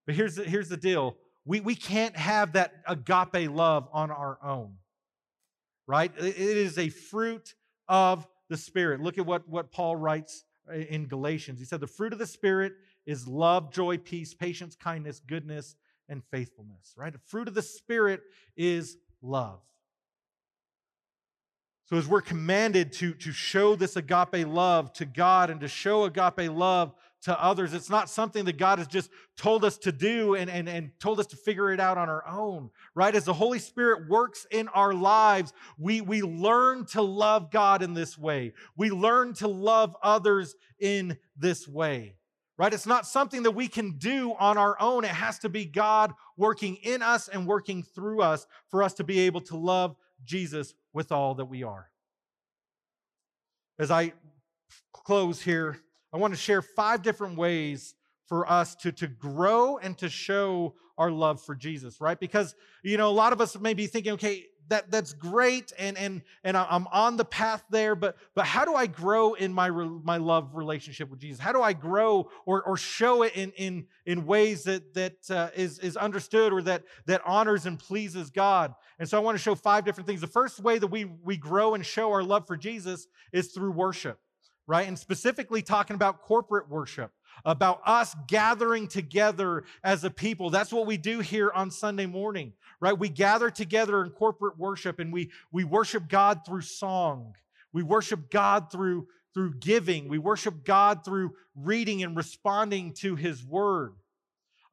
But 0.06 0.14
here's 0.14 0.36
the, 0.36 0.44
here's 0.44 0.68
the 0.68 0.76
deal 0.76 1.16
we, 1.44 1.58
we 1.58 1.74
can't 1.74 2.16
have 2.16 2.52
that 2.52 2.72
agape 2.86 3.50
love 3.50 3.88
on 3.92 4.12
our 4.12 4.38
own, 4.44 4.74
right? 5.88 6.12
It 6.16 6.36
is 6.38 6.78
a 6.78 6.88
fruit 6.88 7.56
of 7.88 8.28
the 8.48 8.56
Spirit. 8.56 9.00
Look 9.00 9.18
at 9.18 9.26
what, 9.26 9.48
what 9.48 9.72
Paul 9.72 9.96
writes 9.96 10.44
uh, 10.72 10.76
in 10.76 11.06
Galatians. 11.06 11.58
He 11.58 11.64
said, 11.64 11.80
The 11.80 11.88
fruit 11.88 12.12
of 12.12 12.20
the 12.20 12.26
Spirit 12.26 12.74
is 13.06 13.26
love, 13.26 13.72
joy, 13.72 13.98
peace, 13.98 14.34
patience, 14.34 14.76
kindness, 14.76 15.20
goodness, 15.26 15.74
and 16.08 16.22
faithfulness, 16.30 16.94
right? 16.96 17.12
The 17.12 17.18
fruit 17.18 17.48
of 17.48 17.54
the 17.54 17.62
Spirit 17.62 18.20
is 18.56 18.98
love. 19.20 19.58
So, 21.86 21.96
as 21.96 22.08
we're 22.08 22.22
commanded 22.22 22.92
to, 22.94 23.12
to 23.14 23.32
show 23.32 23.76
this 23.76 23.96
agape 23.96 24.46
love 24.46 24.92
to 24.94 25.04
God 25.04 25.50
and 25.50 25.60
to 25.60 25.68
show 25.68 26.04
agape 26.04 26.50
love 26.50 26.94
to 27.24 27.42
others. 27.42 27.72
It's 27.72 27.88
not 27.88 28.10
something 28.10 28.44
that 28.44 28.58
God 28.58 28.78
has 28.78 28.86
just 28.86 29.10
told 29.36 29.64
us 29.64 29.78
to 29.78 29.92
do 29.92 30.34
and, 30.34 30.50
and, 30.50 30.68
and 30.68 30.90
told 31.00 31.18
us 31.18 31.26
to 31.28 31.36
figure 31.36 31.72
it 31.72 31.80
out 31.80 31.96
on 31.96 32.10
our 32.10 32.26
own, 32.28 32.70
right? 32.94 33.14
As 33.14 33.24
the 33.24 33.32
Holy 33.32 33.58
Spirit 33.58 34.08
works 34.10 34.46
in 34.50 34.68
our 34.68 34.92
lives, 34.92 35.54
we, 35.78 36.02
we 36.02 36.20
learn 36.20 36.84
to 36.86 37.00
love 37.00 37.50
God 37.50 37.82
in 37.82 37.94
this 37.94 38.18
way. 38.18 38.52
We 38.76 38.90
learn 38.90 39.32
to 39.34 39.48
love 39.48 39.96
others 40.02 40.54
in 40.78 41.16
this 41.34 41.66
way, 41.66 42.16
right? 42.58 42.74
It's 42.74 42.86
not 42.86 43.06
something 43.06 43.42
that 43.44 43.52
we 43.52 43.68
can 43.68 43.96
do 43.96 44.34
on 44.38 44.58
our 44.58 44.78
own. 44.78 45.04
It 45.04 45.08
has 45.08 45.38
to 45.40 45.48
be 45.48 45.64
God 45.64 46.12
working 46.36 46.76
in 46.76 47.00
us 47.00 47.28
and 47.28 47.46
working 47.46 47.82
through 47.82 48.20
us 48.20 48.46
for 48.70 48.82
us 48.82 48.92
to 48.94 49.04
be 49.04 49.20
able 49.20 49.40
to 49.42 49.56
love 49.56 49.96
Jesus 50.26 50.74
with 50.94 51.12
all 51.12 51.34
that 51.34 51.44
we 51.46 51.62
are. 51.62 51.90
As 53.78 53.90
I 53.90 54.14
close 54.92 55.42
here, 55.42 55.76
I 56.12 56.16
want 56.16 56.32
to 56.32 56.40
share 56.40 56.62
five 56.62 57.02
different 57.02 57.36
ways 57.36 57.94
for 58.28 58.50
us 58.50 58.74
to, 58.76 58.92
to 58.92 59.08
grow 59.08 59.76
and 59.78 59.98
to 59.98 60.08
show 60.08 60.74
our 60.96 61.10
love 61.10 61.42
for 61.42 61.54
Jesus, 61.54 62.00
right? 62.00 62.18
Because, 62.18 62.54
you 62.82 62.96
know, 62.96 63.08
a 63.08 63.12
lot 63.12 63.32
of 63.32 63.40
us 63.40 63.58
may 63.58 63.74
be 63.74 63.86
thinking, 63.86 64.12
okay, 64.12 64.46
that, 64.68 64.90
that's 64.90 65.12
great 65.12 65.72
and, 65.78 65.96
and, 65.98 66.22
and 66.42 66.56
I'm 66.56 66.86
on 66.88 67.16
the 67.16 67.24
path 67.24 67.64
there, 67.70 67.94
but, 67.94 68.16
but 68.34 68.46
how 68.46 68.64
do 68.64 68.74
I 68.74 68.86
grow 68.86 69.34
in 69.34 69.52
my, 69.52 69.70
my 69.70 70.16
love 70.16 70.54
relationship 70.54 71.10
with 71.10 71.20
Jesus? 71.20 71.40
How 71.40 71.52
do 71.52 71.62
I 71.62 71.72
grow 71.72 72.30
or, 72.46 72.62
or 72.62 72.76
show 72.76 73.22
it 73.22 73.34
in, 73.34 73.52
in, 73.52 73.86
in 74.06 74.26
ways 74.26 74.64
that, 74.64 74.94
that 74.94 75.30
uh, 75.30 75.50
is, 75.54 75.78
is 75.80 75.96
understood 75.96 76.52
or 76.52 76.62
that, 76.62 76.84
that 77.06 77.22
honors 77.24 77.66
and 77.66 77.78
pleases 77.78 78.30
God? 78.30 78.74
And 78.98 79.08
so 79.08 79.18
I 79.18 79.20
want 79.20 79.36
to 79.36 79.42
show 79.42 79.54
five 79.54 79.84
different 79.84 80.06
things. 80.06 80.20
The 80.20 80.26
first 80.26 80.60
way 80.60 80.78
that 80.78 80.88
we, 80.88 81.04
we 81.04 81.36
grow 81.36 81.74
and 81.74 81.84
show 81.84 82.12
our 82.12 82.22
love 82.22 82.46
for 82.46 82.56
Jesus 82.56 83.06
is 83.32 83.48
through 83.48 83.72
worship 83.72 84.18
right? 84.66 84.88
And 84.88 84.98
specifically 84.98 85.62
talking 85.62 85.94
about 85.94 86.22
corporate 86.22 86.68
worship, 86.68 87.12
about 87.44 87.80
us 87.84 88.14
gathering 88.26 88.88
together 88.88 89.64
as 89.82 90.04
a 90.04 90.10
people. 90.10 90.50
That's 90.50 90.72
what 90.72 90.86
we 90.86 90.96
do 90.96 91.20
here 91.20 91.50
on 91.54 91.70
Sunday 91.70 92.06
morning, 92.06 92.52
right? 92.80 92.98
We 92.98 93.08
gather 93.08 93.50
together 93.50 94.02
in 94.02 94.10
corporate 94.10 94.58
worship 94.58 94.98
and 94.98 95.12
we, 95.12 95.30
we 95.52 95.64
worship 95.64 96.08
God 96.08 96.40
through 96.46 96.62
song. 96.62 97.34
We 97.72 97.82
worship 97.82 98.30
God 98.30 98.70
through, 98.70 99.08
through 99.34 99.54
giving. 99.54 100.08
We 100.08 100.18
worship 100.18 100.64
God 100.64 101.04
through 101.04 101.34
reading 101.54 102.02
and 102.02 102.16
responding 102.16 102.92
to 102.94 103.16
his 103.16 103.44
word. 103.44 103.94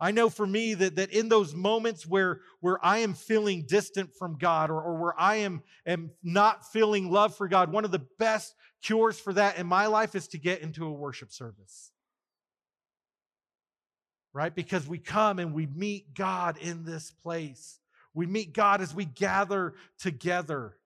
I 0.02 0.10
know 0.10 0.30
for 0.32 0.48
me 0.48 0.74
that, 0.74 0.96
that 0.96 1.12
in 1.12 1.30
those 1.30 1.54
moments 1.54 2.08
where, 2.08 2.42
where 2.60 2.84
I 2.84 3.00
am 3.00 3.14
feeling 3.14 3.68
distant 3.68 4.16
from 4.16 4.40
God 4.40 4.72
or, 4.72 4.82
or 4.82 4.96
where 4.96 5.20
I 5.20 5.36
am, 5.38 5.62
am 5.86 6.10
not 6.24 6.72
feeling 6.72 7.12
love 7.12 7.38
for 7.38 7.48
God, 7.48 7.72
one 7.72 7.86
of 7.86 7.92
the 7.92 8.08
best 8.18 8.56
cures 8.82 9.20
for 9.20 9.32
that 9.34 9.58
in 9.58 9.68
my 9.68 9.86
life 9.86 10.16
is 10.16 10.28
to 10.30 10.40
get 10.40 10.62
into 10.62 10.88
a 10.88 10.92
worship 10.92 11.32
service. 11.32 11.91
Right? 14.34 14.54
Because 14.54 14.88
we 14.88 14.98
come 14.98 15.40
and 15.40 15.54
we 15.54 15.66
meet 15.66 16.14
God 16.14 16.58
in 16.58 16.86
this 16.86 17.12
place. 17.24 17.80
We 18.14 18.26
meet 18.26 18.54
God 18.54 18.82
as 18.82 18.94
we 18.94 19.06
gather 19.06 19.74
together. 20.00 20.78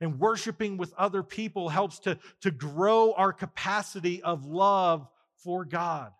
And 0.00 0.18
worshiping 0.18 0.76
with 0.76 0.92
other 0.94 1.22
people 1.22 1.68
helps 1.68 2.00
to, 2.00 2.18
to 2.42 2.50
grow 2.50 3.12
our 3.12 3.32
capacity 3.32 4.22
of 4.22 4.46
love 4.46 5.06
for 5.42 5.64
God. 5.64 6.12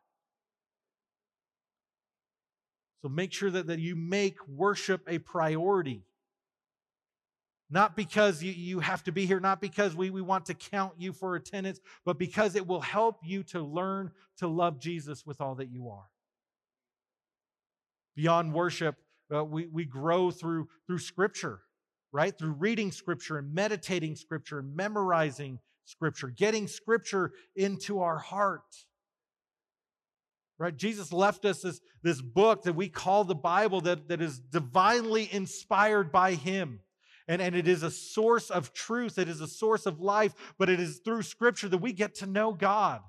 So 3.02 3.08
make 3.08 3.32
sure 3.32 3.50
that, 3.50 3.66
that 3.66 3.78
you 3.78 3.94
make 3.94 4.36
worship 4.48 5.02
a 5.06 5.18
priority. 5.18 6.02
Not 7.68 7.96
because 7.96 8.42
you, 8.42 8.52
you 8.52 8.80
have 8.80 9.04
to 9.04 9.12
be 9.12 9.26
here, 9.26 9.40
not 9.40 9.60
because 9.60 9.94
we, 9.94 10.10
we 10.10 10.22
want 10.22 10.46
to 10.46 10.54
count 10.54 10.94
you 10.98 11.12
for 11.12 11.34
attendance, 11.34 11.80
but 12.04 12.18
because 12.18 12.54
it 12.54 12.66
will 12.66 12.80
help 12.80 13.20
you 13.24 13.42
to 13.44 13.60
learn 13.60 14.12
to 14.38 14.48
love 14.48 14.78
Jesus 14.78 15.26
with 15.26 15.40
all 15.40 15.56
that 15.56 15.70
you 15.70 15.88
are. 15.88 16.08
Beyond 18.16 18.54
worship, 18.54 18.96
uh, 19.32 19.44
we, 19.44 19.66
we 19.66 19.84
grow 19.84 20.30
through, 20.30 20.68
through 20.86 20.98
Scripture, 20.98 21.60
right? 22.12 22.36
Through 22.36 22.52
reading 22.52 22.90
Scripture 22.90 23.38
and 23.38 23.52
meditating 23.52 24.16
Scripture 24.16 24.58
and 24.60 24.74
memorizing 24.74 25.58
Scripture, 25.84 26.28
getting 26.28 26.66
Scripture 26.66 27.32
into 27.54 28.00
our 28.00 28.18
heart. 28.18 28.62
Right? 30.58 30.74
Jesus 30.74 31.12
left 31.12 31.44
us 31.44 31.60
this, 31.60 31.80
this 32.02 32.22
book 32.22 32.62
that 32.62 32.74
we 32.74 32.88
call 32.88 33.24
the 33.24 33.34
Bible 33.34 33.82
that, 33.82 34.08
that 34.08 34.22
is 34.22 34.38
divinely 34.38 35.28
inspired 35.30 36.10
by 36.10 36.32
Him. 36.32 36.80
And, 37.28 37.42
and 37.42 37.54
it 37.54 37.68
is 37.68 37.82
a 37.82 37.90
source 37.90 38.50
of 38.50 38.72
truth, 38.72 39.18
it 39.18 39.28
is 39.28 39.40
a 39.40 39.48
source 39.48 39.84
of 39.84 40.00
life, 40.00 40.32
but 40.58 40.70
it 40.70 40.80
is 40.80 41.00
through 41.04 41.22
Scripture 41.22 41.68
that 41.68 41.78
we 41.78 41.92
get 41.92 42.14
to 42.16 42.26
know 42.26 42.52
God. 42.52 43.00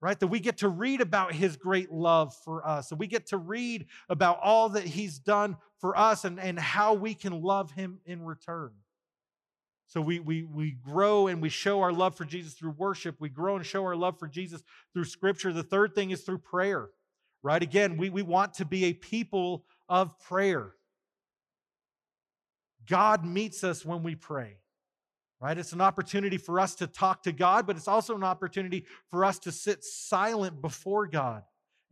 Right? 0.00 0.18
That 0.20 0.28
we 0.28 0.38
get 0.38 0.58
to 0.58 0.68
read 0.68 1.00
about 1.00 1.32
his 1.32 1.56
great 1.56 1.90
love 1.90 2.34
for 2.44 2.66
us. 2.66 2.92
And 2.92 3.00
we 3.00 3.08
get 3.08 3.26
to 3.28 3.36
read 3.36 3.86
about 4.08 4.38
all 4.40 4.68
that 4.70 4.84
he's 4.84 5.18
done 5.18 5.56
for 5.80 5.98
us 5.98 6.24
and, 6.24 6.38
and 6.38 6.58
how 6.58 6.94
we 6.94 7.14
can 7.14 7.42
love 7.42 7.72
him 7.72 7.98
in 8.06 8.24
return. 8.24 8.70
So 9.88 10.02
we, 10.02 10.20
we, 10.20 10.42
we 10.42 10.72
grow 10.72 11.28
and 11.28 11.40
we 11.40 11.48
show 11.48 11.80
our 11.80 11.92
love 11.92 12.14
for 12.14 12.26
Jesus 12.26 12.52
through 12.52 12.72
worship. 12.72 13.16
We 13.20 13.30
grow 13.30 13.56
and 13.56 13.64
show 13.64 13.84
our 13.84 13.96
love 13.96 14.18
for 14.18 14.28
Jesus 14.28 14.62
through 14.92 15.04
scripture. 15.04 15.50
The 15.50 15.62
third 15.62 15.94
thing 15.94 16.10
is 16.10 16.20
through 16.20 16.38
prayer, 16.38 16.90
right? 17.42 17.62
Again, 17.62 17.96
we, 17.96 18.10
we 18.10 18.20
want 18.20 18.52
to 18.54 18.66
be 18.66 18.84
a 18.84 18.92
people 18.92 19.64
of 19.88 20.18
prayer. 20.20 20.72
God 22.86 23.24
meets 23.24 23.64
us 23.64 23.82
when 23.82 24.02
we 24.02 24.14
pray, 24.14 24.58
right? 25.40 25.56
It's 25.56 25.72
an 25.72 25.80
opportunity 25.80 26.36
for 26.36 26.58
us 26.58 26.74
to 26.76 26.86
talk 26.86 27.22
to 27.22 27.32
God, 27.32 27.66
but 27.66 27.76
it's 27.76 27.88
also 27.88 28.14
an 28.16 28.24
opportunity 28.24 28.84
for 29.10 29.24
us 29.24 29.38
to 29.40 29.52
sit 29.52 29.84
silent 29.84 30.60
before 30.60 31.06
God 31.06 31.42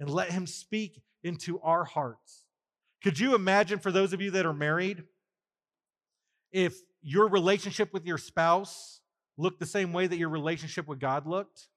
and 0.00 0.10
let 0.10 0.32
Him 0.32 0.46
speak 0.46 1.00
into 1.22 1.60
our 1.60 1.84
hearts. 1.84 2.44
Could 3.02 3.18
you 3.18 3.34
imagine, 3.34 3.78
for 3.78 3.92
those 3.92 4.12
of 4.12 4.20
you 4.20 4.32
that 4.32 4.46
are 4.46 4.54
married, 4.54 5.04
if 6.52 6.74
your 7.02 7.28
relationship 7.28 7.92
with 7.92 8.04
your 8.04 8.18
spouse 8.18 9.00
looked 9.38 9.60
the 9.60 9.66
same 9.66 9.92
way 9.92 10.06
that 10.06 10.18
your 10.18 10.28
relationship 10.28 10.88
with 10.88 10.98
God 10.98 11.26
looked? 11.26 11.68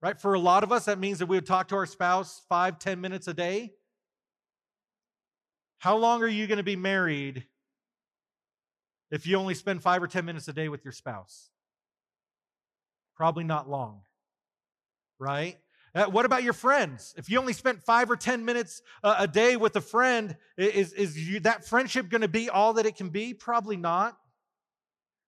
Right? 0.00 0.20
For 0.20 0.34
a 0.34 0.40
lot 0.40 0.62
of 0.62 0.72
us, 0.72 0.84
that 0.84 0.98
means 0.98 1.20
that 1.20 1.26
we 1.26 1.36
would 1.36 1.46
talk 1.46 1.68
to 1.68 1.76
our 1.76 1.86
spouse 1.86 2.42
five, 2.48 2.78
ten 2.78 3.00
minutes 3.00 3.28
a 3.28 3.34
day. 3.34 3.72
How 5.78 5.96
long 5.96 6.22
are 6.22 6.28
you 6.28 6.46
going 6.46 6.58
to 6.58 6.64
be 6.64 6.76
married 6.76 7.44
if 9.12 9.26
you 9.26 9.36
only 9.36 9.54
spend 9.54 9.82
five 9.82 10.02
or 10.02 10.08
10 10.08 10.24
minutes 10.24 10.48
a 10.48 10.52
day 10.52 10.68
with 10.68 10.84
your 10.84 10.92
spouse? 10.92 11.50
Probably 13.14 13.44
not 13.44 13.68
long, 13.68 14.00
right? 15.20 15.58
Uh, 15.94 16.06
what 16.06 16.24
about 16.24 16.42
your 16.42 16.54
friends? 16.54 17.14
If 17.18 17.28
you 17.28 17.38
only 17.38 17.52
spent 17.52 17.82
five 17.82 18.10
or 18.10 18.16
10 18.16 18.46
minutes 18.46 18.80
uh, 19.04 19.16
a 19.18 19.28
day 19.28 19.56
with 19.56 19.76
a 19.76 19.82
friend, 19.82 20.34
is, 20.56 20.94
is 20.94 21.28
you, 21.28 21.40
that 21.40 21.66
friendship 21.66 22.08
going 22.08 22.22
to 22.22 22.28
be 22.28 22.48
all 22.48 22.72
that 22.74 22.86
it 22.86 22.96
can 22.96 23.10
be? 23.10 23.34
Probably 23.34 23.76
not. 23.76 24.16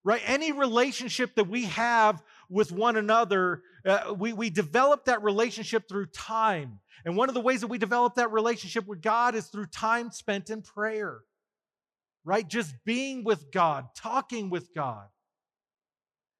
Right? 0.02 0.22
Any 0.24 0.52
relationship 0.52 1.34
that 1.34 1.48
we 1.48 1.64
have 1.64 2.22
with 2.48 2.72
one 2.72 2.96
another, 2.96 3.62
uh, 3.84 4.14
we, 4.16 4.32
we 4.32 4.48
develop 4.48 5.04
that 5.04 5.22
relationship 5.22 5.88
through 5.88 6.06
time. 6.06 6.80
And 7.04 7.16
one 7.16 7.28
of 7.28 7.34
the 7.34 7.40
ways 7.42 7.60
that 7.60 7.66
we 7.66 7.76
develop 7.76 8.14
that 8.14 8.32
relationship 8.32 8.86
with 8.86 9.02
God 9.02 9.34
is 9.34 9.46
through 9.48 9.66
time 9.66 10.10
spent 10.10 10.48
in 10.48 10.62
prayer 10.62 11.20
right? 12.24 12.46
Just 12.46 12.74
being 12.84 13.24
with 13.24 13.50
God, 13.52 13.86
talking 13.94 14.50
with 14.50 14.74
God. 14.74 15.06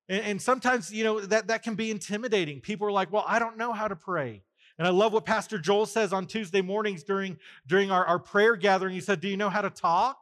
And, 0.08 0.24
and, 0.24 0.42
sometimes, 0.42 0.92
you 0.92 1.04
know, 1.04 1.20
that, 1.20 1.48
that 1.48 1.62
can 1.62 1.76
be 1.76 1.90
intimidating. 1.90 2.60
People 2.60 2.86
are 2.86 2.92
like, 2.92 3.10
well, 3.10 3.24
I 3.26 3.38
don't 3.38 3.56
know 3.56 3.72
how 3.72 3.88
to 3.88 3.96
pray. 3.96 4.42
And 4.78 4.86
I 4.86 4.90
love 4.90 5.12
what 5.12 5.24
Pastor 5.24 5.58
Joel 5.58 5.86
says 5.86 6.12
on 6.12 6.26
Tuesday 6.26 6.60
mornings 6.60 7.04
during, 7.04 7.38
during 7.66 7.90
our, 7.90 8.04
our 8.04 8.18
prayer 8.18 8.56
gathering. 8.56 8.92
He 8.92 9.00
said, 9.00 9.20
Do 9.20 9.28
you 9.28 9.36
know 9.36 9.48
how 9.48 9.62
to 9.62 9.70
talk? 9.70 10.18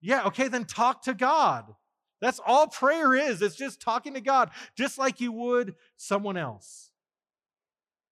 Yeah, 0.00 0.24
okay, 0.26 0.48
then 0.48 0.64
talk 0.64 1.02
to 1.02 1.14
God. 1.14 1.74
That's 2.20 2.40
all 2.46 2.68
prayer 2.68 3.14
is. 3.14 3.42
It's 3.42 3.56
just 3.56 3.80
talking 3.80 4.14
to 4.14 4.20
God, 4.20 4.50
just 4.76 4.98
like 4.98 5.20
you 5.20 5.32
would 5.32 5.74
someone 5.96 6.36
else. 6.36 6.90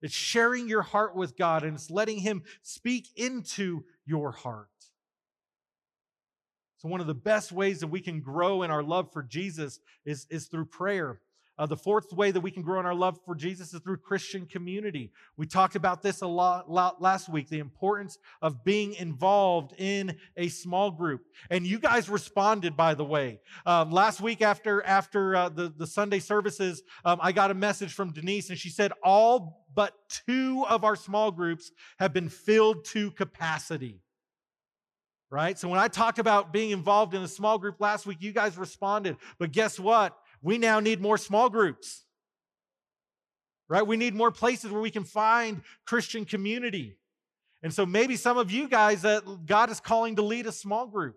It's 0.03 0.15
sharing 0.15 0.69
your 0.69 0.83
heart 0.83 1.17
with 1.17 1.37
God 1.37 1.63
and 1.63 1.77
it's 1.77 1.91
letting 1.91 2.19
Him 2.19 2.43
speak 2.63 3.09
into 3.17 3.85
your 4.05 4.33
heart. 4.33 4.69
So, 6.77 6.89
one 6.89 7.01
of 7.01 7.07
the 7.07 7.15
best 7.15 7.53
ways 7.53 7.81
that 7.81 7.89
we 7.89 8.01
can 8.01 8.21
grow 8.21 8.63
in 8.63 8.71
our 8.71 8.83
love 8.83 9.13
for 9.13 9.23
Jesus 9.23 9.81
is, 10.05 10.27
is 10.31 10.47
through 10.47 10.67
prayer. 10.67 11.21
Uh, 11.57 11.67
the 11.67 11.77
fourth 11.77 12.13
way 12.13 12.33
that 12.33 12.41
we 12.41 12.51
can 12.51 12.63
grow 12.63 12.81
in 12.81 12.87
our 12.87 12.95
love 12.95 13.17
for 13.25 13.35
Jesus 13.35 13.73
is 13.73 13.81
through 13.81 13.99
Christian 13.99 14.45
community. 14.45 15.13
We 15.37 15.47
talked 15.47 15.77
about 15.77 16.03
this 16.03 16.21
a 16.21 16.27
lot, 16.27 16.69
lot, 16.69 17.01
last 17.01 17.29
week 17.29 17.49
the 17.49 17.61
importance 17.61 18.19
of 18.43 18.65
being 18.65 18.95
involved 18.95 19.73
in 19.79 20.17
a 20.37 20.49
small 20.49 20.91
group. 20.91 21.21
And 21.51 21.65
you 21.65 21.79
guys 21.79 22.09
responded, 22.09 22.77
by 22.77 22.95
the 22.95 23.05
way. 23.05 23.41
Um, 23.67 23.93
last 23.93 24.21
week, 24.21 24.43
after, 24.43 24.85
after 24.85 25.37
uh, 25.37 25.49
the, 25.49 25.73
the 25.77 25.87
Sunday 25.87 26.19
services, 26.19 26.83
um, 27.05 27.21
I 27.23 27.31
got 27.31 27.53
a 27.53 27.55
message 27.55 27.93
from 27.93 28.13
Denise, 28.13 28.51
and 28.51 28.59
she 28.59 28.71
said, 28.71 28.93
All 29.05 29.65
but 29.75 29.95
two 30.09 30.65
of 30.69 30.85
our 30.85 30.97
small 30.97 31.31
groups 31.31 31.71
have 31.99 32.13
been 32.13 32.29
filled 32.29 32.85
to 32.87 33.11
capacity 33.13 34.01
right? 35.35 35.59
So 35.59 35.67
when 35.67 35.81
I 35.81 35.89
talked 35.89 36.21
about 36.21 36.53
being 36.53 36.71
involved 36.71 37.13
in 37.13 37.21
a 37.21 37.27
small 37.27 37.59
group 37.59 37.81
last 37.81 38.07
week, 38.07 38.19
you 38.21 38.31
guys 38.31 38.57
responded. 38.57 39.17
But 39.37 39.51
guess 39.51 39.81
what? 39.81 40.17
We 40.41 40.59
now 40.59 40.79
need 40.79 41.01
more 41.01 41.19
small 41.19 41.51
groups, 41.51 42.05
right? 43.69 43.85
We 43.85 43.97
need 43.97 44.15
more 44.15 44.31
places 44.31 44.71
where 44.71 44.81
we 44.81 44.93
can 44.93 45.03
find 45.03 45.63
Christian 45.87 46.25
community. 46.25 46.99
And 47.65 47.75
so 47.75 47.85
maybe 47.85 48.15
some 48.15 48.39
of 48.39 48.53
you 48.53 48.69
guys 48.69 49.03
that 49.03 49.25
God 49.45 49.71
is 49.71 49.81
calling 49.81 50.15
to 50.17 50.23
lead 50.23 50.47
a 50.47 50.53
small 50.53 50.87
group. 50.87 51.17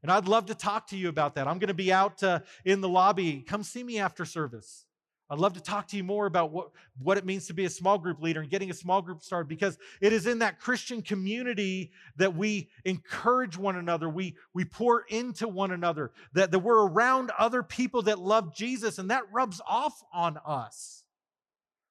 And 0.00 0.12
I'd 0.12 0.28
love 0.28 0.46
to 0.46 0.54
talk 0.54 0.86
to 0.90 0.96
you 0.96 1.08
about 1.08 1.34
that. 1.34 1.48
I'm 1.48 1.58
going 1.58 1.66
to 1.66 1.74
be 1.74 1.92
out 1.92 2.22
uh, 2.22 2.38
in 2.64 2.80
the 2.80 2.88
lobby. 2.88 3.40
Come 3.40 3.64
see 3.64 3.82
me 3.82 3.98
after 3.98 4.24
service. 4.24 4.85
I'd 5.28 5.38
love 5.38 5.54
to 5.54 5.60
talk 5.60 5.88
to 5.88 5.96
you 5.96 6.04
more 6.04 6.26
about 6.26 6.52
what, 6.52 6.70
what 7.02 7.18
it 7.18 7.24
means 7.24 7.48
to 7.48 7.54
be 7.54 7.64
a 7.64 7.70
small 7.70 7.98
group 7.98 8.22
leader 8.22 8.40
and 8.40 8.50
getting 8.50 8.70
a 8.70 8.74
small 8.74 9.02
group 9.02 9.22
started 9.22 9.48
because 9.48 9.76
it 10.00 10.12
is 10.12 10.26
in 10.26 10.38
that 10.38 10.60
Christian 10.60 11.02
community 11.02 11.90
that 12.16 12.36
we 12.36 12.68
encourage 12.84 13.58
one 13.58 13.76
another, 13.76 14.08
we, 14.08 14.36
we 14.54 14.64
pour 14.64 15.04
into 15.08 15.48
one 15.48 15.72
another, 15.72 16.12
that, 16.34 16.52
that 16.52 16.60
we're 16.60 16.86
around 16.86 17.32
other 17.38 17.64
people 17.64 18.02
that 18.02 18.20
love 18.20 18.54
Jesus, 18.54 18.98
and 18.98 19.10
that 19.10 19.24
rubs 19.32 19.60
off 19.66 20.00
on 20.12 20.38
us. 20.46 21.02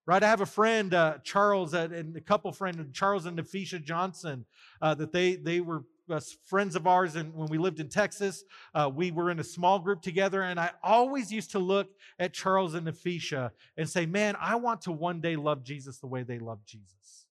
Right? 0.05 0.21
I 0.23 0.27
have 0.27 0.41
a 0.41 0.45
friend, 0.45 0.93
uh, 0.93 1.17
Charles, 1.23 1.73
uh, 1.73 1.89
and 1.91 2.15
a 2.15 2.21
couple 2.21 2.51
friend, 2.51 2.93
Charles 2.93 3.25
and 3.25 3.37
Nafisha 3.37 3.83
Johnson, 3.83 4.45
uh, 4.81 4.93
that 4.95 5.11
they 5.11 5.35
they 5.35 5.61
were 5.61 5.83
uh, 6.09 6.19
friends 6.45 6.75
of 6.75 6.87
ours, 6.87 7.15
and 7.15 7.33
when 7.33 7.47
we 7.47 7.57
lived 7.57 7.79
in 7.79 7.89
Texas, 7.89 8.43
uh, 8.73 8.89
we 8.93 9.11
were 9.11 9.31
in 9.31 9.39
a 9.39 9.43
small 9.43 9.79
group 9.79 10.01
together, 10.01 10.41
and 10.41 10.59
I 10.59 10.71
always 10.83 11.31
used 11.31 11.51
to 11.51 11.59
look 11.59 11.89
at 12.19 12.33
Charles 12.33 12.73
and 12.73 12.87
Nafisha 12.87 13.51
and 13.77 13.89
say, 13.89 14.05
"Man, 14.05 14.35
I 14.39 14.55
want 14.55 14.81
to 14.81 14.91
one 14.91 15.21
day 15.21 15.35
love 15.35 15.63
Jesus 15.63 15.97
the 15.97 16.07
way 16.07 16.23
they 16.23 16.39
love 16.39 16.65
Jesus." 16.65 17.27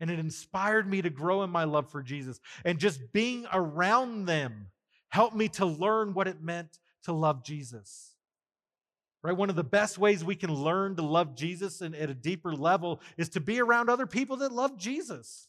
And 0.00 0.10
it 0.10 0.18
inspired 0.18 0.88
me 0.88 1.02
to 1.02 1.10
grow 1.10 1.42
in 1.42 1.50
my 1.50 1.64
love 1.64 1.90
for 1.90 2.02
Jesus, 2.02 2.40
and 2.64 2.78
just 2.78 3.12
being 3.12 3.46
around 3.52 4.26
them 4.26 4.68
helped 5.10 5.36
me 5.36 5.48
to 5.48 5.66
learn 5.66 6.14
what 6.14 6.26
it 6.26 6.42
meant 6.42 6.78
to 7.04 7.12
love 7.12 7.44
Jesus. 7.44 8.16
Right? 9.22 9.36
One 9.36 9.50
of 9.50 9.56
the 9.56 9.62
best 9.62 9.98
ways 9.98 10.24
we 10.24 10.34
can 10.34 10.52
learn 10.52 10.96
to 10.96 11.02
love 11.02 11.36
Jesus 11.36 11.80
and 11.80 11.94
at 11.94 12.10
a 12.10 12.14
deeper 12.14 12.56
level 12.56 13.00
is 13.16 13.28
to 13.30 13.40
be 13.40 13.60
around 13.60 13.88
other 13.88 14.06
people 14.06 14.38
that 14.38 14.50
love 14.50 14.76
Jesus 14.76 15.48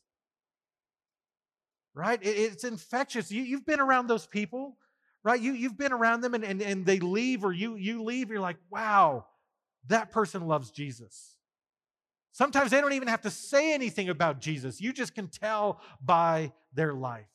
right? 1.94 2.20
It's 2.22 2.64
infectious. 2.64 3.32
You, 3.32 3.56
have 3.56 3.66
been 3.66 3.80
around 3.80 4.08
those 4.08 4.26
people, 4.26 4.78
right? 5.24 5.40
You, 5.40 5.54
you've 5.54 5.78
been 5.78 5.94
around 5.94 6.22
them 6.22 6.34
and, 6.34 6.44
and, 6.44 6.62
and 6.62 6.86
they 6.86 7.00
leave 7.00 7.44
or 7.44 7.54
you, 7.54 7.76
you 7.76 8.04
leave. 8.04 8.30
You're 8.30 8.40
like, 8.40 8.58
wow, 8.70 9.26
that 9.88 10.12
person 10.12 10.48
loves 10.48 10.72
Jesus. 10.72 11.36
Sometimes 12.32 12.72
they 12.72 12.82
don't 12.82 12.94
even 12.94 13.08
have 13.08 13.22
to 13.22 13.30
say 13.30 13.74
anything 13.74 14.10
about 14.10 14.42
Jesus. 14.42 14.82
You 14.82 14.92
just 14.92 15.14
can 15.14 15.28
tell 15.28 15.80
by 16.04 16.52
their 16.74 16.94
life. 16.94 17.28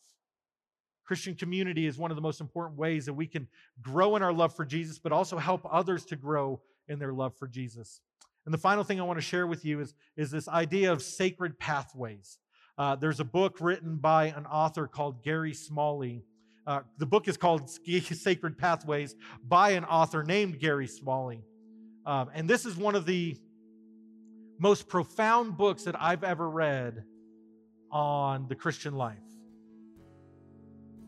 Christian 1.04 1.36
community 1.36 1.86
is 1.86 1.96
one 1.96 2.10
of 2.10 2.16
the 2.16 2.20
most 2.20 2.40
important 2.40 2.78
ways 2.78 3.06
that 3.06 3.14
we 3.14 3.26
can 3.26 3.46
grow 3.80 4.16
in 4.16 4.22
our 4.22 4.32
love 4.32 4.54
for 4.54 4.66
Jesus, 4.66 4.98
but 4.98 5.12
also 5.12 5.38
help 5.38 5.66
others 5.70 6.04
to 6.06 6.16
grow 6.16 6.60
in 6.88 6.98
their 6.98 7.12
love 7.12 7.34
for 7.36 7.46
Jesus. 7.46 8.00
And 8.44 8.52
the 8.52 8.58
final 8.58 8.82
thing 8.82 9.00
I 9.00 9.04
want 9.04 9.18
to 9.18 9.24
share 9.24 9.46
with 9.46 9.64
you 9.64 9.80
is, 9.80 9.94
is 10.16 10.30
this 10.30 10.48
idea 10.48 10.92
of 10.92 11.00
sacred 11.02 11.58
pathways. 11.58 12.38
Uh, 12.78 12.94
there's 12.94 13.18
a 13.18 13.24
book 13.24 13.56
written 13.60 13.96
by 13.96 14.26
an 14.26 14.46
author 14.46 14.86
called 14.86 15.24
Gary 15.24 15.52
Smalley. 15.52 16.22
Uh, 16.64 16.80
the 16.98 17.06
book 17.06 17.26
is 17.26 17.36
called 17.36 17.68
Sacred 17.90 18.56
Pathways 18.56 19.16
by 19.46 19.70
an 19.70 19.84
author 19.84 20.22
named 20.22 20.60
Gary 20.60 20.86
Smalley. 20.86 21.42
Um, 22.06 22.30
and 22.32 22.48
this 22.48 22.64
is 22.64 22.76
one 22.76 22.94
of 22.94 23.04
the 23.04 23.36
most 24.60 24.88
profound 24.88 25.56
books 25.56 25.84
that 25.84 26.00
I've 26.00 26.22
ever 26.22 26.48
read 26.48 27.02
on 27.90 28.46
the 28.48 28.54
Christian 28.54 28.94
life 28.94 29.18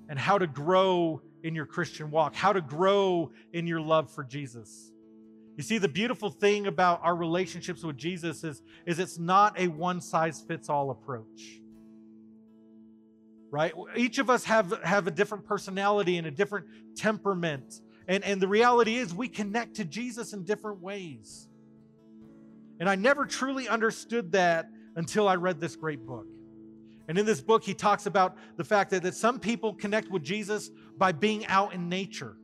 and 0.09 0.19
how 0.19 0.39
to 0.39 0.47
grow 0.49 1.23
in 1.45 1.55
your 1.55 1.67
Christian 1.67 2.11
walk, 2.11 2.35
how 2.35 2.53
to 2.53 2.61
grow 2.61 3.31
in 3.53 3.67
your 3.67 3.81
love 3.81 4.11
for 4.11 4.25
Jesus. 4.25 4.91
You 5.57 5.63
see, 5.63 5.79
the 5.79 5.89
beautiful 5.89 6.31
thing 6.31 6.67
about 6.67 7.01
our 7.03 7.15
relationships 7.15 7.83
with 7.83 7.97
Jesus 7.97 8.45
is, 8.45 8.63
is 8.87 8.99
it's 8.99 9.19
not 9.19 9.59
a 9.59 9.69
one 9.69 10.01
size 10.01 10.41
fits 10.41 10.69
all 10.69 10.91
approach. 10.91 11.61
Right? 13.51 13.73
Each 13.97 14.19
of 14.19 14.31
us 14.31 14.45
have, 14.45 14.73
have 14.85 15.07
a 15.07 15.11
different 15.11 15.45
personality 15.45 16.17
and 16.17 16.27
a 16.27 16.31
different 16.31 16.67
temperament. 16.97 17.81
And, 18.07 18.25
and 18.25 18.41
the 18.41 18.49
reality 18.49 18.97
is, 18.97 19.13
we 19.13 19.29
connect 19.29 19.77
to 19.77 19.85
Jesus 19.85 20.33
in 20.33 20.45
different 20.45 20.81
ways. 20.81 21.49
And 22.79 22.89
I 22.89 22.95
never 22.95 23.27
truly 23.27 23.69
understood 23.69 24.33
that 24.33 24.69
until 24.97 25.29
I 25.29 25.35
read 25.35 25.61
this 25.61 25.77
great 25.77 26.07
book. 26.07 26.27
And 27.09 27.19
in 27.19 27.27
this 27.27 27.41
book, 27.41 27.65
he 27.65 27.75
talks 27.75 28.07
about 28.07 28.37
the 28.57 28.65
fact 28.65 28.91
that, 28.91 29.03
that 29.03 29.15
some 29.15 29.41
people 29.41 29.75
connect 29.75 30.11
with 30.11 30.23
Jesus 30.23 30.71
by 30.97 31.13
being 31.13 31.45
out 31.47 31.75
in 31.75 31.89
nature. 31.89 32.37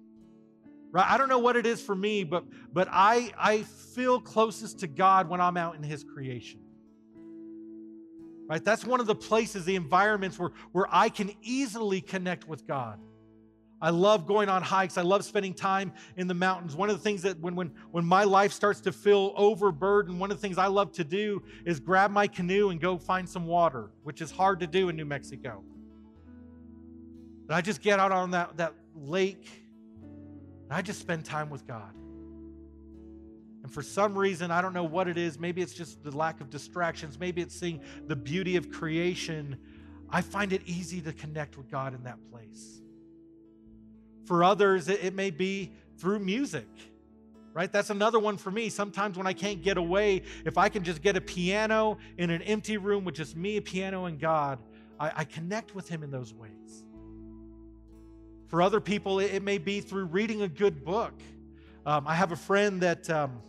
Right? 0.96 1.10
I 1.10 1.18
don't 1.18 1.28
know 1.28 1.40
what 1.40 1.56
it 1.56 1.66
is 1.66 1.82
for 1.82 1.94
me, 1.94 2.24
but, 2.24 2.46
but 2.72 2.88
I, 2.90 3.30
I 3.38 3.64
feel 3.64 4.18
closest 4.18 4.78
to 4.78 4.86
God 4.86 5.28
when 5.28 5.42
I'm 5.42 5.58
out 5.58 5.76
in 5.76 5.82
his 5.82 6.02
creation. 6.02 6.58
Right? 8.48 8.64
That's 8.64 8.82
one 8.82 8.98
of 8.98 9.06
the 9.06 9.14
places, 9.14 9.66
the 9.66 9.76
environments 9.76 10.38
where, 10.38 10.52
where 10.72 10.86
I 10.90 11.10
can 11.10 11.32
easily 11.42 12.00
connect 12.00 12.48
with 12.48 12.66
God. 12.66 12.98
I 13.78 13.90
love 13.90 14.26
going 14.26 14.48
on 14.48 14.62
hikes. 14.62 14.96
I 14.96 15.02
love 15.02 15.22
spending 15.22 15.52
time 15.52 15.92
in 16.16 16.28
the 16.28 16.34
mountains. 16.34 16.74
One 16.74 16.88
of 16.88 16.96
the 16.96 17.02
things 17.02 17.20
that 17.24 17.38
when, 17.40 17.54
when, 17.54 17.72
when 17.90 18.06
my 18.06 18.24
life 18.24 18.54
starts 18.54 18.80
to 18.80 18.92
feel 18.92 19.34
overburdened, 19.36 20.18
one 20.18 20.30
of 20.30 20.38
the 20.38 20.40
things 20.40 20.56
I 20.56 20.68
love 20.68 20.92
to 20.92 21.04
do 21.04 21.42
is 21.66 21.78
grab 21.78 22.10
my 22.10 22.26
canoe 22.26 22.70
and 22.70 22.80
go 22.80 22.96
find 22.96 23.28
some 23.28 23.44
water, 23.44 23.90
which 24.02 24.22
is 24.22 24.30
hard 24.30 24.60
to 24.60 24.66
do 24.66 24.88
in 24.88 24.96
New 24.96 25.04
Mexico. 25.04 25.62
And 27.48 27.54
I 27.54 27.60
just 27.60 27.82
get 27.82 28.00
out 28.00 28.12
on 28.12 28.30
that, 28.30 28.56
that 28.56 28.72
lake 28.94 29.65
and 30.68 30.76
I 30.76 30.82
just 30.82 31.00
spend 31.00 31.24
time 31.24 31.48
with 31.48 31.66
God. 31.66 31.94
And 33.62 33.72
for 33.72 33.82
some 33.82 34.16
reason, 34.16 34.50
I 34.50 34.60
don't 34.60 34.72
know 34.72 34.84
what 34.84 35.08
it 35.08 35.18
is. 35.18 35.40
Maybe 35.40 35.60
it's 35.60 35.74
just 35.74 36.02
the 36.04 36.16
lack 36.16 36.40
of 36.40 36.50
distractions. 36.50 37.18
Maybe 37.18 37.42
it's 37.42 37.58
seeing 37.58 37.80
the 38.06 38.14
beauty 38.14 38.54
of 38.56 38.70
creation. 38.70 39.56
I 40.08 40.22
find 40.22 40.52
it 40.52 40.62
easy 40.66 41.00
to 41.00 41.12
connect 41.12 41.56
with 41.56 41.68
God 41.70 41.94
in 41.94 42.04
that 42.04 42.18
place. 42.30 42.80
For 44.24 44.44
others, 44.44 44.88
it, 44.88 45.14
may 45.14 45.30
be 45.30 45.72
through 45.98 46.18
music, 46.18 46.68
right? 47.52 47.70
That's 47.70 47.90
another 47.90 48.18
one 48.18 48.36
for 48.36 48.50
me. 48.50 48.68
Sometimes 48.68 49.16
when 49.16 49.26
I 49.26 49.32
can't 49.32 49.62
get 49.62 49.78
away, 49.78 50.22
if 50.44 50.58
I 50.58 50.68
can 50.68 50.82
just 50.82 51.00
get 51.00 51.16
a 51.16 51.20
piano 51.20 51.98
in 52.18 52.30
an 52.30 52.42
empty 52.42 52.76
room 52.76 53.04
with 53.04 53.14
just 53.14 53.36
me, 53.36 53.56
a 53.56 53.62
piano, 53.62 54.06
and 54.06 54.18
God, 54.18 54.58
I, 54.98 55.12
I 55.16 55.24
connect 55.24 55.74
with 55.76 55.88
Him 55.88 56.02
in 56.02 56.10
those 56.10 56.34
ways. 56.34 56.84
For 58.48 58.62
other 58.62 58.80
people, 58.80 59.18
it, 59.18 59.42
may 59.42 59.58
be 59.58 59.80
through 59.80 60.04
reading 60.04 60.42
a 60.42 60.48
good 60.48 60.84
book. 60.84 61.14
Um, 61.84 62.06
I 62.06 62.14
have 62.14 62.32
a 62.32 62.36
friend 62.36 62.80
that 62.82 63.08
um, 63.10 63.40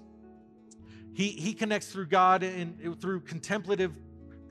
he, 1.14 1.30
he 1.30 1.54
connects 1.54 1.91
through 1.91 2.08
God 2.08 2.43
and 2.43 3.00
through 3.00 3.22
contemplative 3.22 3.95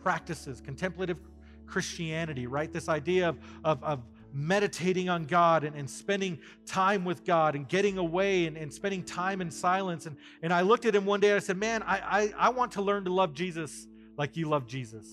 practices, 0.03 0.61
contemplative 0.61 1.19
Christianity, 1.67 2.47
right? 2.47 2.73
This 2.73 2.89
idea 2.89 3.29
of, 3.29 3.39
of, 3.65 3.83
of 3.83 4.03
meditating 4.33 5.09
on 5.09 5.25
God 5.25 5.65
and, 5.65 5.75
and 5.75 5.89
spending 5.89 6.39
time 6.65 7.05
with 7.05 7.25
God 7.25 7.57
and 7.57 7.69
getting 7.69 7.99
away 7.99 8.47
and, 8.47 8.57
and 8.57 8.73
spending 8.73 9.03
time 9.03 9.41
in 9.41 9.51
silence. 9.51 10.07
And, 10.07 10.17
and 10.43 10.53
I 10.53 10.61
looked 10.61 10.85
at 10.85 10.95
him 10.95 11.07
one 11.07 11.21
day 11.21 11.31
and 11.31 11.37
I 11.37 11.41
said, 11.41 11.57
Man, 11.57 11.83
I, 11.83 11.99
I, 11.99 12.35
I 12.37 12.49
want 12.51 12.73
to 12.73 12.83
learn 12.83 13.05
to 13.05 13.13
love 13.13 13.35
Jesus 13.35 13.87
like 14.17 14.37
you 14.37 14.49
love 14.49 14.67
Jesus. 14.67 15.11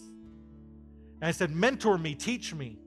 And 1.21 1.27
I 1.27 1.31
said, 1.31 1.51
Mentor 1.51 1.97
me, 1.97 2.15
teach 2.15 2.53
me. 2.53 2.77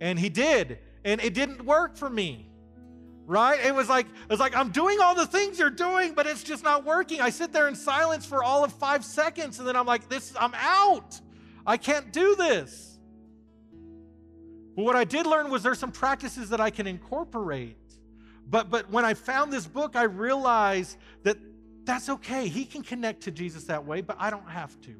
And 0.00 0.18
he 0.18 0.28
did. 0.28 0.78
And 1.04 1.20
it 1.20 1.34
didn't 1.34 1.64
work 1.64 1.96
for 1.96 2.10
me 2.10 2.44
right 3.26 3.60
it 3.62 3.74
was 3.74 3.90
like 3.90 4.06
it 4.06 4.30
was 4.30 4.40
like 4.40 4.56
i'm 4.56 4.70
doing 4.70 5.00
all 5.02 5.14
the 5.14 5.26
things 5.26 5.58
you're 5.58 5.68
doing 5.68 6.14
but 6.14 6.26
it's 6.26 6.42
just 6.42 6.64
not 6.64 6.86
working 6.86 7.20
i 7.20 7.28
sit 7.28 7.52
there 7.52 7.68
in 7.68 7.74
silence 7.74 8.24
for 8.24 8.42
all 8.42 8.64
of 8.64 8.72
five 8.72 9.04
seconds 9.04 9.58
and 9.58 9.68
then 9.68 9.76
i'm 9.76 9.84
like 9.84 10.08
this 10.08 10.32
i'm 10.40 10.54
out 10.54 11.20
i 11.66 11.76
can't 11.76 12.10
do 12.10 12.34
this 12.36 12.88
but 14.78 14.84
what 14.84 14.94
I 14.94 15.02
did 15.02 15.26
learn 15.26 15.50
was 15.50 15.64
there's 15.64 15.80
some 15.80 15.90
practices 15.90 16.50
that 16.50 16.60
I 16.60 16.70
can 16.70 16.86
incorporate. 16.86 17.76
But, 18.48 18.70
but 18.70 18.88
when 18.92 19.04
I 19.04 19.12
found 19.12 19.52
this 19.52 19.66
book, 19.66 19.96
I 19.96 20.04
realized 20.04 20.96
that 21.24 21.36
that's 21.82 22.08
okay. 22.08 22.46
He 22.46 22.64
can 22.64 22.82
connect 22.84 23.24
to 23.24 23.32
Jesus 23.32 23.64
that 23.64 23.84
way, 23.84 24.02
but 24.02 24.14
I 24.20 24.30
don't 24.30 24.48
have 24.48 24.80
to. 24.82 24.94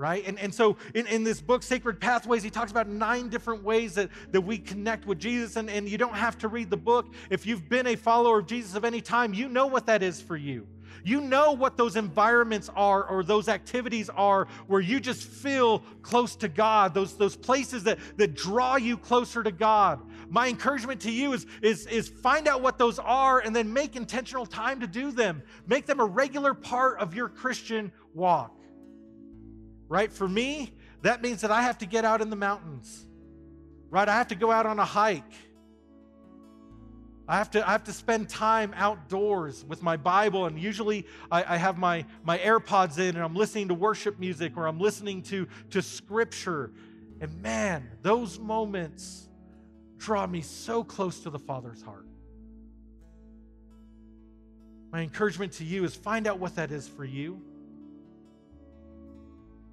Right? 0.00 0.26
And, 0.26 0.38
and 0.38 0.54
so 0.54 0.78
in, 0.94 1.06
in 1.08 1.24
this 1.24 1.42
book, 1.42 1.62
Sacred 1.62 2.00
Pathways, 2.00 2.42
he 2.42 2.48
talks 2.48 2.70
about 2.70 2.88
nine 2.88 3.28
different 3.28 3.62
ways 3.62 3.96
that, 3.96 4.08
that 4.30 4.40
we 4.40 4.56
connect 4.56 5.04
with 5.04 5.18
Jesus. 5.18 5.56
And, 5.56 5.68
and 5.68 5.86
you 5.86 5.98
don't 5.98 6.14
have 6.14 6.38
to 6.38 6.48
read 6.48 6.70
the 6.70 6.78
book. 6.78 7.12
If 7.28 7.44
you've 7.44 7.68
been 7.68 7.86
a 7.86 7.96
follower 7.96 8.38
of 8.38 8.46
Jesus 8.46 8.74
of 8.74 8.86
any 8.86 9.02
time, 9.02 9.34
you 9.34 9.46
know 9.46 9.66
what 9.66 9.84
that 9.88 10.02
is 10.02 10.18
for 10.18 10.38
you. 10.38 10.66
You 11.04 11.20
know 11.20 11.52
what 11.52 11.76
those 11.76 11.96
environments 11.96 12.70
are 12.74 13.04
or 13.04 13.22
those 13.22 13.46
activities 13.46 14.08
are 14.08 14.48
where 14.68 14.80
you 14.80 15.00
just 15.00 15.22
feel 15.22 15.80
close 16.00 16.34
to 16.36 16.48
God, 16.48 16.94
those, 16.94 17.18
those 17.18 17.36
places 17.36 17.84
that, 17.84 17.98
that 18.16 18.34
draw 18.34 18.76
you 18.76 18.96
closer 18.96 19.42
to 19.42 19.52
God. 19.52 20.00
My 20.30 20.48
encouragement 20.48 21.02
to 21.02 21.10
you 21.10 21.34
is, 21.34 21.44
is, 21.60 21.86
is 21.88 22.08
find 22.08 22.48
out 22.48 22.62
what 22.62 22.78
those 22.78 22.98
are 22.98 23.40
and 23.40 23.54
then 23.54 23.70
make 23.70 23.96
intentional 23.96 24.46
time 24.46 24.80
to 24.80 24.86
do 24.86 25.12
them. 25.12 25.42
Make 25.66 25.84
them 25.84 26.00
a 26.00 26.06
regular 26.06 26.54
part 26.54 27.00
of 27.00 27.14
your 27.14 27.28
Christian 27.28 27.92
walk. 28.14 28.56
Right? 29.90 30.12
For 30.12 30.28
me, 30.28 30.72
that 31.02 31.20
means 31.20 31.40
that 31.40 31.50
I 31.50 31.62
have 31.62 31.78
to 31.78 31.86
get 31.86 32.04
out 32.04 32.22
in 32.22 32.30
the 32.30 32.36
mountains. 32.36 33.06
Right? 33.90 34.08
I 34.08 34.16
have 34.16 34.28
to 34.28 34.36
go 34.36 34.52
out 34.52 34.64
on 34.64 34.78
a 34.78 34.84
hike. 34.84 35.34
I 37.26 37.36
have 37.36 37.50
to, 37.50 37.68
I 37.68 37.72
have 37.72 37.84
to 37.84 37.92
spend 37.92 38.28
time 38.28 38.72
outdoors 38.76 39.64
with 39.64 39.82
my 39.82 39.96
Bible, 39.96 40.46
and 40.46 40.58
usually 40.58 41.06
I, 41.30 41.54
I, 41.54 41.56
have 41.58 41.76
my, 41.76 42.04
my 42.24 42.38
AirPods 42.38 42.98
in 42.98 43.14
and 43.14 43.18
I'm 43.18 43.34
listening 43.34 43.68
to 43.68 43.74
worship 43.74 44.18
music 44.18 44.56
or 44.56 44.66
I'm 44.66 44.80
listening 44.80 45.22
to, 45.24 45.46
to 45.70 45.82
scripture. 45.82 46.72
And 47.20 47.42
man, 47.42 47.88
those 48.02 48.38
moments 48.38 49.28
draw 49.98 50.26
me 50.26 50.40
so 50.40 50.84
close 50.84 51.20
to 51.20 51.30
the 51.30 51.38
Father's 51.38 51.82
heart. 51.82 52.06
My 54.92 55.00
encouragement 55.00 55.52
to 55.54 55.64
you 55.64 55.84
is 55.84 55.96
find 55.96 56.28
out 56.28 56.38
what 56.38 56.56
that 56.56 56.70
is 56.70 56.86
for 56.88 57.04
you 57.04 57.42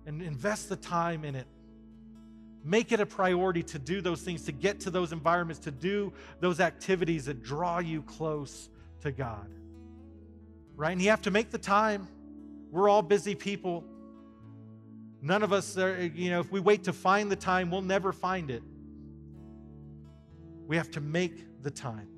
and 0.08 0.24
invest 0.24 0.70
the 0.70 0.76
time 0.76 1.24
in 1.24 1.36
it 1.36 1.46
Make 2.68 2.92
it 2.92 3.00
a 3.00 3.06
priority 3.06 3.64
to 3.64 3.80
do 3.80 4.02
those 4.02 4.22
things, 4.24 4.44
to 4.44 4.52
get 4.52 4.82
to 4.82 4.90
those 4.90 5.14
environments, 5.14 5.60
to 5.62 5.72
do 5.72 6.12
those 6.42 6.60
activities 6.60 7.24
that 7.24 7.42
draw 7.42 7.80
you 7.80 8.02
close 8.02 8.68
to 9.04 9.12
God. 9.14 9.48
Right? 10.76 10.92
And 10.92 11.02
you 11.02 11.10
have 11.10 11.22
to 11.22 11.32
make 11.32 11.50
the 11.50 11.58
time. 11.58 12.10
We're 12.70 12.90
all 12.90 13.02
busy 13.02 13.36
people. 13.36 13.86
None 15.22 15.44
of 15.44 15.54
us 15.54 15.78
are, 15.78 16.08
you 16.08 16.30
know, 16.30 16.42
if 16.42 16.52
we 16.52 16.60
wait 16.60 16.84
to 16.84 16.94
find 16.94 17.32
the 17.32 17.38
time, 17.38 17.72
we'll 17.72 17.82
never 17.82 18.12
find 18.12 18.52
it. 18.52 18.64
We 20.68 20.76
have 20.76 20.92
to 20.92 21.00
make 21.00 21.64
the 21.64 21.72
time. 21.72 22.10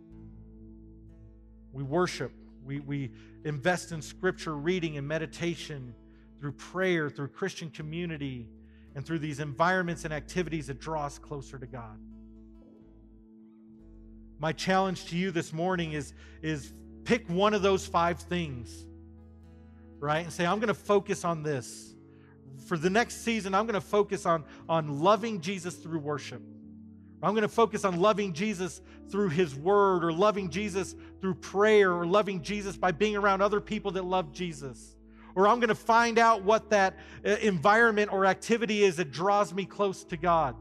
We 1.72 1.84
worship, 1.84 2.32
we, 2.66 2.80
we 2.80 3.12
invest 3.46 3.92
in 3.92 4.02
scripture 4.02 4.56
reading 4.56 4.98
and 4.98 5.08
meditation 5.08 5.94
through 6.40 6.54
prayer, 6.54 7.10
through 7.10 7.28
Christian 7.28 7.70
community 7.70 8.48
and 8.96 9.06
through 9.06 9.20
these 9.20 9.40
environments 9.40 10.06
and 10.06 10.14
activities 10.14 10.68
that 10.68 10.80
draw 10.80 11.06
us 11.06 11.20
closer 11.20 11.58
to 11.60 11.68
God. 11.68 12.00
My 14.40 14.54
challenge 14.54 15.06
to 15.08 15.18
you 15.18 15.32
this 15.32 15.52
morning 15.52 15.92
is, 15.92 16.14
is 16.42 16.74
pick 17.04 17.28
one 17.30 17.54
of 17.54 17.62
those 17.62 17.86
five 17.86 18.20
things, 18.20 18.86
right? 20.00 20.24
And 20.24 20.32
say, 20.32 20.46
I'm 20.46 20.60
going 20.60 20.70
to 20.70 20.74
focus 20.74 21.26
on 21.26 21.44
this. 21.44 21.94
For 22.68 22.78
the 22.78 22.90
next 22.90 23.24
season, 23.24 23.54
I'm 23.54 23.66
going 23.66 23.80
to 23.80 23.86
focus 23.86 24.26
on, 24.26 24.46
on 24.70 25.02
loving 25.02 25.42
Jesus 25.42 25.76
through 25.76 26.00
worship. 26.00 26.42
I'm 27.22 27.32
going 27.32 27.42
to 27.42 27.50
focus 27.50 27.84
on 27.84 28.00
loving 28.00 28.32
Jesus 28.32 28.80
through 29.12 29.30
his 29.30 29.56
word, 29.56 30.06
or 30.06 30.14
loving 30.14 30.50
Jesus 30.50 30.96
through 31.20 31.36
prayer, 31.36 31.92
or 31.92 32.06
loving 32.06 32.42
Jesus 32.42 32.78
by 32.78 32.92
being 32.92 33.18
around 33.18 33.42
other 33.42 33.60
people 33.60 33.92
that 33.92 34.06
love 34.06 34.32
Jesus 34.32 34.96
or 35.36 35.48
I'm 35.48 35.60
going 35.60 35.70
to 35.70 35.76
find 35.76 36.18
out 36.18 36.44
what 36.44 36.70
that 36.72 36.98
uh, 37.26 37.30
environment 37.42 38.12
or 38.12 38.26
activity 38.26 38.84
is 38.84 38.98
that 38.98 39.12
draws 39.12 39.54
me 39.54 39.66
close 39.66 40.04
to 40.06 40.18
God. 40.18 40.56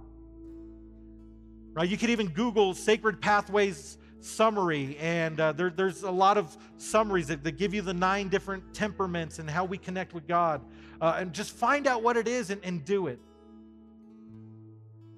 Right? 1.72 1.88
You 1.88 1.96
can 1.96 2.10
even 2.10 2.28
Google 2.28 2.74
Sacred 2.74 3.20
Pathways 3.20 3.98
summary, 4.20 4.96
and 4.98 5.38
uh, 5.38 5.52
there, 5.52 5.70
there's 5.70 6.02
a 6.02 6.10
lot 6.10 6.36
of 6.36 6.56
summaries 6.76 7.28
that, 7.28 7.44
that, 7.44 7.52
give 7.52 7.72
you 7.72 7.82
the 7.82 7.94
nine 7.94 8.28
different 8.28 8.74
temperaments 8.74 9.38
and 9.38 9.48
how 9.48 9.64
we 9.64 9.78
connect 9.78 10.12
with 10.12 10.26
God. 10.26 10.60
Uh, 11.00 11.16
and 11.18 11.32
just 11.32 11.52
find 11.52 11.86
out 11.86 12.02
what 12.02 12.16
it 12.16 12.26
is 12.26 12.50
and, 12.50 12.60
and 12.64 12.84
do 12.84 13.06
it. 13.06 13.20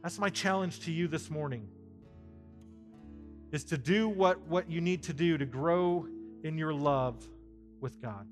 That's 0.03 0.18
my 0.18 0.28
challenge 0.28 0.80
to 0.80 0.92
you 0.92 1.09
this 1.09 1.30
morning. 1.30 1.66
Is 3.53 3.64
to 3.64 3.78
do 3.78 4.09
what, 4.09 4.40
what 4.46 4.70
you 4.70 4.80
need 4.80 5.03
to 5.05 5.12
do 5.12 5.36
to 5.38 5.46
grow 5.46 6.07
in 6.44 6.57
your 6.57 6.72
love 6.72 7.16
with 7.80 8.01
God. 8.01 8.26